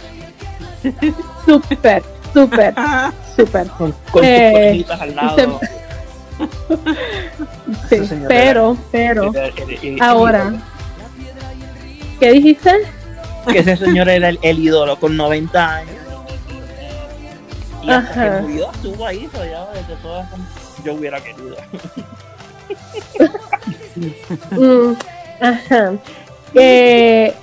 Súper, 1.46 2.04
súper, 2.34 2.74
súper. 3.36 3.68
Con, 3.70 3.94
con 4.12 4.24
Eh, 4.24 4.84
tus 4.88 5.02
al 5.02 5.16
lado. 5.16 5.60
Sí, 7.90 7.98
pero, 8.28 8.78
pero, 8.92 9.32
Era 9.34 9.48
el- 9.48 9.54
el- 9.58 9.94
el- 9.96 10.02
ahora, 10.04 10.54
¿qué 12.20 12.32
dijiste? 12.34 12.72
que 13.52 13.60
ese 13.60 13.76
señor 13.78 14.08
era 14.10 14.30
el, 14.30 14.38
el 14.44 14.60
ídolo 14.60 15.00
con 15.00 15.18
90 15.18 15.76
años. 15.78 15.96
Y 17.82 17.90
hasta 17.90 18.12
Ajá. 18.12 18.36
que 18.36 18.42
murió 18.42 18.72
estuvo 18.72 19.06
ahí 19.08 19.28
rodeado 19.34 19.72
de 19.74 19.96
todas 20.04 20.28
yo 20.84 20.94
hubiera 20.94 21.20
querido. 21.22 21.56
Mm, 24.52 24.94
ajá. 25.42 25.94
Eh, 26.54 27.34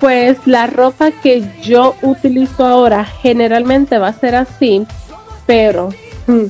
pues 0.00 0.46
la 0.46 0.66
ropa 0.66 1.10
que 1.10 1.44
yo 1.62 1.96
utilizo 2.02 2.64
ahora 2.64 3.04
generalmente 3.04 3.98
va 3.98 4.08
a 4.08 4.12
ser 4.12 4.34
así, 4.34 4.86
pero 5.46 5.90
mm, 6.26 6.44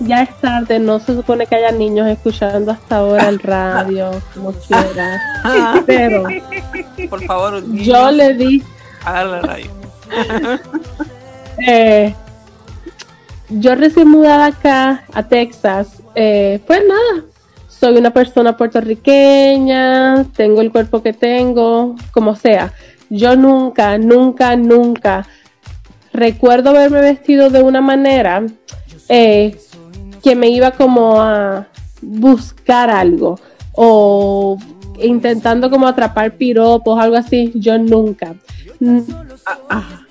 ya 0.00 0.22
es 0.22 0.34
tarde, 0.40 0.78
no 0.78 1.00
se 1.00 1.14
supone 1.14 1.46
que 1.46 1.56
haya 1.56 1.72
niños 1.72 2.08
escuchando 2.08 2.72
hasta 2.72 2.98
ahora 2.98 3.28
el 3.28 3.38
radio, 3.40 4.10
como 4.34 4.52
quiera. 4.52 5.20
Pero 5.86 6.24
Por 7.10 7.24
favor, 7.24 7.62
yo 7.72 8.10
le 8.10 8.34
di 8.34 8.62
agarra 9.04 9.30
la 9.30 9.40
radio. 9.42 9.70
Eh, 11.66 12.14
yo 13.48 13.74
recién 13.74 14.08
mudada 14.08 14.46
acá 14.46 15.04
a 15.12 15.24
Texas, 15.24 15.88
eh, 16.14 16.60
pues 16.68 16.80
nada, 16.86 17.24
soy 17.78 17.96
una 17.96 18.10
persona 18.12 18.56
puertorriqueña, 18.56 20.24
tengo 20.36 20.60
el 20.60 20.72
cuerpo 20.72 21.02
que 21.02 21.12
tengo, 21.12 21.94
como 22.10 22.34
sea. 22.34 22.72
Yo 23.10 23.36
nunca, 23.36 23.98
nunca, 23.98 24.56
nunca 24.56 25.26
recuerdo 26.12 26.70
haberme 26.70 27.00
vestido 27.00 27.50
de 27.50 27.62
una 27.62 27.80
manera 27.80 28.44
eh, 29.08 29.56
que 30.22 30.34
me 30.34 30.48
iba 30.48 30.72
como 30.72 31.20
a 31.20 31.68
buscar 32.02 32.90
algo 32.90 33.38
o 33.72 34.58
intentando 35.00 35.70
como 35.70 35.86
atrapar 35.86 36.32
piropos, 36.36 36.98
algo 36.98 37.16
así. 37.16 37.52
Yo 37.54 37.78
nunca. 37.78 38.34
N- 38.80 39.04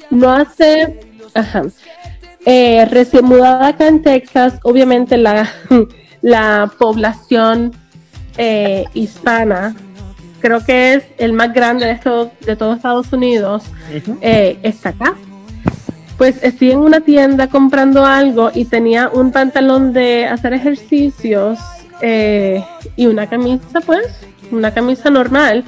no 0.10 0.32
hace, 0.32 1.00
ajá, 1.34 1.64
eh, 2.46 2.86
recién 2.90 3.26
mudada 3.26 3.68
acá 3.68 3.88
en 3.88 4.02
Texas, 4.02 4.58
obviamente 4.64 5.18
la, 5.18 5.50
la 6.22 6.72
población 6.78 7.74
eh, 8.38 8.86
hispana, 8.94 9.76
creo 10.40 10.64
que 10.64 10.94
es 10.94 11.04
el 11.18 11.34
más 11.34 11.54
grande 11.54 11.86
de, 11.86 11.94
esto, 11.94 12.32
de 12.46 12.56
todo 12.56 12.74
Estados 12.74 13.12
Unidos, 13.12 13.64
eh, 14.22 14.60
está 14.64 14.90
acá. 14.90 15.16
Pues 16.18 16.44
estoy 16.44 16.72
en 16.72 16.80
una 16.80 17.02
tienda 17.02 17.48
comprando 17.48 18.06
algo 18.06 18.52
y 18.54 18.66
tenía 18.66 19.10
un 19.10 19.32
pantalón 19.32 19.94
de 19.94 20.26
hacer 20.26 20.54
ejercicios 20.54 21.60
eh, 22.02 22.64
y 22.96 23.06
una 23.06 23.28
camisa, 23.28 23.82
pues, 23.82 24.08
una 24.52 24.74
camisa 24.74 25.10
normal. 25.10 25.64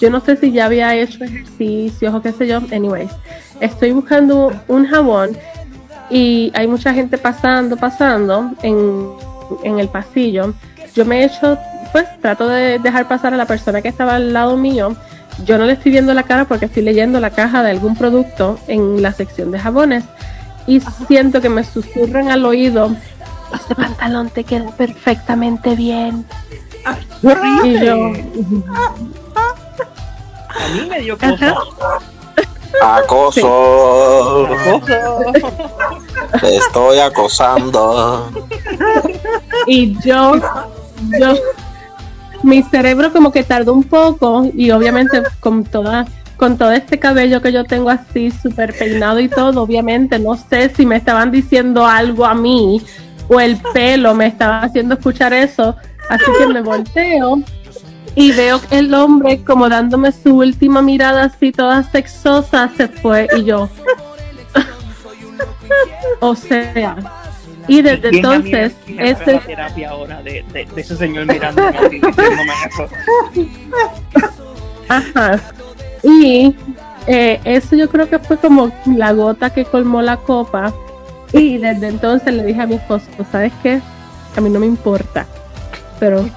Yo 0.00 0.10
no 0.10 0.20
sé 0.20 0.36
si 0.36 0.52
ya 0.52 0.66
había 0.66 0.94
hecho 0.96 1.24
ejercicios 1.24 2.14
o 2.14 2.22
qué 2.22 2.32
sé 2.32 2.46
yo. 2.46 2.60
Anyways, 2.72 3.10
estoy 3.60 3.92
buscando 3.92 4.52
un 4.68 4.86
jabón 4.86 5.30
y 6.10 6.52
hay 6.54 6.66
mucha 6.66 6.92
gente 6.92 7.18
pasando, 7.18 7.76
pasando 7.76 8.52
en, 8.62 9.08
en 9.62 9.78
el 9.78 9.88
pasillo. 9.88 10.54
Yo 10.94 11.04
me 11.04 11.20
he 11.20 11.24
hecho, 11.24 11.58
pues 11.92 12.06
trato 12.20 12.48
de 12.48 12.78
dejar 12.78 13.08
pasar 13.08 13.34
a 13.34 13.36
la 13.36 13.46
persona 13.46 13.82
que 13.82 13.88
estaba 13.88 14.16
al 14.16 14.32
lado 14.32 14.56
mío. 14.56 14.96
Yo 15.44 15.58
no 15.58 15.64
le 15.64 15.72
estoy 15.72 15.92
viendo 15.92 16.14
la 16.14 16.22
cara 16.22 16.44
porque 16.44 16.66
estoy 16.66 16.82
leyendo 16.84 17.18
la 17.20 17.30
caja 17.30 17.62
de 17.62 17.70
algún 17.70 17.96
producto 17.96 18.58
en 18.68 19.02
la 19.02 19.12
sección 19.12 19.50
de 19.50 19.58
jabones 19.58 20.04
y 20.66 20.80
siento 20.80 21.40
que 21.40 21.48
me 21.48 21.64
susurran 21.64 22.30
al 22.30 22.44
oído. 22.44 22.94
Este 23.52 23.74
pantalón 23.74 24.30
te 24.30 24.44
queda 24.44 24.70
perfectamente 24.70 25.74
bien. 25.74 26.24
Y 27.64 27.78
yo, 27.84 28.12
A 30.48 30.68
mí 30.74 30.88
me 30.88 31.00
dio 31.00 31.18
cosa. 31.18 31.50
Ajá. 31.50 32.00
Acoso. 32.82 34.48
Te 36.40 36.56
estoy 36.56 36.98
acosando. 36.98 38.30
y 39.66 39.98
yo, 40.00 40.34
yo, 41.18 41.34
mi 42.42 42.62
cerebro 42.62 43.12
como 43.12 43.32
que 43.32 43.42
tardó 43.42 43.72
un 43.72 43.84
poco 43.84 44.50
y 44.54 44.70
obviamente 44.70 45.22
con 45.40 45.64
toda, 45.64 46.06
con 46.36 46.58
todo 46.58 46.72
este 46.72 46.98
cabello 46.98 47.40
que 47.40 47.52
yo 47.52 47.64
tengo 47.64 47.90
así 47.90 48.30
súper 48.30 48.76
peinado 48.76 49.20
y 49.20 49.28
todo, 49.28 49.62
obviamente 49.62 50.18
no 50.18 50.36
sé 50.36 50.68
si 50.74 50.84
me 50.84 50.96
estaban 50.96 51.30
diciendo 51.30 51.86
algo 51.86 52.26
a 52.26 52.34
mí 52.34 52.82
o 53.28 53.40
el 53.40 53.56
pelo 53.72 54.14
me 54.14 54.26
estaba 54.26 54.60
haciendo 54.60 54.94
escuchar 54.94 55.32
eso, 55.32 55.76
así 56.10 56.24
que 56.38 56.46
me 56.46 56.60
volteo 56.60 57.42
y 58.16 58.32
veo 58.32 58.60
que 58.60 58.78
el 58.78 58.94
hombre 58.94 59.42
como 59.44 59.68
dándome 59.68 60.12
su 60.12 60.36
última 60.36 60.82
mirada 60.82 61.24
así 61.24 61.52
toda 61.52 61.82
sexosa 61.82 62.70
se 62.76 62.88
fue 62.88 63.28
y 63.36 63.44
yo 63.44 63.68
o 66.20 66.34
sea 66.34 66.96
y 67.66 67.80
desde 67.82 68.10
¿Quién 68.10 68.26
a 68.26 68.38
mí 68.38 68.50
me- 68.50 68.62
entonces 68.64 68.76
ese 68.98 69.32
la 69.34 69.40
terapia 69.40 69.90
ahora 69.90 70.22
de, 70.22 70.44
de, 70.52 70.64
de 70.66 70.80
ese 70.80 70.96
señor 70.96 71.26
eso. 71.30 72.86
Ajá. 74.88 75.40
Y 76.02 76.54
eh, 77.06 77.40
eso 77.44 77.74
yo 77.74 77.88
creo 77.88 78.08
que 78.08 78.18
fue 78.18 78.36
como 78.36 78.70
la 78.84 79.12
gota 79.12 79.50
que 79.50 79.64
colmó 79.64 80.02
la 80.02 80.18
copa. 80.18 80.72
Y 81.32 81.56
desde 81.58 81.88
entonces 81.88 82.32
le 82.34 82.44
dije 82.44 82.60
a 82.60 82.66
mi 82.66 82.74
esposo, 82.76 83.06
¿sabes 83.32 83.52
qué? 83.62 83.80
A 84.36 84.40
mí 84.40 84.50
no 84.50 84.60
me 84.60 84.66
importa. 84.66 85.26
Pero 85.98 86.28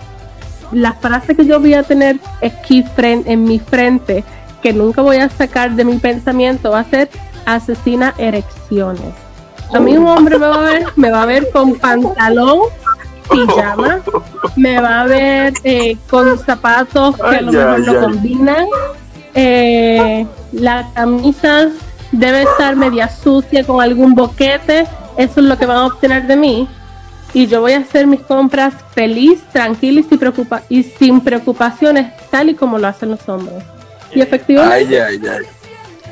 la 0.71 0.93
frase 0.93 1.35
que 1.35 1.45
yo 1.45 1.59
voy 1.59 1.73
a 1.73 1.83
tener 1.83 2.19
aquí 2.43 2.83
en 3.03 3.43
mi 3.43 3.59
frente, 3.59 4.23
que 4.61 4.73
nunca 4.73 5.01
voy 5.01 5.17
a 5.17 5.29
sacar 5.29 5.71
de 5.71 5.85
mi 5.85 5.97
pensamiento, 5.97 6.71
va 6.71 6.79
a 6.79 6.83
ser 6.83 7.09
asesina 7.45 8.13
erecciones. 8.17 9.13
A 9.73 9.79
mí 9.79 9.97
un 9.97 10.07
hombre 10.07 10.37
me 10.37 10.47
va 10.47 10.55
a 10.55 10.59
ver, 10.59 10.85
me 10.95 11.11
va 11.11 11.23
a 11.23 11.25
ver 11.25 11.49
con 11.51 11.75
pantalón, 11.75 12.61
pijama, 13.29 13.99
me 14.55 14.79
va 14.79 15.01
a 15.01 15.05
ver 15.05 15.53
eh, 15.63 15.97
con 16.09 16.37
zapatos 16.39 17.15
que 17.17 17.35
a 17.35 17.41
lo 17.41 17.51
mejor 17.51 17.79
no 17.79 17.99
combinan. 18.01 18.65
Eh, 19.33 20.25
la 20.53 20.89
camisa 20.93 21.69
debe 22.11 22.43
estar 22.43 22.75
media 22.75 23.09
sucia 23.09 23.65
con 23.65 23.81
algún 23.81 24.15
boquete. 24.15 24.87
Eso 25.17 25.39
es 25.41 25.45
lo 25.45 25.57
que 25.57 25.65
van 25.65 25.77
a 25.77 25.85
obtener 25.87 26.27
de 26.27 26.37
mí. 26.37 26.67
Y 27.33 27.47
yo 27.47 27.61
voy 27.61 27.73
a 27.73 27.79
hacer 27.79 28.07
mis 28.07 28.21
compras 28.21 28.73
feliz, 28.93 29.41
tranquila 29.51 29.99
y 29.99 30.03
sin, 30.03 30.17
preocupa 30.17 30.63
y 30.69 30.83
sin 30.83 31.21
preocupaciones, 31.21 32.11
tal 32.31 32.49
y 32.49 32.55
como 32.55 32.77
lo 32.79 32.87
hacen 32.87 33.09
los 33.11 33.27
hombres. 33.29 33.63
Y 34.13 34.21
efectivamente, 34.21 35.01
Ay, 35.01 35.19
ay, 35.19 35.27
ay. 35.29 35.45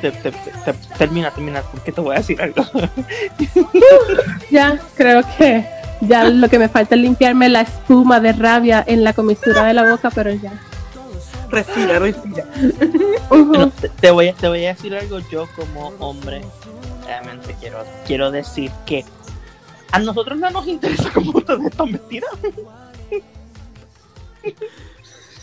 Te- 0.01 0.11
te- 0.11 0.31
te- 0.31 0.51
te- 0.65 0.73
termina, 0.97 1.31
termina, 1.31 1.61
porque 1.61 1.91
te 1.91 2.01
voy 2.01 2.15
a 2.15 2.19
decir 2.19 2.39
algo. 2.41 2.63
ya 4.51 4.77
creo 4.95 5.23
que 5.37 5.65
ya 6.01 6.25
lo 6.25 6.49
que 6.49 6.59
me 6.59 6.67
falta 6.69 6.95
es 6.95 7.01
limpiarme 7.01 7.49
la 7.49 7.61
espuma 7.61 8.19
de 8.19 8.33
rabia 8.33 8.83
en 8.85 9.03
la 9.03 9.13
comisura 9.13 9.63
de 9.63 9.73
la 9.73 9.89
boca, 9.89 10.09
pero 10.11 10.31
ya. 10.33 10.51
Respira, 11.49 11.99
respira. 11.99 12.43
Ujú. 13.29 13.51
Pero 13.51 13.69
te, 13.69 13.89
te 13.89 14.11
voy 14.11 14.27
a, 14.27 14.33
te 14.33 14.47
voy 14.47 14.65
a 14.65 14.73
decir 14.73 14.95
algo 14.95 15.19
yo 15.31 15.47
como 15.55 15.93
hombre. 15.99 16.41
Realmente 17.05 17.55
quiero, 17.59 17.83
quiero 18.05 18.31
decir 18.31 18.71
que 18.85 19.05
a 19.95 19.99
nosotros 19.99 20.37
no 20.37 20.49
nos 20.49 20.67
interesa 20.67 21.09
cómo 21.13 21.31
ustedes 21.31 21.67
están 21.67 21.91
vestidas. 21.93 22.29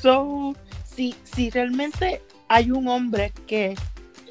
so, 0.02 0.54
si, 0.84 1.14
si 1.24 1.48
realmente 1.48 2.20
hay 2.48 2.70
un 2.70 2.86
hombre 2.86 3.32
que 3.46 3.74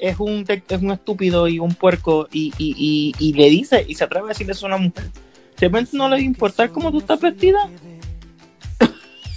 es 0.00 0.20
un, 0.20 0.44
es 0.48 0.80
un 0.80 0.92
estúpido 0.92 1.48
y 1.48 1.58
un 1.58 1.74
puerco 1.74 2.28
y, 2.30 2.52
y, 2.56 2.74
y, 2.78 3.14
y 3.18 3.32
le 3.32 3.50
dice 3.50 3.84
y 3.88 3.96
se 3.96 4.04
atreve 4.04 4.26
a 4.26 4.28
decirle 4.28 4.52
eso 4.52 4.66
a 4.66 4.68
una 4.68 4.76
mujer, 4.76 5.10
realmente 5.58 5.96
no 5.96 6.08
les 6.08 6.22
importa 6.22 6.68
cómo 6.68 6.92
tú 6.92 6.98
estás 6.98 7.20
vestida. 7.20 7.68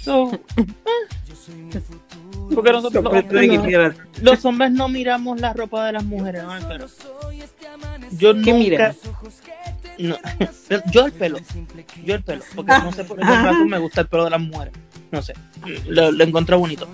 So, 0.04 0.30
eh. 0.56 1.82
porque 2.54 2.70
nosotros 2.70 3.02
los, 3.02 3.24
que 3.24 3.76
no. 3.76 3.92
los 4.22 4.44
hombres 4.44 4.70
no 4.70 4.88
miramos 4.88 5.40
la 5.40 5.52
ropa 5.52 5.84
de 5.86 5.94
las 5.94 6.04
mujeres, 6.04 6.44
¿no? 6.44 6.52
pero 6.68 6.86
Yo 8.12 8.34
¿Qué 8.34 8.52
nunca. 8.52 8.94
No, 9.98 10.16
yo 10.92 11.06
el 11.06 11.12
pelo. 11.12 11.38
Yo 12.04 12.14
el 12.14 12.22
pelo. 12.22 12.42
Porque 12.54 12.72
no 12.72 12.92
sé 12.92 13.04
por 13.04 13.16
qué 13.18 13.24
razón 13.24 13.68
me 13.68 13.78
gusta 13.78 14.02
el 14.02 14.06
pelo 14.08 14.24
de 14.24 14.30
las 14.30 14.40
mujeres. 14.40 14.74
No 15.10 15.22
sé. 15.22 15.34
Lo, 15.86 16.10
lo 16.10 16.24
encontré 16.24 16.56
bonito. 16.56 16.86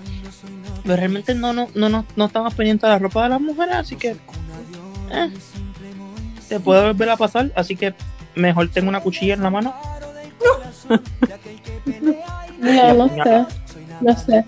Pero 0.83 0.95
realmente 0.97 1.33
no, 1.35 1.53
no, 1.53 1.67
no, 1.75 1.89
no, 1.89 2.05
no 2.15 2.25
estamos 2.25 2.53
pendientes 2.53 2.83
de 2.83 2.89
la 2.89 2.99
ropa 2.99 3.23
de 3.23 3.29
las 3.29 3.41
mujeres, 3.41 3.75
así 3.75 3.95
que. 3.95 4.15
eh, 5.11 5.31
te 6.49 6.59
puede 6.59 6.85
volver 6.87 7.09
a 7.09 7.17
pasar, 7.17 7.51
así 7.55 7.75
que 7.75 7.93
mejor 8.35 8.69
tengo 8.69 8.89
una 8.89 8.99
cuchilla 9.01 9.33
en 9.33 9.43
la 9.43 9.49
mano. 9.49 9.73
No, 12.61 12.93
no 12.93 13.23
sé, 13.23 13.45
no 14.01 14.17
sé. 14.17 14.45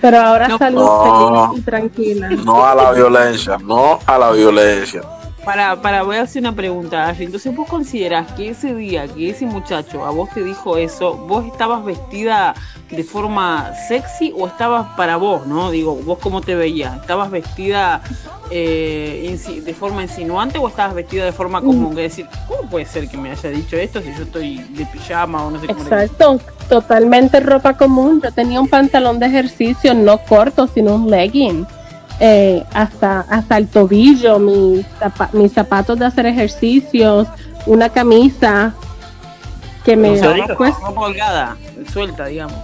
Pero 0.00 0.18
ahora 0.20 0.48
No. 0.48 0.58
salgo 0.58 1.30
No. 1.30 1.50
feliz 1.52 1.60
y 1.60 1.64
tranquila. 1.64 2.28
No 2.30 2.66
a 2.66 2.74
la 2.74 2.92
violencia, 2.92 3.56
no 3.58 3.98
a 4.06 4.18
la 4.18 4.32
violencia. 4.32 5.02
Para, 5.44 5.76
para, 5.82 6.02
voy 6.02 6.16
a 6.16 6.22
hacer 6.22 6.40
una 6.40 6.54
pregunta, 6.54 7.08
Ashley. 7.08 7.26
Entonces, 7.26 7.54
¿vos 7.54 7.68
considerás 7.68 8.32
que 8.32 8.50
ese 8.50 8.74
día 8.74 9.06
que 9.06 9.30
ese 9.30 9.44
muchacho 9.46 10.04
a 10.04 10.10
vos 10.10 10.30
te 10.30 10.42
dijo 10.42 10.78
eso, 10.78 11.14
vos 11.14 11.44
estabas 11.46 11.84
vestida 11.84 12.54
de 12.90 13.04
forma 13.04 13.72
sexy 13.88 14.32
o 14.36 14.46
estabas 14.46 14.94
para 14.96 15.16
vos, 15.16 15.46
no? 15.46 15.70
Digo, 15.70 15.96
¿vos 15.96 16.18
cómo 16.18 16.40
te 16.40 16.54
veías? 16.54 16.98
¿Estabas 17.00 17.30
vestida 17.30 18.00
eh, 18.50 19.38
de 19.64 19.74
forma 19.74 20.02
insinuante 20.02 20.58
o 20.58 20.68
estabas 20.68 20.94
vestida 20.94 21.24
de 21.24 21.32
forma 21.32 21.60
común? 21.60 21.90
Es 21.98 22.16
decir, 22.16 22.26
¿cómo 22.48 22.68
puede 22.70 22.86
ser 22.86 23.08
que 23.08 23.16
me 23.16 23.30
haya 23.30 23.50
dicho 23.50 23.76
esto 23.76 24.00
si 24.00 24.14
yo 24.14 24.22
estoy 24.22 24.58
de 24.58 24.86
pijama 24.86 25.44
o 25.44 25.50
no 25.50 25.60
sé 25.60 25.66
cómo 25.66 25.78
le 25.78 25.84
Exacto, 25.84 26.40
totalmente 26.68 27.40
ropa 27.40 27.76
común. 27.76 28.20
Yo 28.22 28.32
tenía 28.32 28.60
un 28.60 28.68
pantalón 28.68 29.18
de 29.18 29.26
ejercicio 29.26 29.94
no 29.94 30.18
corto, 30.18 30.66
sino 30.66 30.94
un 30.94 31.10
legging. 31.10 31.66
Eh, 32.20 32.64
hasta, 32.72 33.20
hasta 33.20 33.56
el 33.58 33.68
tobillo, 33.68 34.38
mis, 34.38 34.86
zapa- 35.00 35.30
mis 35.32 35.52
zapatos 35.52 35.98
de 35.98 36.06
hacer 36.06 36.26
ejercicios, 36.26 37.26
una 37.66 37.88
camisa 37.88 38.74
que 39.84 39.96
me... 39.96 40.08
¿En 40.14 40.18
serio? 40.20 40.46
Pues, 40.56 40.74
Ropa 40.80 41.00
holgada, 41.02 41.56
suelta, 41.92 42.26
digamos. 42.26 42.54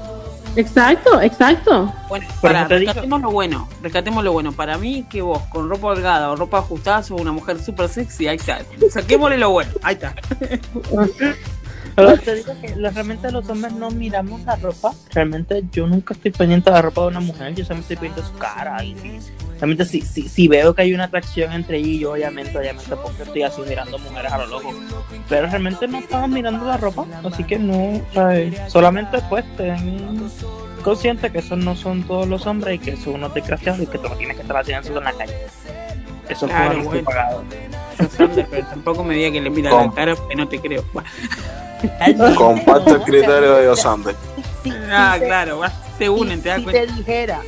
exacto, 0.57 1.21
exacto. 1.21 1.93
Bueno, 2.09 2.27
para, 2.41 2.63
no 2.63 2.69
te 2.69 2.79
digo- 2.79 2.93
rescatemos 2.93 3.21
lo 3.21 3.31
bueno, 3.31 3.69
rescatemos 3.83 4.25
lo 4.25 4.33
bueno. 4.33 4.53
Para 4.53 4.79
mí, 4.79 5.05
que 5.11 5.21
vos, 5.23 5.43
con 5.51 5.69
ropa 5.69 5.89
holgada 5.89 6.31
o 6.31 6.37
ropa 6.37 6.59
ajustada, 6.59 7.03
sos 7.03 7.21
una 7.21 7.33
mujer 7.33 7.63
súper 7.63 7.89
sexy, 7.89 8.27
ahí 8.29 8.37
está. 8.37 8.59
Saquémosle 8.91 9.37
lo 9.39 9.51
bueno, 9.51 9.71
ahí 9.83 9.95
está. 9.95 10.15
Pero 11.95 12.17
te 12.19 12.35
digo 12.37 12.53
que 12.61 12.75
realmente 12.75 13.31
los 13.31 13.49
hombres 13.49 13.73
no 13.73 13.91
miramos 13.91 14.41
la 14.43 14.57
ropa. 14.57 14.93
Realmente 15.13 15.63
yo 15.73 15.87
nunca 15.87 16.15
estoy 16.15 16.31
pendiente 16.31 16.71
de 16.71 16.77
la 16.77 16.83
ropa 16.83 17.03
de 17.03 17.07
una 17.09 17.21
mujer. 17.21 17.55
Yo 17.55 17.65
siempre 17.65 17.81
estoy 17.81 17.97
pendiente 17.97 18.21
de 18.23 18.27
su 18.27 18.35
cara. 18.35 18.83
Y, 18.85 18.91
y 18.93 19.21
realmente 19.59 19.85
si, 19.85 20.01
si, 20.03 20.29
si 20.29 20.49
veo 20.49 20.75
que 20.75 20.83
hay 20.83 20.95
una 20.95 21.05
atracción 21.05 21.53
entre 21.53 21.79
ella 21.79 21.89
y 21.89 21.99
yo, 22.01 22.13
obviamente, 22.13 22.57
obviamente, 22.57 22.97
porque 22.97 23.23
estoy 23.25 23.43
así 23.43 23.61
mirando 23.69 23.99
mujeres 23.99 24.33
a 24.33 24.39
lo 24.39 24.47
loco. 24.47 24.73
Pero 25.29 25.47
realmente 25.49 25.87
no 25.89 25.99
estamos 25.99 26.31
mirando 26.31 26.65
la 26.65 26.77
ropa. 26.77 27.05
Así 27.25 27.45
que 27.45 27.59
no, 27.59 28.01
¿sabes? 28.15 28.55
solamente 28.69 29.19
pues 29.29 29.45
ten 29.57 30.31
consciente 30.83 31.31
que 31.31 31.39
esos 31.41 31.59
no 31.59 31.77
son 31.77 32.05
todos 32.05 32.27
los 32.27 32.47
hombres 32.47 32.77
y 32.77 32.79
que 32.79 32.97
son 32.97 33.15
unos 33.17 33.35
desgraciados 33.35 33.81
y 33.83 33.87
que 33.87 33.99
tú 33.99 34.09
no 34.09 34.17
tienes 34.17 34.37
que 34.37 34.43
estar 34.43 34.57
haciendo 34.57 34.89
eso 34.89 34.99
en 34.99 35.05
la 35.05 35.13
calle. 35.13 35.35
Eso 36.29 36.47
es 36.47 36.53
Claro, 36.53 36.75
por 36.77 36.85
bueno. 36.85 37.05
pagado. 37.05 37.45
Pero 38.17 38.67
tampoco 38.67 39.05
me 39.05 39.15
diga 39.15 39.31
que 39.31 39.41
le 39.43 39.51
mira 39.51 39.69
¿Cómo? 39.71 39.87
la 39.89 39.93
cara 39.93 40.17
porque 40.17 40.37
no 40.37 40.49
te 40.49 40.59
creo. 40.59 40.83
Comparto 42.37 42.97
el 42.97 43.03
criterio 43.03 43.55
de 43.57 43.63
Diosande. 43.63 44.15
Sí, 44.63 44.73
ah, 44.91 45.17
claro, 45.19 45.61
se 45.99 46.09
unen, 46.09 46.43
te 46.43 46.49
das 46.51 46.59
si 46.59 46.65
cuenta. 46.65 46.81
te 46.87 46.93
dijera, 46.99 47.41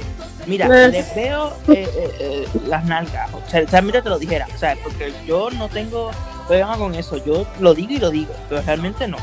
mira, 0.47 0.67
Eh. 0.67 0.89
les 0.89 1.15
veo 1.15 1.49
eh, 1.69 1.89
eh, 1.95 2.17
eh, 2.21 2.49
las 2.67 2.85
nalgas, 2.85 3.31
o 3.35 3.43
sea, 3.51 3.63
realmente 3.71 4.01
te 4.03 4.09
lo 4.09 4.19
dijera, 4.19 4.47
o 4.55 4.59
sea, 4.59 4.77
porque 4.83 5.13
yo 5.27 5.51
no 5.51 5.69
tengo 5.69 6.11
problema 6.47 6.77
con 6.77 6.95
eso, 6.95 7.23
yo 7.25 7.47
lo 7.61 7.75
digo 7.75 7.93
y 7.93 7.99
lo 7.99 8.11
digo, 8.11 8.33
pero 8.49 8.63
realmente 8.63 9.07
no. 9.09 9.19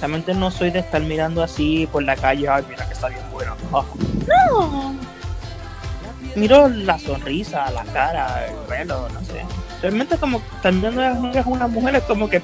Realmente 0.00 0.34
no 0.34 0.50
soy 0.50 0.70
de 0.70 0.80
estar 0.80 1.00
mirando 1.00 1.42
así 1.42 1.88
por 1.90 2.02
la 2.02 2.16
calle, 2.16 2.48
ay, 2.48 2.64
mira 2.68 2.86
que 2.86 2.92
está 2.92 3.08
bien 3.08 3.22
bueno. 3.32 3.54
Ah. 3.72 3.82
No. 4.50 4.94
Miro 6.34 6.68
la 6.68 6.98
sonrisa, 6.98 7.70
la 7.70 7.82
cara, 7.84 8.46
el 8.46 8.54
pelo, 8.68 9.08
no 9.08 9.20
sé. 9.20 9.42
Realmente 9.80 10.18
como 10.18 10.38
estar 10.56 10.72
mirando 10.72 11.00
las 11.00 11.18
nalgas 11.18 11.46
a 11.46 11.48
una 11.48 11.66
mujer 11.66 11.94
es 11.96 12.02
como 12.02 12.28
que 12.28 12.42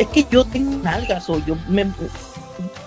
es 0.00 0.08
que 0.08 0.26
yo 0.30 0.46
tengo 0.46 0.82
nalgas 0.82 1.28
o 1.28 1.38
yo 1.44 1.54
me 1.68 1.86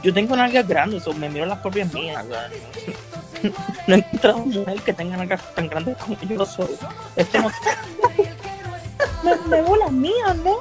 yo 0.02 0.12
tengo 0.12 0.36
nalgas 0.36 0.68
grandes 0.68 1.06
o 1.06 1.14
me 1.14 1.30
miro 1.30 1.46
las 1.46 1.60
propias 1.60 1.94
mías. 1.94 2.26
no 3.88 3.96
he 3.96 4.00
encontrado 4.00 4.38
una 4.38 4.60
mujer 4.60 4.82
que 4.82 4.94
tenga 4.94 5.18
nalgas 5.18 5.54
tan 5.54 5.70
grandes 5.70 5.96
como 5.98 6.18
yo 6.22 6.44
soy. 6.44 6.76
Esto 7.16 7.40
no. 7.40 7.50
me, 9.24 9.36
me 9.48 9.62
veo 9.62 9.76
las 9.76 9.92
mías, 9.92 10.36
¿no? 10.38 10.58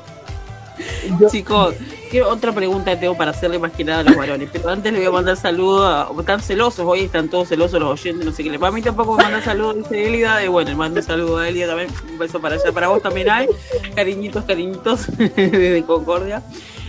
Yo- 1.21 1.29
Chicos, 1.29 1.75
quiero 2.11 2.29
otra 2.31 2.53
pregunta 2.53 2.99
tengo 2.99 3.17
para 3.17 3.31
hacerle 3.33 3.59
más 3.59 3.73
que 3.73 3.85
nada 3.85 4.01
a 4.01 4.03
los 4.05 4.17
varones, 4.17 4.49
pero 4.53 4.69
antes 4.71 4.93
le 4.93 4.99
voy 4.99 5.09
a 5.09 5.11
mandar 5.11 5.37
saludos 5.37 5.85
a... 5.85 6.09
Están 6.21 6.41
celosos, 6.41 6.87
hoy 6.87 7.01
están 7.01 7.29
todos 7.29 7.49
celosos 7.49 7.81
los 7.81 7.91
oyentes, 8.01 8.25
no 8.25 8.33
sé 8.33 8.43
qué 8.45 8.51
les 8.51 8.61
Para 8.61 8.73
mí 8.73 8.83
tampoco 8.83 9.17
me 9.17 9.23
manda 9.25 9.43
saludos, 9.43 9.77
dice 9.77 10.07
Elida, 10.07 10.45
y 10.45 10.49
bueno, 10.49 10.71
le 10.71 10.77
mando 10.77 11.01
un 11.01 11.07
saludo 11.07 11.39
a 11.39 11.49
Elida 11.49 11.67
también, 11.69 11.89
un 12.11 12.19
beso 12.19 12.41
para 12.41 12.55
allá, 12.57 12.73
para 12.73 12.89
vos 12.89 13.03
también 13.03 13.31
hay, 13.31 13.49
cariñitos, 13.95 14.45
cariñitos, 14.45 15.07
desde 15.17 15.83
Concordia. 15.85 16.43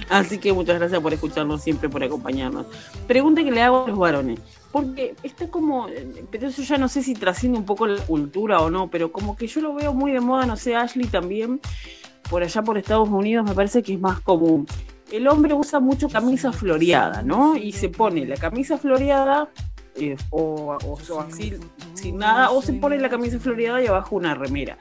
Así 0.10 0.38
que 0.38 0.52
muchas 0.54 0.78
gracias 0.78 1.02
por 1.02 1.14
escucharnos 1.14 1.64
siempre, 1.64 1.90
por 1.90 2.04
acompañarnos. 2.04 2.66
Pregunta 3.08 3.42
que 3.44 3.50
le 3.52 3.62
hago 3.62 3.86
a 3.86 3.88
los 3.88 3.98
varones, 3.98 4.38
porque 4.72 5.16
está 5.24 5.48
como, 5.48 5.88
pero 6.30 6.50
eso 6.50 6.62
ya 6.62 6.78
no 6.78 6.88
sé 6.90 7.02
si 7.02 7.14
trasciende 7.16 7.58
un 7.58 7.66
poco 7.66 7.88
la 7.88 8.04
cultura 8.04 8.60
o 8.60 8.70
no, 8.70 8.90
pero 8.90 9.12
como 9.12 9.36
que 9.38 9.48
yo 9.48 9.62
lo 9.62 9.74
veo 9.74 9.94
muy 9.94 10.12
de 10.12 10.20
moda, 10.20 10.46
no 10.46 10.58
sé, 10.58 10.76
Ashley 10.76 11.08
también, 11.08 11.62
por 12.30 12.44
allá 12.44 12.62
por 12.62 12.78
Estados 12.78 13.10
Unidos 13.10 13.46
me 13.46 13.54
parece 13.54 13.84
que 13.84 13.94
es 13.94 14.00
más 14.00 14.20
común. 14.22 14.66
El 15.12 15.28
hombre 15.28 15.54
usa 15.54 15.80
mucho 15.80 16.10
camisa 16.10 16.52
floreada, 16.52 17.22
¿no? 17.22 17.56
Y 17.56 17.72
se 17.72 17.90
pone 17.90 18.26
la 18.26 18.38
camisa 18.38 18.78
floreada 18.78 19.50
eh, 19.96 20.16
o, 20.32 20.76
así 21.20 21.54
sin 21.94 22.18
nada, 22.18 22.50
o 22.50 22.62
se 22.64 22.74
pone 22.74 22.98
la 22.98 23.10
camisa 23.10 23.40
floreada 23.40 23.82
y 23.82 23.88
abajo 23.88 24.16
una 24.16 24.34
remera. 24.34 24.78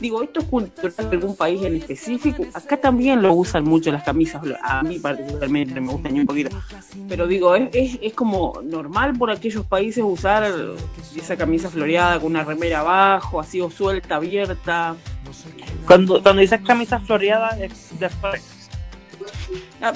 Digo, 0.00 0.22
¿esto 0.22 0.40
es 0.40 0.46
cultural 0.46 1.10
de 1.10 1.16
algún 1.16 1.36
país 1.36 1.62
en 1.62 1.76
específico? 1.76 2.44
Acá 2.52 2.78
también 2.78 3.22
lo 3.22 3.32
usan 3.34 3.64
mucho 3.64 3.92
las 3.92 4.02
camisas, 4.02 4.42
a 4.62 4.82
mí 4.82 4.98
particularmente 4.98 5.80
me 5.80 5.92
gustan 5.92 6.18
un 6.18 6.26
poquito. 6.26 6.56
Pero 7.08 7.26
digo, 7.26 7.54
es, 7.54 7.98
es 8.02 8.12
como 8.14 8.60
normal 8.64 9.12
por 9.16 9.30
aquellos 9.30 9.66
países 9.66 10.02
usar 10.02 10.50
esa 11.14 11.36
camisa 11.36 11.68
floreada 11.68 12.18
con 12.18 12.30
una 12.30 12.42
remera 12.42 12.80
abajo, 12.80 13.38
así 13.38 13.60
o 13.60 13.70
suelta, 13.70 14.16
abierta. 14.16 14.96
Cuando, 15.86 16.22
cuando 16.22 16.40
dices 16.42 16.60
camisa 16.66 16.98
floreada 17.00 17.50
es 17.60 17.98
de. 17.98 18.08
Ah, 19.82 19.92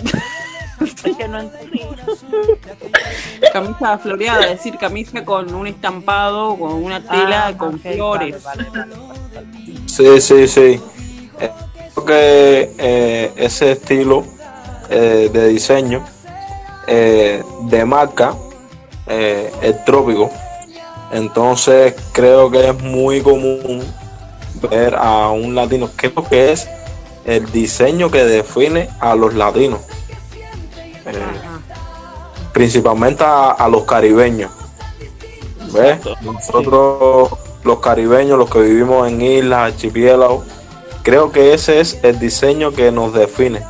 Es 0.80 1.16
que 1.16 1.26
no 1.28 1.40
entendí. 1.40 1.80
camisa 3.52 3.98
floreada, 3.98 4.42
es 4.44 4.50
decir, 4.58 4.76
camisa 4.78 5.24
con 5.24 5.52
un 5.54 5.66
estampado, 5.66 6.56
con 6.56 6.72
una 6.74 7.00
tela, 7.02 7.48
Ah, 7.48 7.56
con 7.56 7.74
ok, 7.76 7.80
flores. 7.94 8.42
vale, 8.44 8.66
vale, 8.70 8.94
vale. 9.34 9.46
Sí, 9.86 10.20
sí, 10.20 10.46
sí. 10.48 10.80
Eh, 11.40 11.50
Creo 11.94 12.04
que 12.06 12.74
eh, 12.78 13.32
ese 13.36 13.72
estilo 13.72 14.24
eh, 14.88 15.28
de 15.32 15.48
diseño 15.48 16.04
eh, 16.86 17.42
de 17.62 17.84
marca 17.84 18.36
eh, 19.08 19.50
el 19.62 19.82
trópico. 19.84 20.30
Entonces 21.10 21.94
creo 22.12 22.50
que 22.50 22.68
es 22.68 22.82
muy 22.82 23.20
común 23.20 23.82
ver 24.60 24.94
a 24.94 25.28
un 25.28 25.54
latino. 25.54 25.90
Creo 25.96 26.24
que 26.28 26.52
es 26.52 26.68
el 27.24 27.50
diseño 27.52 28.10
que 28.10 28.24
define 28.24 28.88
a 29.00 29.14
los 29.14 29.34
latinos. 29.34 29.80
Eh, 31.06 31.12
principalmente 32.52 33.24
a, 33.24 33.50
a 33.50 33.68
los 33.68 33.84
caribeños. 33.84 34.50
¿Ves? 35.72 35.98
Nosotros, 36.22 37.30
los 37.64 37.78
caribeños, 37.80 38.38
los 38.38 38.50
que 38.50 38.60
vivimos 38.60 39.06
en 39.08 39.20
islas, 39.20 39.72
archipiélagos, 39.72 40.44
creo 41.02 41.30
que 41.30 41.54
ese 41.54 41.80
es 41.80 41.98
el 42.02 42.18
diseño 42.18 42.72
que 42.72 42.90
nos 42.90 43.12
define. 43.12 43.62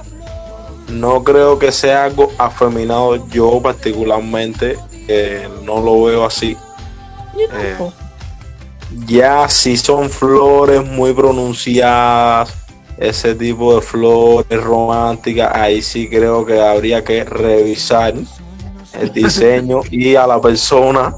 No 0.89 1.23
creo 1.23 1.59
que 1.59 1.71
sea 1.71 2.05
algo 2.05 2.31
afeminado. 2.39 3.17
Yo, 3.29 3.61
particularmente, 3.61 4.79
eh, 5.09 5.49
no 5.65 5.81
lo 5.81 6.05
veo 6.05 6.25
así. 6.25 6.57
Eh, 7.37 7.77
ya 9.07 9.49
si 9.49 9.77
son 9.77 10.11
flores 10.11 10.85
muy 10.85 11.13
pronunciadas, 11.13 12.55
ese 12.99 13.35
tipo 13.35 13.77
de 13.77 13.83
flores 13.83 14.63
románticas, 14.63 15.51
ahí 15.55 15.83
sí 15.83 16.09
creo 16.09 16.45
que 16.45 16.61
habría 16.61 17.05
que 17.05 17.25
revisar 17.25 18.15
el 19.01 19.13
diseño 19.13 19.83
y 19.91 20.17
a 20.17 20.27
la 20.27 20.41
persona 20.41 21.15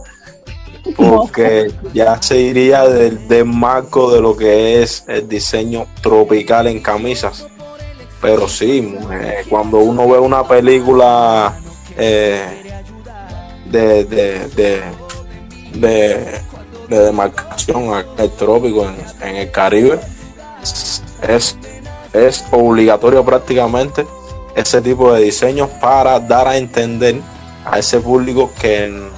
porque 0.97 1.71
ya 1.93 2.21
se 2.21 2.41
iría 2.41 2.87
del, 2.89 3.29
del 3.29 3.45
marco 3.45 4.11
de 4.13 4.21
lo 4.21 4.37
que 4.37 4.83
es 4.83 5.05
el 5.09 5.29
diseño 5.29 5.87
tropical 6.03 6.67
en 6.67 6.81
camisas. 6.81 7.47
Pero 8.21 8.49
sí, 8.49 8.97
eh, 9.13 9.45
cuando 9.49 9.79
uno 9.79 10.09
ve 10.09 10.19
una 10.19 10.47
película 10.47 11.59
eh, 11.97 12.83
de, 13.67 14.05
de, 14.05 14.49
de, 14.49 14.83
de, 15.75 16.41
de 16.91 16.99
demarcación 16.99 17.85
en 17.85 18.05
el 18.19 18.31
trópico, 18.33 18.87
en, 18.87 19.29
en 19.29 19.37
el 19.37 19.51
Caribe, 19.51 19.99
es 21.23 21.57
es 22.13 22.45
obligatorio 22.51 23.25
prácticamente 23.25 24.05
ese 24.57 24.83
tipo 24.83 25.13
de 25.13 25.23
diseños 25.23 25.69
para 25.81 26.19
dar 26.19 26.49
a 26.49 26.57
entender 26.57 27.21
a 27.65 27.79
ese 27.79 28.01
público 28.01 28.51
que 28.61 29.09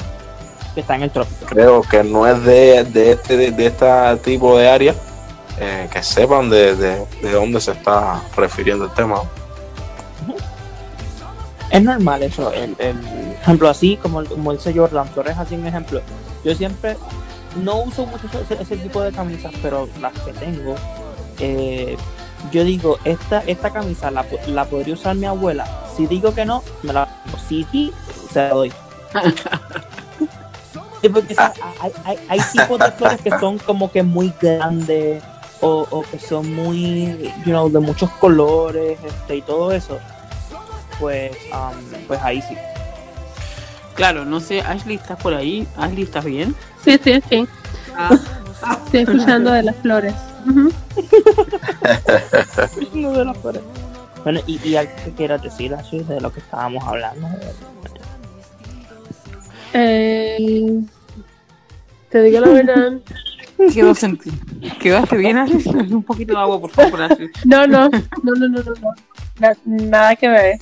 que 0.74 0.80
está 0.80 0.96
en 0.96 1.02
el 1.04 1.10
trópico. 1.10 1.46
creo 1.46 1.82
que 1.82 2.04
no 2.04 2.26
es 2.26 2.42
de, 2.44 2.84
de 2.84 3.12
este 3.12 3.36
de, 3.36 3.50
de 3.50 3.66
este 3.66 4.16
tipo 4.22 4.58
de 4.58 4.68
área 4.68 4.94
eh, 5.58 5.88
que 5.90 6.02
sepan 6.02 6.50
de, 6.50 6.76
de, 6.76 7.06
de 7.22 7.32
dónde 7.32 7.60
se 7.60 7.72
está 7.72 8.22
refiriendo 8.36 8.84
el 8.84 8.90
tema 8.92 9.22
Es 11.70 11.82
normal 11.82 12.22
eso, 12.22 12.52
el, 12.52 12.76
el 12.78 12.98
ejemplo 13.40 13.70
así, 13.70 13.96
como, 13.96 14.22
como 14.26 14.52
dice 14.52 14.74
Jordan 14.74 15.08
Flores, 15.08 15.38
así 15.38 15.54
un 15.54 15.66
ejemplo. 15.66 16.02
Yo 16.44 16.54
siempre 16.54 16.98
no 17.56 17.82
uso 17.82 18.06
mucho 18.06 18.26
ese, 18.40 18.60
ese 18.60 18.76
tipo 18.76 19.00
de 19.02 19.12
camisas, 19.12 19.52
pero 19.62 19.88
las 20.00 20.12
que 20.20 20.32
tengo, 20.32 20.74
eh, 21.38 21.96
yo 22.50 22.64
digo, 22.64 22.98
esta, 23.04 23.40
esta 23.46 23.70
camisa 23.70 24.10
la, 24.10 24.24
la 24.46 24.64
podría 24.64 24.94
usar 24.94 25.16
mi 25.16 25.26
abuela. 25.26 25.66
Si 25.96 26.06
digo 26.06 26.34
que 26.34 26.44
no, 26.44 26.62
me 26.82 26.92
la 26.92 27.08
si 27.48 27.64
sí, 27.70 27.92
se 28.32 28.40
la 28.40 28.48
doy. 28.50 28.72
Sí, 31.00 31.08
porque, 31.08 31.34
hay, 32.04 32.16
hay 32.28 32.40
tipos 32.52 32.78
de 32.78 32.92
flores 32.92 33.20
que 33.20 33.30
son 33.40 33.58
como 33.58 33.90
que 33.90 34.04
muy 34.04 34.32
grandes 34.40 35.20
o, 35.60 35.84
o 35.90 36.02
que 36.02 36.16
son 36.16 36.54
muy, 36.54 37.32
you 37.44 37.50
know, 37.50 37.68
de 37.68 37.80
muchos 37.80 38.08
colores 38.12 39.00
este, 39.04 39.36
y 39.36 39.42
todo 39.42 39.72
eso. 39.72 39.98
Pues, 41.00 41.32
um, 41.52 42.06
pues 42.06 42.22
ahí 42.22 42.40
sí. 42.42 42.56
Claro, 44.02 44.24
no 44.24 44.40
sé, 44.40 44.60
Ashley, 44.62 44.96
¿estás 44.96 45.16
por 45.22 45.32
ahí? 45.32 45.64
Ashley, 45.76 46.02
¿estás 46.02 46.24
bien? 46.24 46.56
Sí, 46.84 46.98
sí, 47.04 47.22
sí. 47.30 47.46
Ah, 47.96 48.18
Estoy 48.86 49.02
escuchando 49.02 49.52
de 49.52 49.62
las 49.62 49.76
flores. 49.76 50.12
No 52.94 53.12
de 53.12 53.24
las 53.24 53.38
flores. 53.38 53.62
Bueno, 54.24 54.40
y, 54.48 54.58
y 54.68 54.74
algo 54.74 54.90
que 55.04 55.12
quieras 55.12 55.40
decir, 55.40 55.72
Ashley, 55.72 56.02
de 56.02 56.20
lo 56.20 56.32
que 56.32 56.40
estábamos 56.40 56.82
hablando. 56.82 57.28
Eh, 59.72 60.80
te 62.08 62.22
digo 62.24 62.40
la 62.40 62.48
verdad. 62.48 62.92
quedó 63.72 63.94
¿Quedaste 64.80 65.16
bien, 65.16 65.38
Ashley? 65.38 65.64
Un 65.92 66.02
poquito 66.02 66.32
de 66.32 66.40
agua, 66.40 66.60
por 66.60 66.70
favor, 66.70 67.02
Ashley. 67.02 67.30
No, 67.44 67.68
no, 67.68 67.88
no, 67.88 68.00
no, 68.24 68.48
no, 68.48 68.48
no, 68.48 68.62
no. 68.64 68.94
Na- 69.38 69.56
nada 69.64 70.16
que 70.16 70.28
ver. 70.28 70.58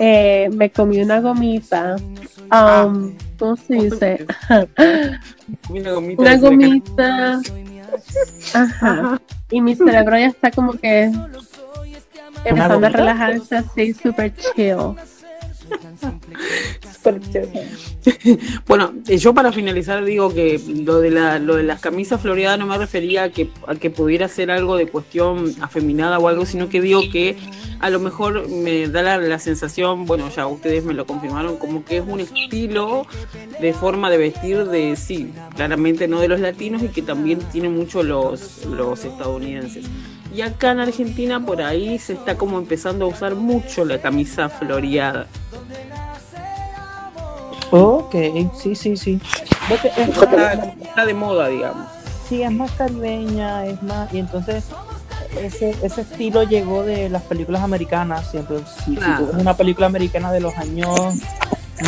Eh, 0.00 0.48
me 0.52 0.70
comí 0.70 1.00
una 1.00 1.20
gomita. 1.20 1.96
Um, 2.50 3.14
¿Cómo 3.38 3.56
se 3.56 3.74
dice? 3.74 4.26
Una 5.68 6.36
gomita 6.36 7.40
una. 7.40 7.42
Ajá. 8.54 9.20
Y 9.50 9.60
mi 9.60 9.74
cerebro 9.74 10.18
ya 10.18 10.26
está 10.26 10.50
como 10.50 10.72
que 10.72 11.12
empezando 12.44 12.86
a 12.86 12.90
relajarse 12.90 13.56
así, 13.56 13.92
super 13.94 14.32
chill. 14.34 14.96
Bueno, 18.66 18.94
eh, 19.08 19.18
yo 19.18 19.34
para 19.34 19.52
finalizar 19.52 20.04
digo 20.04 20.32
que 20.32 20.60
lo 20.84 21.00
de 21.00 21.10
la, 21.10 21.38
lo 21.38 21.56
de 21.56 21.62
las 21.62 21.80
camisas 21.80 22.20
floreadas 22.20 22.58
no 22.58 22.66
me 22.66 22.76
refería 22.78 23.24
a 23.24 23.28
que, 23.30 23.46
pudiera 23.90 24.28
ser 24.28 24.50
algo 24.50 24.76
de 24.76 24.86
cuestión 24.86 25.54
afeminada 25.60 26.18
o 26.18 26.28
algo, 26.28 26.46
sino 26.46 26.68
que 26.68 26.80
digo 26.80 27.02
que 27.12 27.36
a 27.80 27.90
lo 27.90 28.00
mejor 28.00 28.48
me 28.48 28.88
da 28.88 29.02
la, 29.02 29.18
la 29.18 29.38
sensación, 29.38 30.06
bueno, 30.06 30.30
ya 30.34 30.46
ustedes 30.46 30.84
me 30.84 30.94
lo 30.94 31.06
confirmaron, 31.06 31.56
como 31.56 31.84
que 31.84 31.98
es 31.98 32.04
un 32.06 32.20
estilo 32.20 33.06
de 33.60 33.72
forma 33.72 34.10
de 34.10 34.18
vestir 34.18 34.64
de, 34.64 34.96
sí, 34.96 35.32
claramente 35.54 36.08
no 36.08 36.20
de 36.20 36.28
los 36.28 36.40
latinos 36.40 36.82
y 36.82 36.88
que 36.88 37.02
también 37.02 37.38
tiene 37.52 37.68
mucho 37.68 38.02
los, 38.02 38.64
los 38.66 39.04
estadounidenses. 39.04 39.84
Y 40.34 40.40
acá 40.40 40.72
en 40.72 40.80
Argentina 40.80 41.44
por 41.44 41.62
ahí 41.62 41.98
se 41.98 42.14
está 42.14 42.36
como 42.36 42.58
empezando 42.58 43.04
a 43.04 43.08
usar 43.08 43.36
mucho 43.36 43.84
la 43.84 44.00
camisa 44.00 44.48
floreada. 44.48 45.28
Ok, 47.76 48.14
sí, 48.56 48.76
sí, 48.76 48.96
sí. 48.96 49.20
Está, 49.68 50.52
está 50.52 51.06
de 51.06 51.12
moda, 51.12 51.48
digamos. 51.48 51.88
sí, 52.28 52.42
es 52.42 52.52
más 52.52 52.70
caribeña, 52.72 53.66
es 53.66 53.82
más. 53.82 54.14
Y 54.14 54.18
entonces, 54.20 54.66
ese, 55.42 55.74
ese 55.82 56.02
estilo 56.02 56.44
llegó 56.44 56.84
de 56.84 57.08
las 57.08 57.22
películas 57.22 57.62
americanas. 57.62 58.30
Siempre, 58.30 58.58
si, 58.84 58.94
tú 58.94 59.26
ves 59.26 59.34
una 59.36 59.56
película 59.56 59.88
americana 59.88 60.30
de 60.30 60.38
los 60.38 60.56
años 60.56 61.16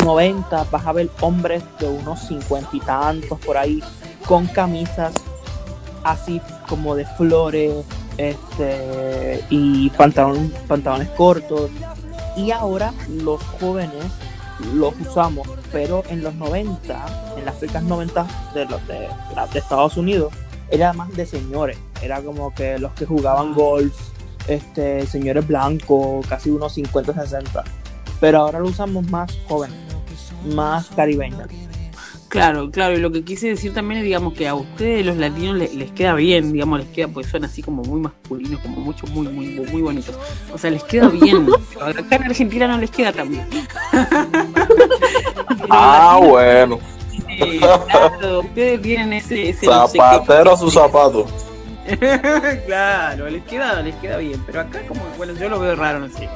90, 0.03 0.65
vas 0.69 0.85
a 0.85 0.91
ver 0.91 1.09
hombres 1.21 1.63
de 1.79 1.87
unos 1.87 2.19
50 2.27 2.69
y 2.73 2.79
tantos 2.81 3.39
por 3.39 3.57
ahí, 3.57 3.81
con 4.25 4.45
camisas 4.47 5.13
así 6.03 6.41
como 6.67 6.95
de 6.95 7.05
flores, 7.05 7.85
este, 8.17 9.41
y 9.49 9.89
pantalón, 9.91 10.51
pantalones 10.67 11.07
cortos. 11.11 11.71
Y 12.35 12.51
ahora 12.51 12.93
los 13.07 13.41
jóvenes 13.59 14.03
los 14.73 14.93
usamos, 14.99 15.47
pero 15.71 16.03
en 16.09 16.23
los 16.23 16.33
90, 16.35 17.35
en 17.37 17.45
las 17.45 17.55
películas 17.55 17.83
90 17.83 18.27
de, 18.53 18.65
los 18.65 18.87
de, 18.87 19.07
de 19.53 19.59
Estados 19.59 19.97
Unidos, 19.97 20.33
era 20.69 20.93
más 20.93 21.11
de 21.15 21.25
señores, 21.25 21.77
era 22.01 22.21
como 22.21 22.53
que 22.53 22.77
los 22.77 22.91
que 22.93 23.05
jugaban 23.05 23.53
golf, 23.53 23.93
este, 24.47 25.05
señores 25.05 25.47
blancos, 25.47 26.25
casi 26.27 26.49
unos 26.49 26.73
50, 26.73 27.13
60. 27.13 27.63
Pero 28.19 28.39
ahora 28.39 28.59
lo 28.59 28.67
usamos 28.67 29.07
más 29.09 29.37
jóvenes, 29.47 29.77
más 30.53 30.87
caribeños. 30.87 31.47
Claro, 32.37 32.71
claro, 32.71 32.97
y 32.97 33.01
lo 33.01 33.11
que 33.11 33.23
quise 33.23 33.49
decir 33.49 33.73
también 33.73 33.99
es, 33.99 34.03
digamos, 34.05 34.33
que 34.33 34.47
a 34.47 34.55
ustedes 34.55 35.05
los 35.05 35.17
latinos 35.17 35.57
les, 35.57 35.73
les 35.73 35.91
queda 35.91 36.13
bien, 36.13 36.53
digamos, 36.53 36.79
les 36.79 36.89
queda, 36.89 37.07
pues 37.07 37.27
son 37.27 37.45
así 37.45 37.63
como 37.63 37.83
muy 37.83 37.99
masculinos, 37.99 38.59
como 38.61 38.77
mucho, 38.77 39.07
muy, 39.07 39.27
muy, 39.27 39.47
muy, 39.71 39.81
bonitos. 39.81 40.15
O 40.53 40.57
sea, 40.57 40.71
les 40.71 40.83
queda 40.83 41.09
bien. 41.09 41.47
Acá 41.81 42.15
en 42.15 42.23
Argentina 42.23 42.67
no 42.67 42.77
les 42.77 42.91
queda 42.91 43.11
tan 43.11 43.29
bien. 43.29 43.47
ah 45.69 46.19
bueno 46.21 46.79
Sí, 47.27 47.59
claro, 47.59 48.39
ustedes 48.39 48.81
tienen 48.81 49.13
ese, 49.13 49.49
ese 49.49 49.65
no 49.65 49.87
sé 49.87 49.97
qué. 49.97 50.03
zapatero 50.03 50.53
a 50.53 50.57
su 50.57 50.71
zapato 50.71 51.25
claro, 52.65 53.29
les 53.29 53.43
queda, 53.43 53.81
les 53.81 53.95
queda 53.95 54.17
bien, 54.17 54.41
pero 54.45 54.61
acá 54.61 54.81
como, 54.87 55.01
bueno, 55.17 55.33
yo 55.33 55.47
lo 55.49 55.59
veo 55.59 55.75
raro, 55.75 55.99
no 55.99 56.09
sé. 56.09 56.27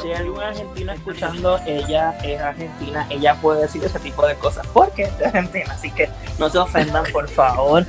Si 0.00 0.08
hay 0.08 0.14
alguna 0.14 0.48
argentina 0.48 0.94
escuchando, 0.94 1.60
ella 1.66 2.16
es 2.22 2.40
argentina, 2.40 3.06
ella 3.10 3.34
puede 3.40 3.62
decir 3.62 3.82
ese 3.84 3.98
tipo 3.98 4.24
de 4.26 4.34
cosas 4.36 4.66
porque 4.72 5.02
es 5.04 5.18
de 5.18 5.26
Argentina, 5.26 5.72
así 5.72 5.90
que 5.90 6.08
no 6.38 6.48
se 6.50 6.58
ofendan, 6.58 7.04
por 7.12 7.28
favor. 7.28 7.84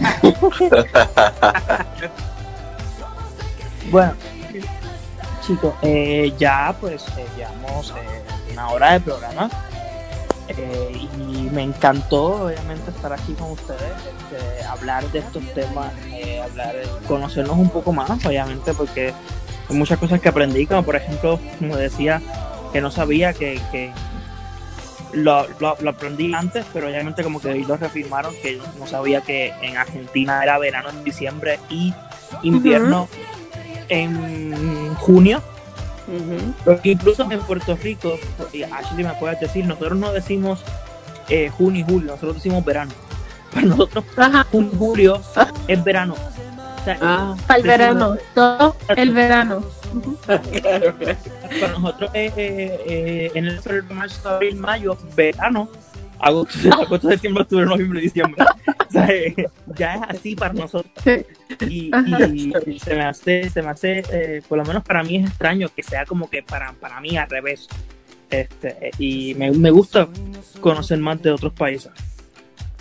bueno, 3.90 4.12
chicos, 5.46 5.74
eh, 5.82 6.32
ya 6.38 6.74
pues 6.80 7.06
eh, 7.16 7.26
llevamos 7.36 7.90
eh, 7.90 8.22
una 8.52 8.68
hora 8.68 8.92
de 8.92 9.00
programa 9.00 9.50
eh, 10.48 11.08
y 11.18 11.50
me 11.50 11.62
encantó 11.62 12.46
obviamente 12.46 12.90
estar 12.90 13.12
aquí 13.12 13.34
con 13.34 13.50
ustedes, 13.50 13.82
este, 13.82 14.64
hablar 14.64 15.04
de 15.10 15.18
estos 15.18 15.44
temas, 15.52 15.92
eh, 16.06 16.40
hablar, 16.40 16.74
conocernos 17.06 17.58
un 17.58 17.68
poco 17.68 17.92
más, 17.92 18.24
obviamente, 18.24 18.72
porque 18.72 19.12
muchas 19.76 19.98
cosas 19.98 20.20
que 20.20 20.28
aprendí, 20.28 20.66
como 20.66 20.82
por 20.82 20.96
ejemplo, 20.96 21.38
como 21.58 21.76
decía, 21.76 22.22
que 22.72 22.80
no 22.80 22.90
sabía 22.90 23.32
que, 23.32 23.60
que 23.72 23.92
lo, 25.12 25.46
lo- 25.60 25.76
lo 25.80 25.90
aprendí 25.90 26.32
antes, 26.34 26.64
pero 26.72 26.88
obviamente 26.88 27.22
como 27.22 27.40
que 27.40 27.54
lo 27.54 27.76
reafirmaron, 27.76 28.34
que 28.42 28.58
no 28.78 28.86
sabía 28.86 29.20
que 29.22 29.52
en 29.62 29.76
Argentina 29.76 30.42
era 30.42 30.58
verano 30.58 30.90
en 30.90 31.04
diciembre 31.04 31.58
y 31.70 31.92
invierno 32.42 33.08
en 33.88 34.94
junio. 34.96 35.42
Porque 36.64 36.90
incluso 36.92 37.30
en 37.30 37.40
Puerto 37.40 37.76
Rico, 37.76 38.18
y 38.52 38.62
Ashley 38.62 39.04
me 39.04 39.12
puede 39.14 39.36
decir, 39.36 39.66
nosotros 39.66 39.98
no 39.98 40.12
decimos 40.12 40.60
eh, 41.28 41.50
junio 41.50 41.80
y 41.86 41.90
julio, 41.90 42.12
nosotros 42.12 42.36
decimos 42.36 42.64
verano. 42.64 42.92
Para 43.52 43.66
nosotros, 43.66 44.04
Ajá, 44.16 44.46
junio 44.50 44.70
y 44.72 44.76
julio 44.78 45.22
es 45.66 45.84
verano. 45.84 46.14
Ah, 47.00 47.36
para 47.46 47.58
el 47.58 47.66
verano, 47.66 48.16
todo 48.34 48.76
el 48.96 49.12
verano. 49.12 49.64
claro, 50.26 50.94
claro. 50.96 51.18
para 51.60 51.72
nosotros 51.78 52.10
eh, 52.14 52.32
eh, 52.36 52.80
eh, 52.86 53.30
en 53.34 53.46
el 53.46 53.60
febrero, 53.60 53.86
marzo, 53.94 54.28
abril, 54.28 54.56
mayo, 54.56 54.98
verano, 55.16 55.68
agosto, 56.20 56.72
agosto, 56.72 57.08
septiembre, 57.08 57.42
octubre, 57.42 57.66
noviembre, 57.66 58.00
diciembre. 58.00 58.44
O 58.88 58.90
sea, 58.90 59.06
eh, 59.10 59.34
ya 59.76 59.96
es 59.96 60.02
así 60.08 60.34
para 60.34 60.54
nosotros. 60.54 60.90
Y, 61.68 61.90
se 62.78 62.94
me 62.94 63.02
hace, 63.02 63.50
se 63.50 63.60
me 63.60 63.68
hace 63.68 64.02
eh, 64.10 64.42
por 64.48 64.56
lo 64.56 64.64
menos 64.64 64.82
para 64.82 65.02
mí 65.02 65.16
es 65.16 65.28
extraño 65.28 65.68
que 65.68 65.82
sea 65.82 66.06
como 66.06 66.30
que 66.30 66.42
para, 66.42 66.72
para 66.72 66.98
mí 66.98 67.18
al 67.18 67.28
revés. 67.28 67.68
Este, 68.30 68.90
y 68.98 69.34
me, 69.34 69.50
me 69.50 69.70
gusta 69.70 70.08
conocer 70.62 70.98
más 71.00 71.20
de 71.20 71.32
otros 71.32 71.52
países. 71.52 71.92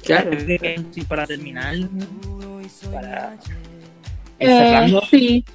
Claro. 0.02 0.32
Y 0.32 1.02
para 1.02 1.28
terminar, 1.28 1.76
para 2.94 3.36
Eh, 4.40 5.00
sí. 5.10 5.46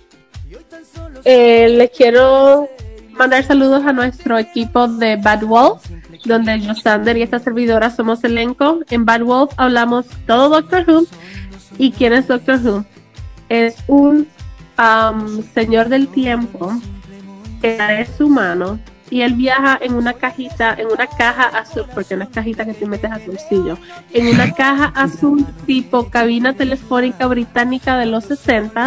Eh, 1.24 1.68
les 1.68 1.90
quiero 1.90 2.68
mandar 3.12 3.44
saludos 3.44 3.84
a 3.86 3.92
nuestro 3.92 4.38
equipo 4.38 4.88
de 4.88 5.16
Bad 5.16 5.42
Wolf, 5.42 5.84
donde 6.24 6.60
yo, 6.60 6.74
Sander 6.74 7.16
y 7.16 7.22
esta 7.22 7.38
servidora 7.38 7.90
somos 7.90 8.24
elenco. 8.24 8.80
En 8.90 9.04
Bad 9.04 9.22
Wolf 9.22 9.52
hablamos 9.56 10.06
todo 10.26 10.48
Doctor 10.48 10.84
Who. 10.88 11.06
¿Y 11.78 11.92
quién 11.92 12.12
es 12.12 12.28
Doctor 12.28 12.60
Who? 12.62 12.84
Es 13.48 13.76
un 13.86 14.26
am, 14.76 15.42
señor 15.54 15.88
del 15.88 16.08
tiempo 16.08 16.72
que 17.60 17.78
es 18.00 18.20
humano 18.20 18.78
y 19.12 19.20
él 19.20 19.34
viaja 19.34 19.78
en 19.78 19.92
una 19.92 20.14
cajita, 20.14 20.72
en 20.72 20.86
una 20.86 21.06
caja 21.06 21.48
azul, 21.48 21.84
porque 21.94 22.14
es 22.14 22.28
cajita 22.30 22.64
que 22.64 22.72
te 22.72 22.86
metes 22.86 23.12
al 23.12 23.20
bolsillo, 23.20 23.76
en 24.14 24.28
una 24.28 24.50
caja 24.54 24.86
azul 24.96 25.44
tipo 25.66 26.08
cabina 26.08 26.54
telefónica 26.54 27.26
británica 27.26 27.98
de 27.98 28.06
los 28.06 28.24
60 28.24 28.86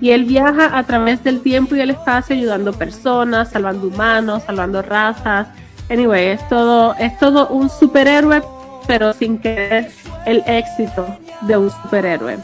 y 0.00 0.10
él 0.10 0.26
viaja 0.26 0.78
a 0.78 0.84
través 0.84 1.24
del 1.24 1.40
tiempo 1.40 1.74
y 1.74 1.80
el 1.80 1.90
espacio 1.90 2.36
ayudando 2.36 2.72
personas, 2.72 3.50
salvando 3.50 3.88
humanos, 3.88 4.44
salvando 4.46 4.80
razas. 4.80 5.48
Anyway, 5.90 6.28
es 6.28 6.48
todo, 6.48 6.94
es 7.00 7.18
todo 7.18 7.48
un 7.48 7.68
superhéroe, 7.68 8.42
pero 8.86 9.12
sin 9.12 9.38
querer 9.38 9.90
el 10.24 10.44
éxito 10.46 11.04
de 11.48 11.56
un 11.56 11.70
superhéroe. 11.70 12.38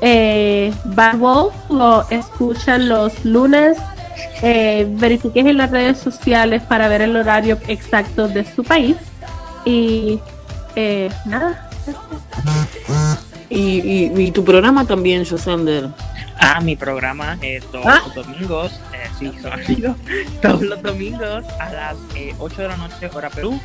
Eh, 0.00 0.74
Bad 0.86 1.18
Wolf 1.18 1.54
lo 1.70 2.04
escuchan 2.10 2.88
los 2.88 3.24
lunes. 3.24 3.78
Eh, 4.42 4.86
verifiquen 4.88 5.48
en 5.48 5.56
las 5.58 5.70
redes 5.70 5.98
sociales 5.98 6.62
para 6.62 6.88
ver 6.88 7.02
el 7.02 7.16
horario 7.16 7.58
exacto 7.68 8.28
de 8.28 8.44
su 8.44 8.62
país. 8.64 8.96
Y 9.64 10.20
eh, 10.76 11.10
nada. 11.26 11.70
Y, 13.50 13.80
y, 13.80 14.12
y 14.16 14.30
tu 14.32 14.44
programa 14.44 14.84
también, 14.86 15.24
Josander. 15.24 15.88
Ah, 16.38 16.60
mi 16.60 16.76
programa 16.76 17.38
eh, 17.40 17.60
todos 17.70 17.86
Ah. 17.86 18.02
los 18.06 18.14
domingos, 18.26 18.72
eh, 18.92 19.08
sí, 19.18 19.32
son 19.42 19.52
amigos, 19.52 19.96
todos 20.42 20.62
los 20.62 20.82
domingos 20.82 21.44
a 21.60 21.72
las 21.72 21.96
eh, 22.16 22.34
8 22.38 22.62
de 22.62 22.68
la 22.68 22.76
noche 22.76 23.08
hora 23.14 23.30
Perú, 23.30 23.58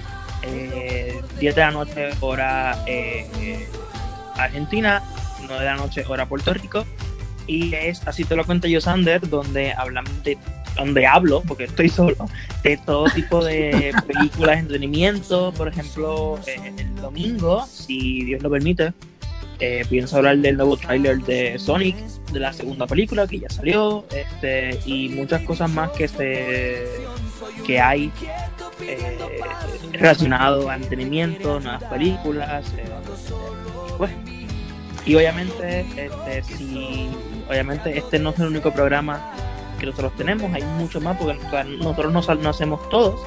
eh, 0.44 1.20
10 1.40 1.56
de 1.56 1.62
la 1.62 1.72
noche 1.72 2.10
hora 2.22 2.78
eh, 2.86 3.28
eh, 3.42 3.68
Argentina, 4.38 5.02
9 5.40 5.60
de 5.60 5.66
la 5.66 5.76
noche 5.76 6.06
hora 6.08 6.26
Puerto 6.28 6.54
Rico 6.54 6.86
y 7.50 7.74
es 7.74 8.06
así 8.08 8.24
te 8.24 8.36
lo 8.36 8.46
cuento 8.46 8.68
yo 8.68 8.80
Sander, 8.80 9.28
donde 9.28 9.74
hablamos 9.74 10.24
de 10.24 10.38
donde 10.76 11.06
hablo, 11.08 11.42
porque 11.48 11.66
estoy 11.66 11.90
solo, 11.90 12.16
de 12.64 12.78
todo 12.78 13.10
tipo 13.10 13.44
de 13.44 13.94
películas, 14.08 14.60
entretenimiento, 14.60 15.52
por 15.54 15.68
ejemplo, 15.68 16.40
eh, 16.46 16.74
el 16.78 16.96
domingo, 16.96 17.66
si 17.66 18.24
Dios 18.24 18.42
lo 18.42 18.50
permite, 18.50 18.94
eh, 19.60 19.84
pienso 19.90 20.18
hablar 20.18 20.38
del 20.38 20.56
nuevo 20.56 20.78
tráiler 20.78 21.18
de 21.24 21.60
Sonic, 21.60 21.98
de 22.32 22.40
la 22.40 22.54
segunda 22.54 22.88
película 22.88 23.28
que 23.28 23.40
ya 23.40 23.50
salió, 23.50 24.06
este, 24.16 24.80
y 24.86 25.10
muchas 25.10 25.42
cosas 25.42 25.70
más 25.70 25.90
que 25.92 26.08
se 26.08 26.86
que 27.66 27.80
hay 27.80 28.12
eh, 28.82 29.18
relacionado 29.92 30.70
a 30.70 30.76
entretenimiento, 30.76 31.60
nuevas 31.60 31.84
películas, 31.86 32.66
eh, 32.78 32.86
y 32.86 33.98
pues, 33.98 34.12
y 35.06 35.16
obviamente, 35.16 35.86
este, 35.98 36.44
si, 36.44 37.10
obviamente 37.50 37.98
este 37.98 38.20
no 38.20 38.30
es 38.30 38.40
el 38.40 38.48
único 38.48 38.72
programa 38.72 39.34
que 39.80 39.86
nosotros 39.86 40.14
tenemos, 40.16 40.54
hay 40.54 40.64
mucho 40.64 41.02
más 41.02 41.18
porque 41.18 41.40
nosotros 41.78 42.14
no, 42.14 42.50
hacemos 42.50 42.88
todos. 42.90 43.20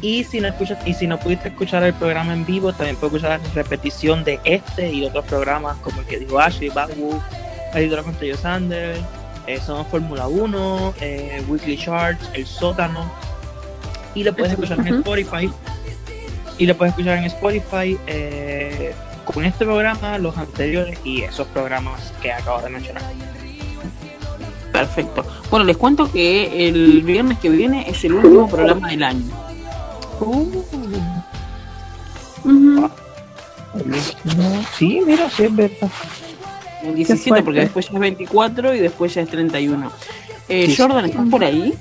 Y 0.00 0.24
si 0.24 0.40
no 0.40 0.48
escuchas, 0.48 0.84
y 0.84 0.94
si 0.94 1.06
no 1.06 1.18
pudiste 1.20 1.48
escuchar 1.48 1.84
el 1.84 1.94
programa 1.94 2.32
en 2.32 2.44
vivo, 2.44 2.72
también 2.72 2.96
puedes 2.96 3.14
escuchar 3.14 3.40
la 3.40 3.54
repetición 3.54 4.24
de 4.24 4.40
este 4.44 4.90
y 4.90 5.04
otros 5.04 5.24
programas 5.26 5.76
como 5.78 6.00
el 6.00 6.06
que 6.06 6.18
dijo 6.18 6.40
Ashley, 6.40 6.70
Badwood, 6.70 7.20
Ayuda 7.72 8.02
con 8.02 8.18
Yo 8.18 8.36
Sander, 8.36 8.96
eh, 9.46 9.60
Somos 9.64 9.86
Fórmula 9.86 10.26
1, 10.26 10.94
eh, 11.00 11.44
Weekly 11.46 11.76
Charts, 11.76 12.30
El 12.34 12.46
Sótano. 12.46 13.12
Y 14.14 14.24
lo 14.24 14.34
puedes 14.34 14.52
escuchar 14.52 14.80
en. 14.80 14.96
Spotify. 14.96 15.50
Y 16.58 16.66
lo 16.66 16.76
puedes 16.76 16.92
escuchar 16.92 17.18
en 17.18 17.24
Spotify 17.24 17.98
eh, 18.06 18.92
con 19.24 19.44
este 19.44 19.64
programa, 19.64 20.18
los 20.18 20.36
anteriores 20.36 20.98
y 21.04 21.22
esos 21.22 21.46
programas 21.48 22.12
que 22.20 22.32
acabo 22.32 22.60
de 22.60 22.70
mencionar. 22.70 23.02
Perfecto. 24.86 25.24
Bueno, 25.48 25.64
les 25.64 25.76
cuento 25.76 26.10
que 26.10 26.68
el 26.68 27.02
viernes 27.02 27.38
que 27.38 27.48
viene 27.50 27.88
es 27.88 28.02
el 28.04 28.14
último 28.14 28.48
programa 28.48 28.88
del 28.90 29.02
año. 29.04 29.24
Ujú. 32.44 32.90
Sí, 34.76 35.00
mira, 35.06 35.30
sí 35.30 35.44
es 35.44 35.54
verdad. 35.54 35.88
El 36.82 36.96
17, 36.96 37.28
fuerte. 37.28 37.44
porque 37.44 37.60
después 37.60 37.86
ya 37.88 37.94
es 37.94 38.00
24 38.00 38.74
y 38.74 38.80
después 38.80 39.14
ya 39.14 39.20
es 39.22 39.28
31. 39.28 39.92
Eh, 40.48 40.66
Sí. 40.66 40.76
Jordan, 40.76 41.04
¿estás 41.04 41.28
por 41.28 41.44
ahí? 41.44 41.74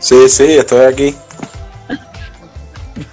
Sí, 0.00 0.28
sí, 0.28 0.44
estoy 0.44 0.86
aquí. 0.86 1.14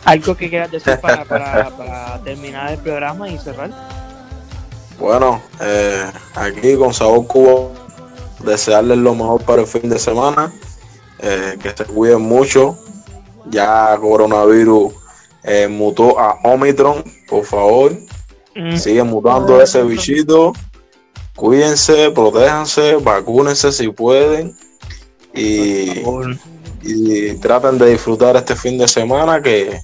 Algo 0.06 0.36
que 0.36 0.50
quieras 0.50 0.72
decir 0.72 0.98
para, 1.00 1.24
para, 1.26 1.70
para 1.70 2.20
terminar 2.24 2.72
el 2.72 2.80
programa 2.80 3.30
y 3.30 3.38
cerrar. 3.38 3.97
Bueno, 5.00 5.42
eh, 5.62 6.12
aquí 6.36 6.76
con 6.76 6.94
Sabor 6.94 7.28
Cuba, 7.28 7.70
desearles 8.44 8.98
lo 8.98 9.14
mejor 9.16 9.42
para 9.44 9.62
el 9.62 9.68
fin 9.68 9.90
de 9.90 10.00
semana, 10.00 10.52
eh, 11.20 11.58
que 11.62 11.70
se 11.70 11.86
cuiden 11.86 12.22
mucho. 12.22 12.78
Ya 13.50 13.98
coronavirus 14.02 14.94
eh, 15.44 15.68
mutó 15.68 16.20
a 16.20 16.40
Omicron, 16.44 17.04
por 17.30 17.46
favor, 17.46 17.94
Mm, 18.58 18.76
sigue 18.76 19.04
mutando 19.04 19.62
ese 19.62 19.84
bichito. 19.84 20.52
Cuídense, 21.36 22.10
protéjanse, 22.10 22.96
vacúnense 22.96 23.72
si 23.72 23.90
pueden 23.90 24.56
y, 25.36 26.02
y 26.82 27.34
traten 27.36 27.78
de 27.78 27.92
disfrutar 27.92 28.36
este 28.36 28.56
fin 28.56 28.80
de 28.80 28.88
semana 28.88 29.40
que 29.40 29.80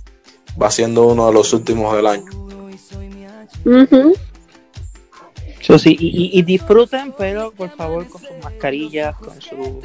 va 0.60 0.72
siendo 0.72 1.06
uno 1.06 1.28
de 1.28 1.34
los 1.34 1.54
últimos 1.54 1.96
del 1.96 2.08
año. 2.08 2.26
Eso 5.64 5.80
sí, 5.80 5.96
y, 5.98 6.08
y- 6.08 6.40
y 6.40 6.42
disfruten, 6.42 7.14
pero 7.18 7.52
por 7.54 7.70
favor 7.70 8.06
con 8.10 8.20
sus 8.22 8.32
mascarillas, 8.44 9.16
con 9.16 9.42
su... 9.42 9.82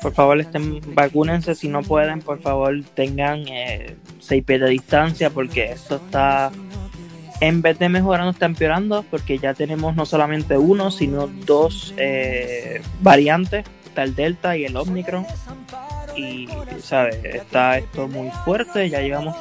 Por 0.00 0.12
favor, 0.14 0.38
estén, 0.40 0.80
vacúnense 0.94 1.56
si 1.56 1.66
no 1.68 1.82
pueden, 1.82 2.20
por 2.20 2.40
favor 2.40 2.72
tengan 2.94 3.40
eh, 3.48 3.96
seis 4.20 4.44
pies 4.44 4.60
de 4.60 4.68
distancia 4.68 5.30
porque 5.30 5.64
esto 5.72 5.96
está, 5.96 6.52
en 7.40 7.60
vez 7.62 7.80
de 7.80 7.88
mejorando, 7.88 8.30
está 8.30 8.46
empeorando 8.46 9.02
porque 9.10 9.38
ya 9.38 9.54
tenemos 9.54 9.96
no 9.96 10.06
solamente 10.06 10.56
uno, 10.56 10.92
sino 10.92 11.26
dos 11.26 11.92
eh, 11.96 12.80
variantes, 13.02 13.64
está 13.84 14.04
el 14.04 14.14
Delta 14.14 14.56
y 14.56 14.64
el 14.66 14.76
Omicron. 14.76 15.26
Y, 16.16 16.48
¿sabes? 16.80 17.18
Está 17.24 17.78
esto 17.78 18.06
muy 18.06 18.30
fuerte, 18.44 18.88
ya 18.88 19.00
llevamos 19.00 19.36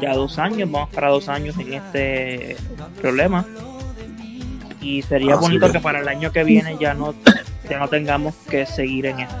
ya 0.00 0.14
dos 0.14 0.38
años, 0.40 0.68
vamos 0.68 0.90
para 0.90 1.08
dos 1.10 1.28
años 1.28 1.56
en 1.58 1.72
este 1.74 2.56
problema 3.00 3.46
y 4.84 5.02
sería 5.02 5.34
Así 5.34 5.42
bonito 5.42 5.72
que 5.72 5.80
para 5.80 6.00
el 6.00 6.08
año 6.08 6.30
que 6.30 6.44
viene 6.44 6.76
ya 6.78 6.92
no 6.94 7.14
ya 7.68 7.78
no 7.78 7.88
tengamos 7.88 8.34
que 8.50 8.66
seguir 8.66 9.06
en 9.06 9.20
esto. 9.20 9.36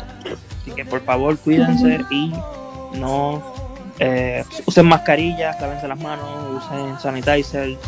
Así 0.62 0.70
que 0.70 0.84
por 0.84 1.02
favor 1.02 1.36
cuídense 1.38 2.00
y 2.10 2.32
no 2.94 3.42
eh, 3.98 4.44
usen 4.66 4.86
mascarillas 4.86 5.60
lávense 5.60 5.86
las 5.86 5.98
manos 6.00 6.26
usen 6.64 6.98
sanitizer. 6.98 7.68
Y- 7.68 7.78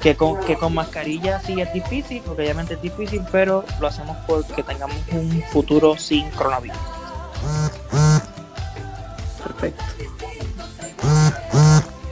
que 0.00 0.14
con, 0.14 0.38
que 0.44 0.54
con 0.54 0.74
mascarilla 0.74 1.40
sí 1.40 1.60
es 1.60 1.72
difícil 1.72 2.22
porque 2.24 2.42
obviamente 2.42 2.74
es 2.74 2.82
difícil 2.82 3.20
pero 3.32 3.64
lo 3.80 3.88
hacemos 3.88 4.16
porque 4.28 4.62
tengamos 4.62 4.96
un 5.10 5.42
futuro 5.50 5.96
sin 5.96 6.30
coronavirus. 6.30 6.78
Perfecto. 9.42 9.84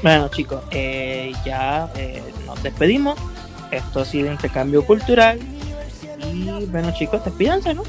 Bueno 0.02 0.28
chicos, 0.28 0.62
eh, 0.70 1.32
ya 1.44 1.90
eh, 1.96 2.22
nos 2.46 2.62
despedimos. 2.62 3.18
Esto 3.70 4.00
ha 4.00 4.04
sido 4.04 4.30
intercambio 4.30 4.84
cultural. 4.84 5.38
Y 6.32 6.66
bueno 6.66 6.92
chicos, 6.96 7.24
despídanse, 7.24 7.74
¿no? 7.74 7.82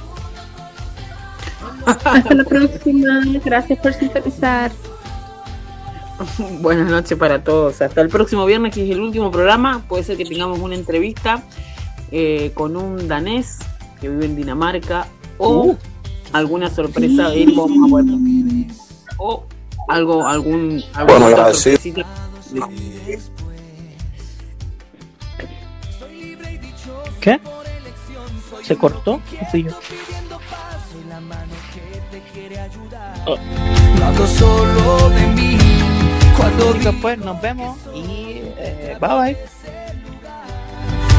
Hasta 1.86 2.34
la 2.34 2.44
próxima. 2.44 3.22
Gracias 3.44 3.80
por 3.80 3.94
sintonizar. 3.94 4.72
Buenas 6.62 6.90
noches 6.90 7.18
para 7.18 7.44
todos. 7.44 7.82
Hasta 7.82 8.02
el 8.02 8.10
próximo 8.10 8.46
viernes, 8.46 8.74
que 8.74 8.84
es 8.86 8.92
el 8.92 9.02
último 9.02 9.32
programa. 9.32 9.84
Puede 9.88 10.04
ser 10.04 10.18
que 10.18 10.26
tengamos 10.26 10.60
una 10.60 10.76
entrevista 10.76 11.44
eh, 12.12 12.52
con 12.54 12.76
un 12.76 13.08
danés 13.08 13.60
que 14.02 14.10
vive 14.10 14.26
en 14.26 14.36
Dinamarca 14.36 15.08
o 15.38 15.76
alguna 16.34 16.70
sorpresa 16.70 17.30
de 17.30 17.44
él. 17.44 17.54
Vamos 17.56 17.86
a 17.86 17.90
poder 17.90 18.06
o 19.18 19.44
algo, 19.88 20.28
algún, 20.28 20.84
alguna 20.94 21.04
Bueno, 21.20 21.26
otra 21.28 21.38
iba 21.38 21.46
a 21.46 21.50
decir- 21.50 21.78
sorpresita. 21.78 22.08
¿Qué? 27.22 27.40
¿Se 28.64 28.76
cortó? 28.78 29.22
¿Qué 29.30 29.46
fui 29.52 29.64
yo? 29.64 29.72
Hablo 34.06 34.28
solo 34.28 35.10
de 35.10 35.28
mí 35.28 35.58
cuando 36.38 36.74
Chicos, 36.78 36.96
pues 37.02 37.18
nos 37.18 37.42
vemos 37.42 37.78
y 37.94 38.42
eh, 38.58 38.98
bye 39.02 39.10
bye. 39.10 39.38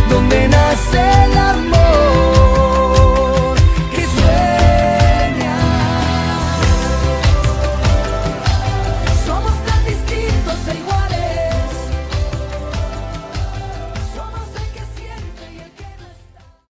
donde 0.08 0.48
nace 0.48 0.98
el 1.24 1.36
amor. 1.38 2.78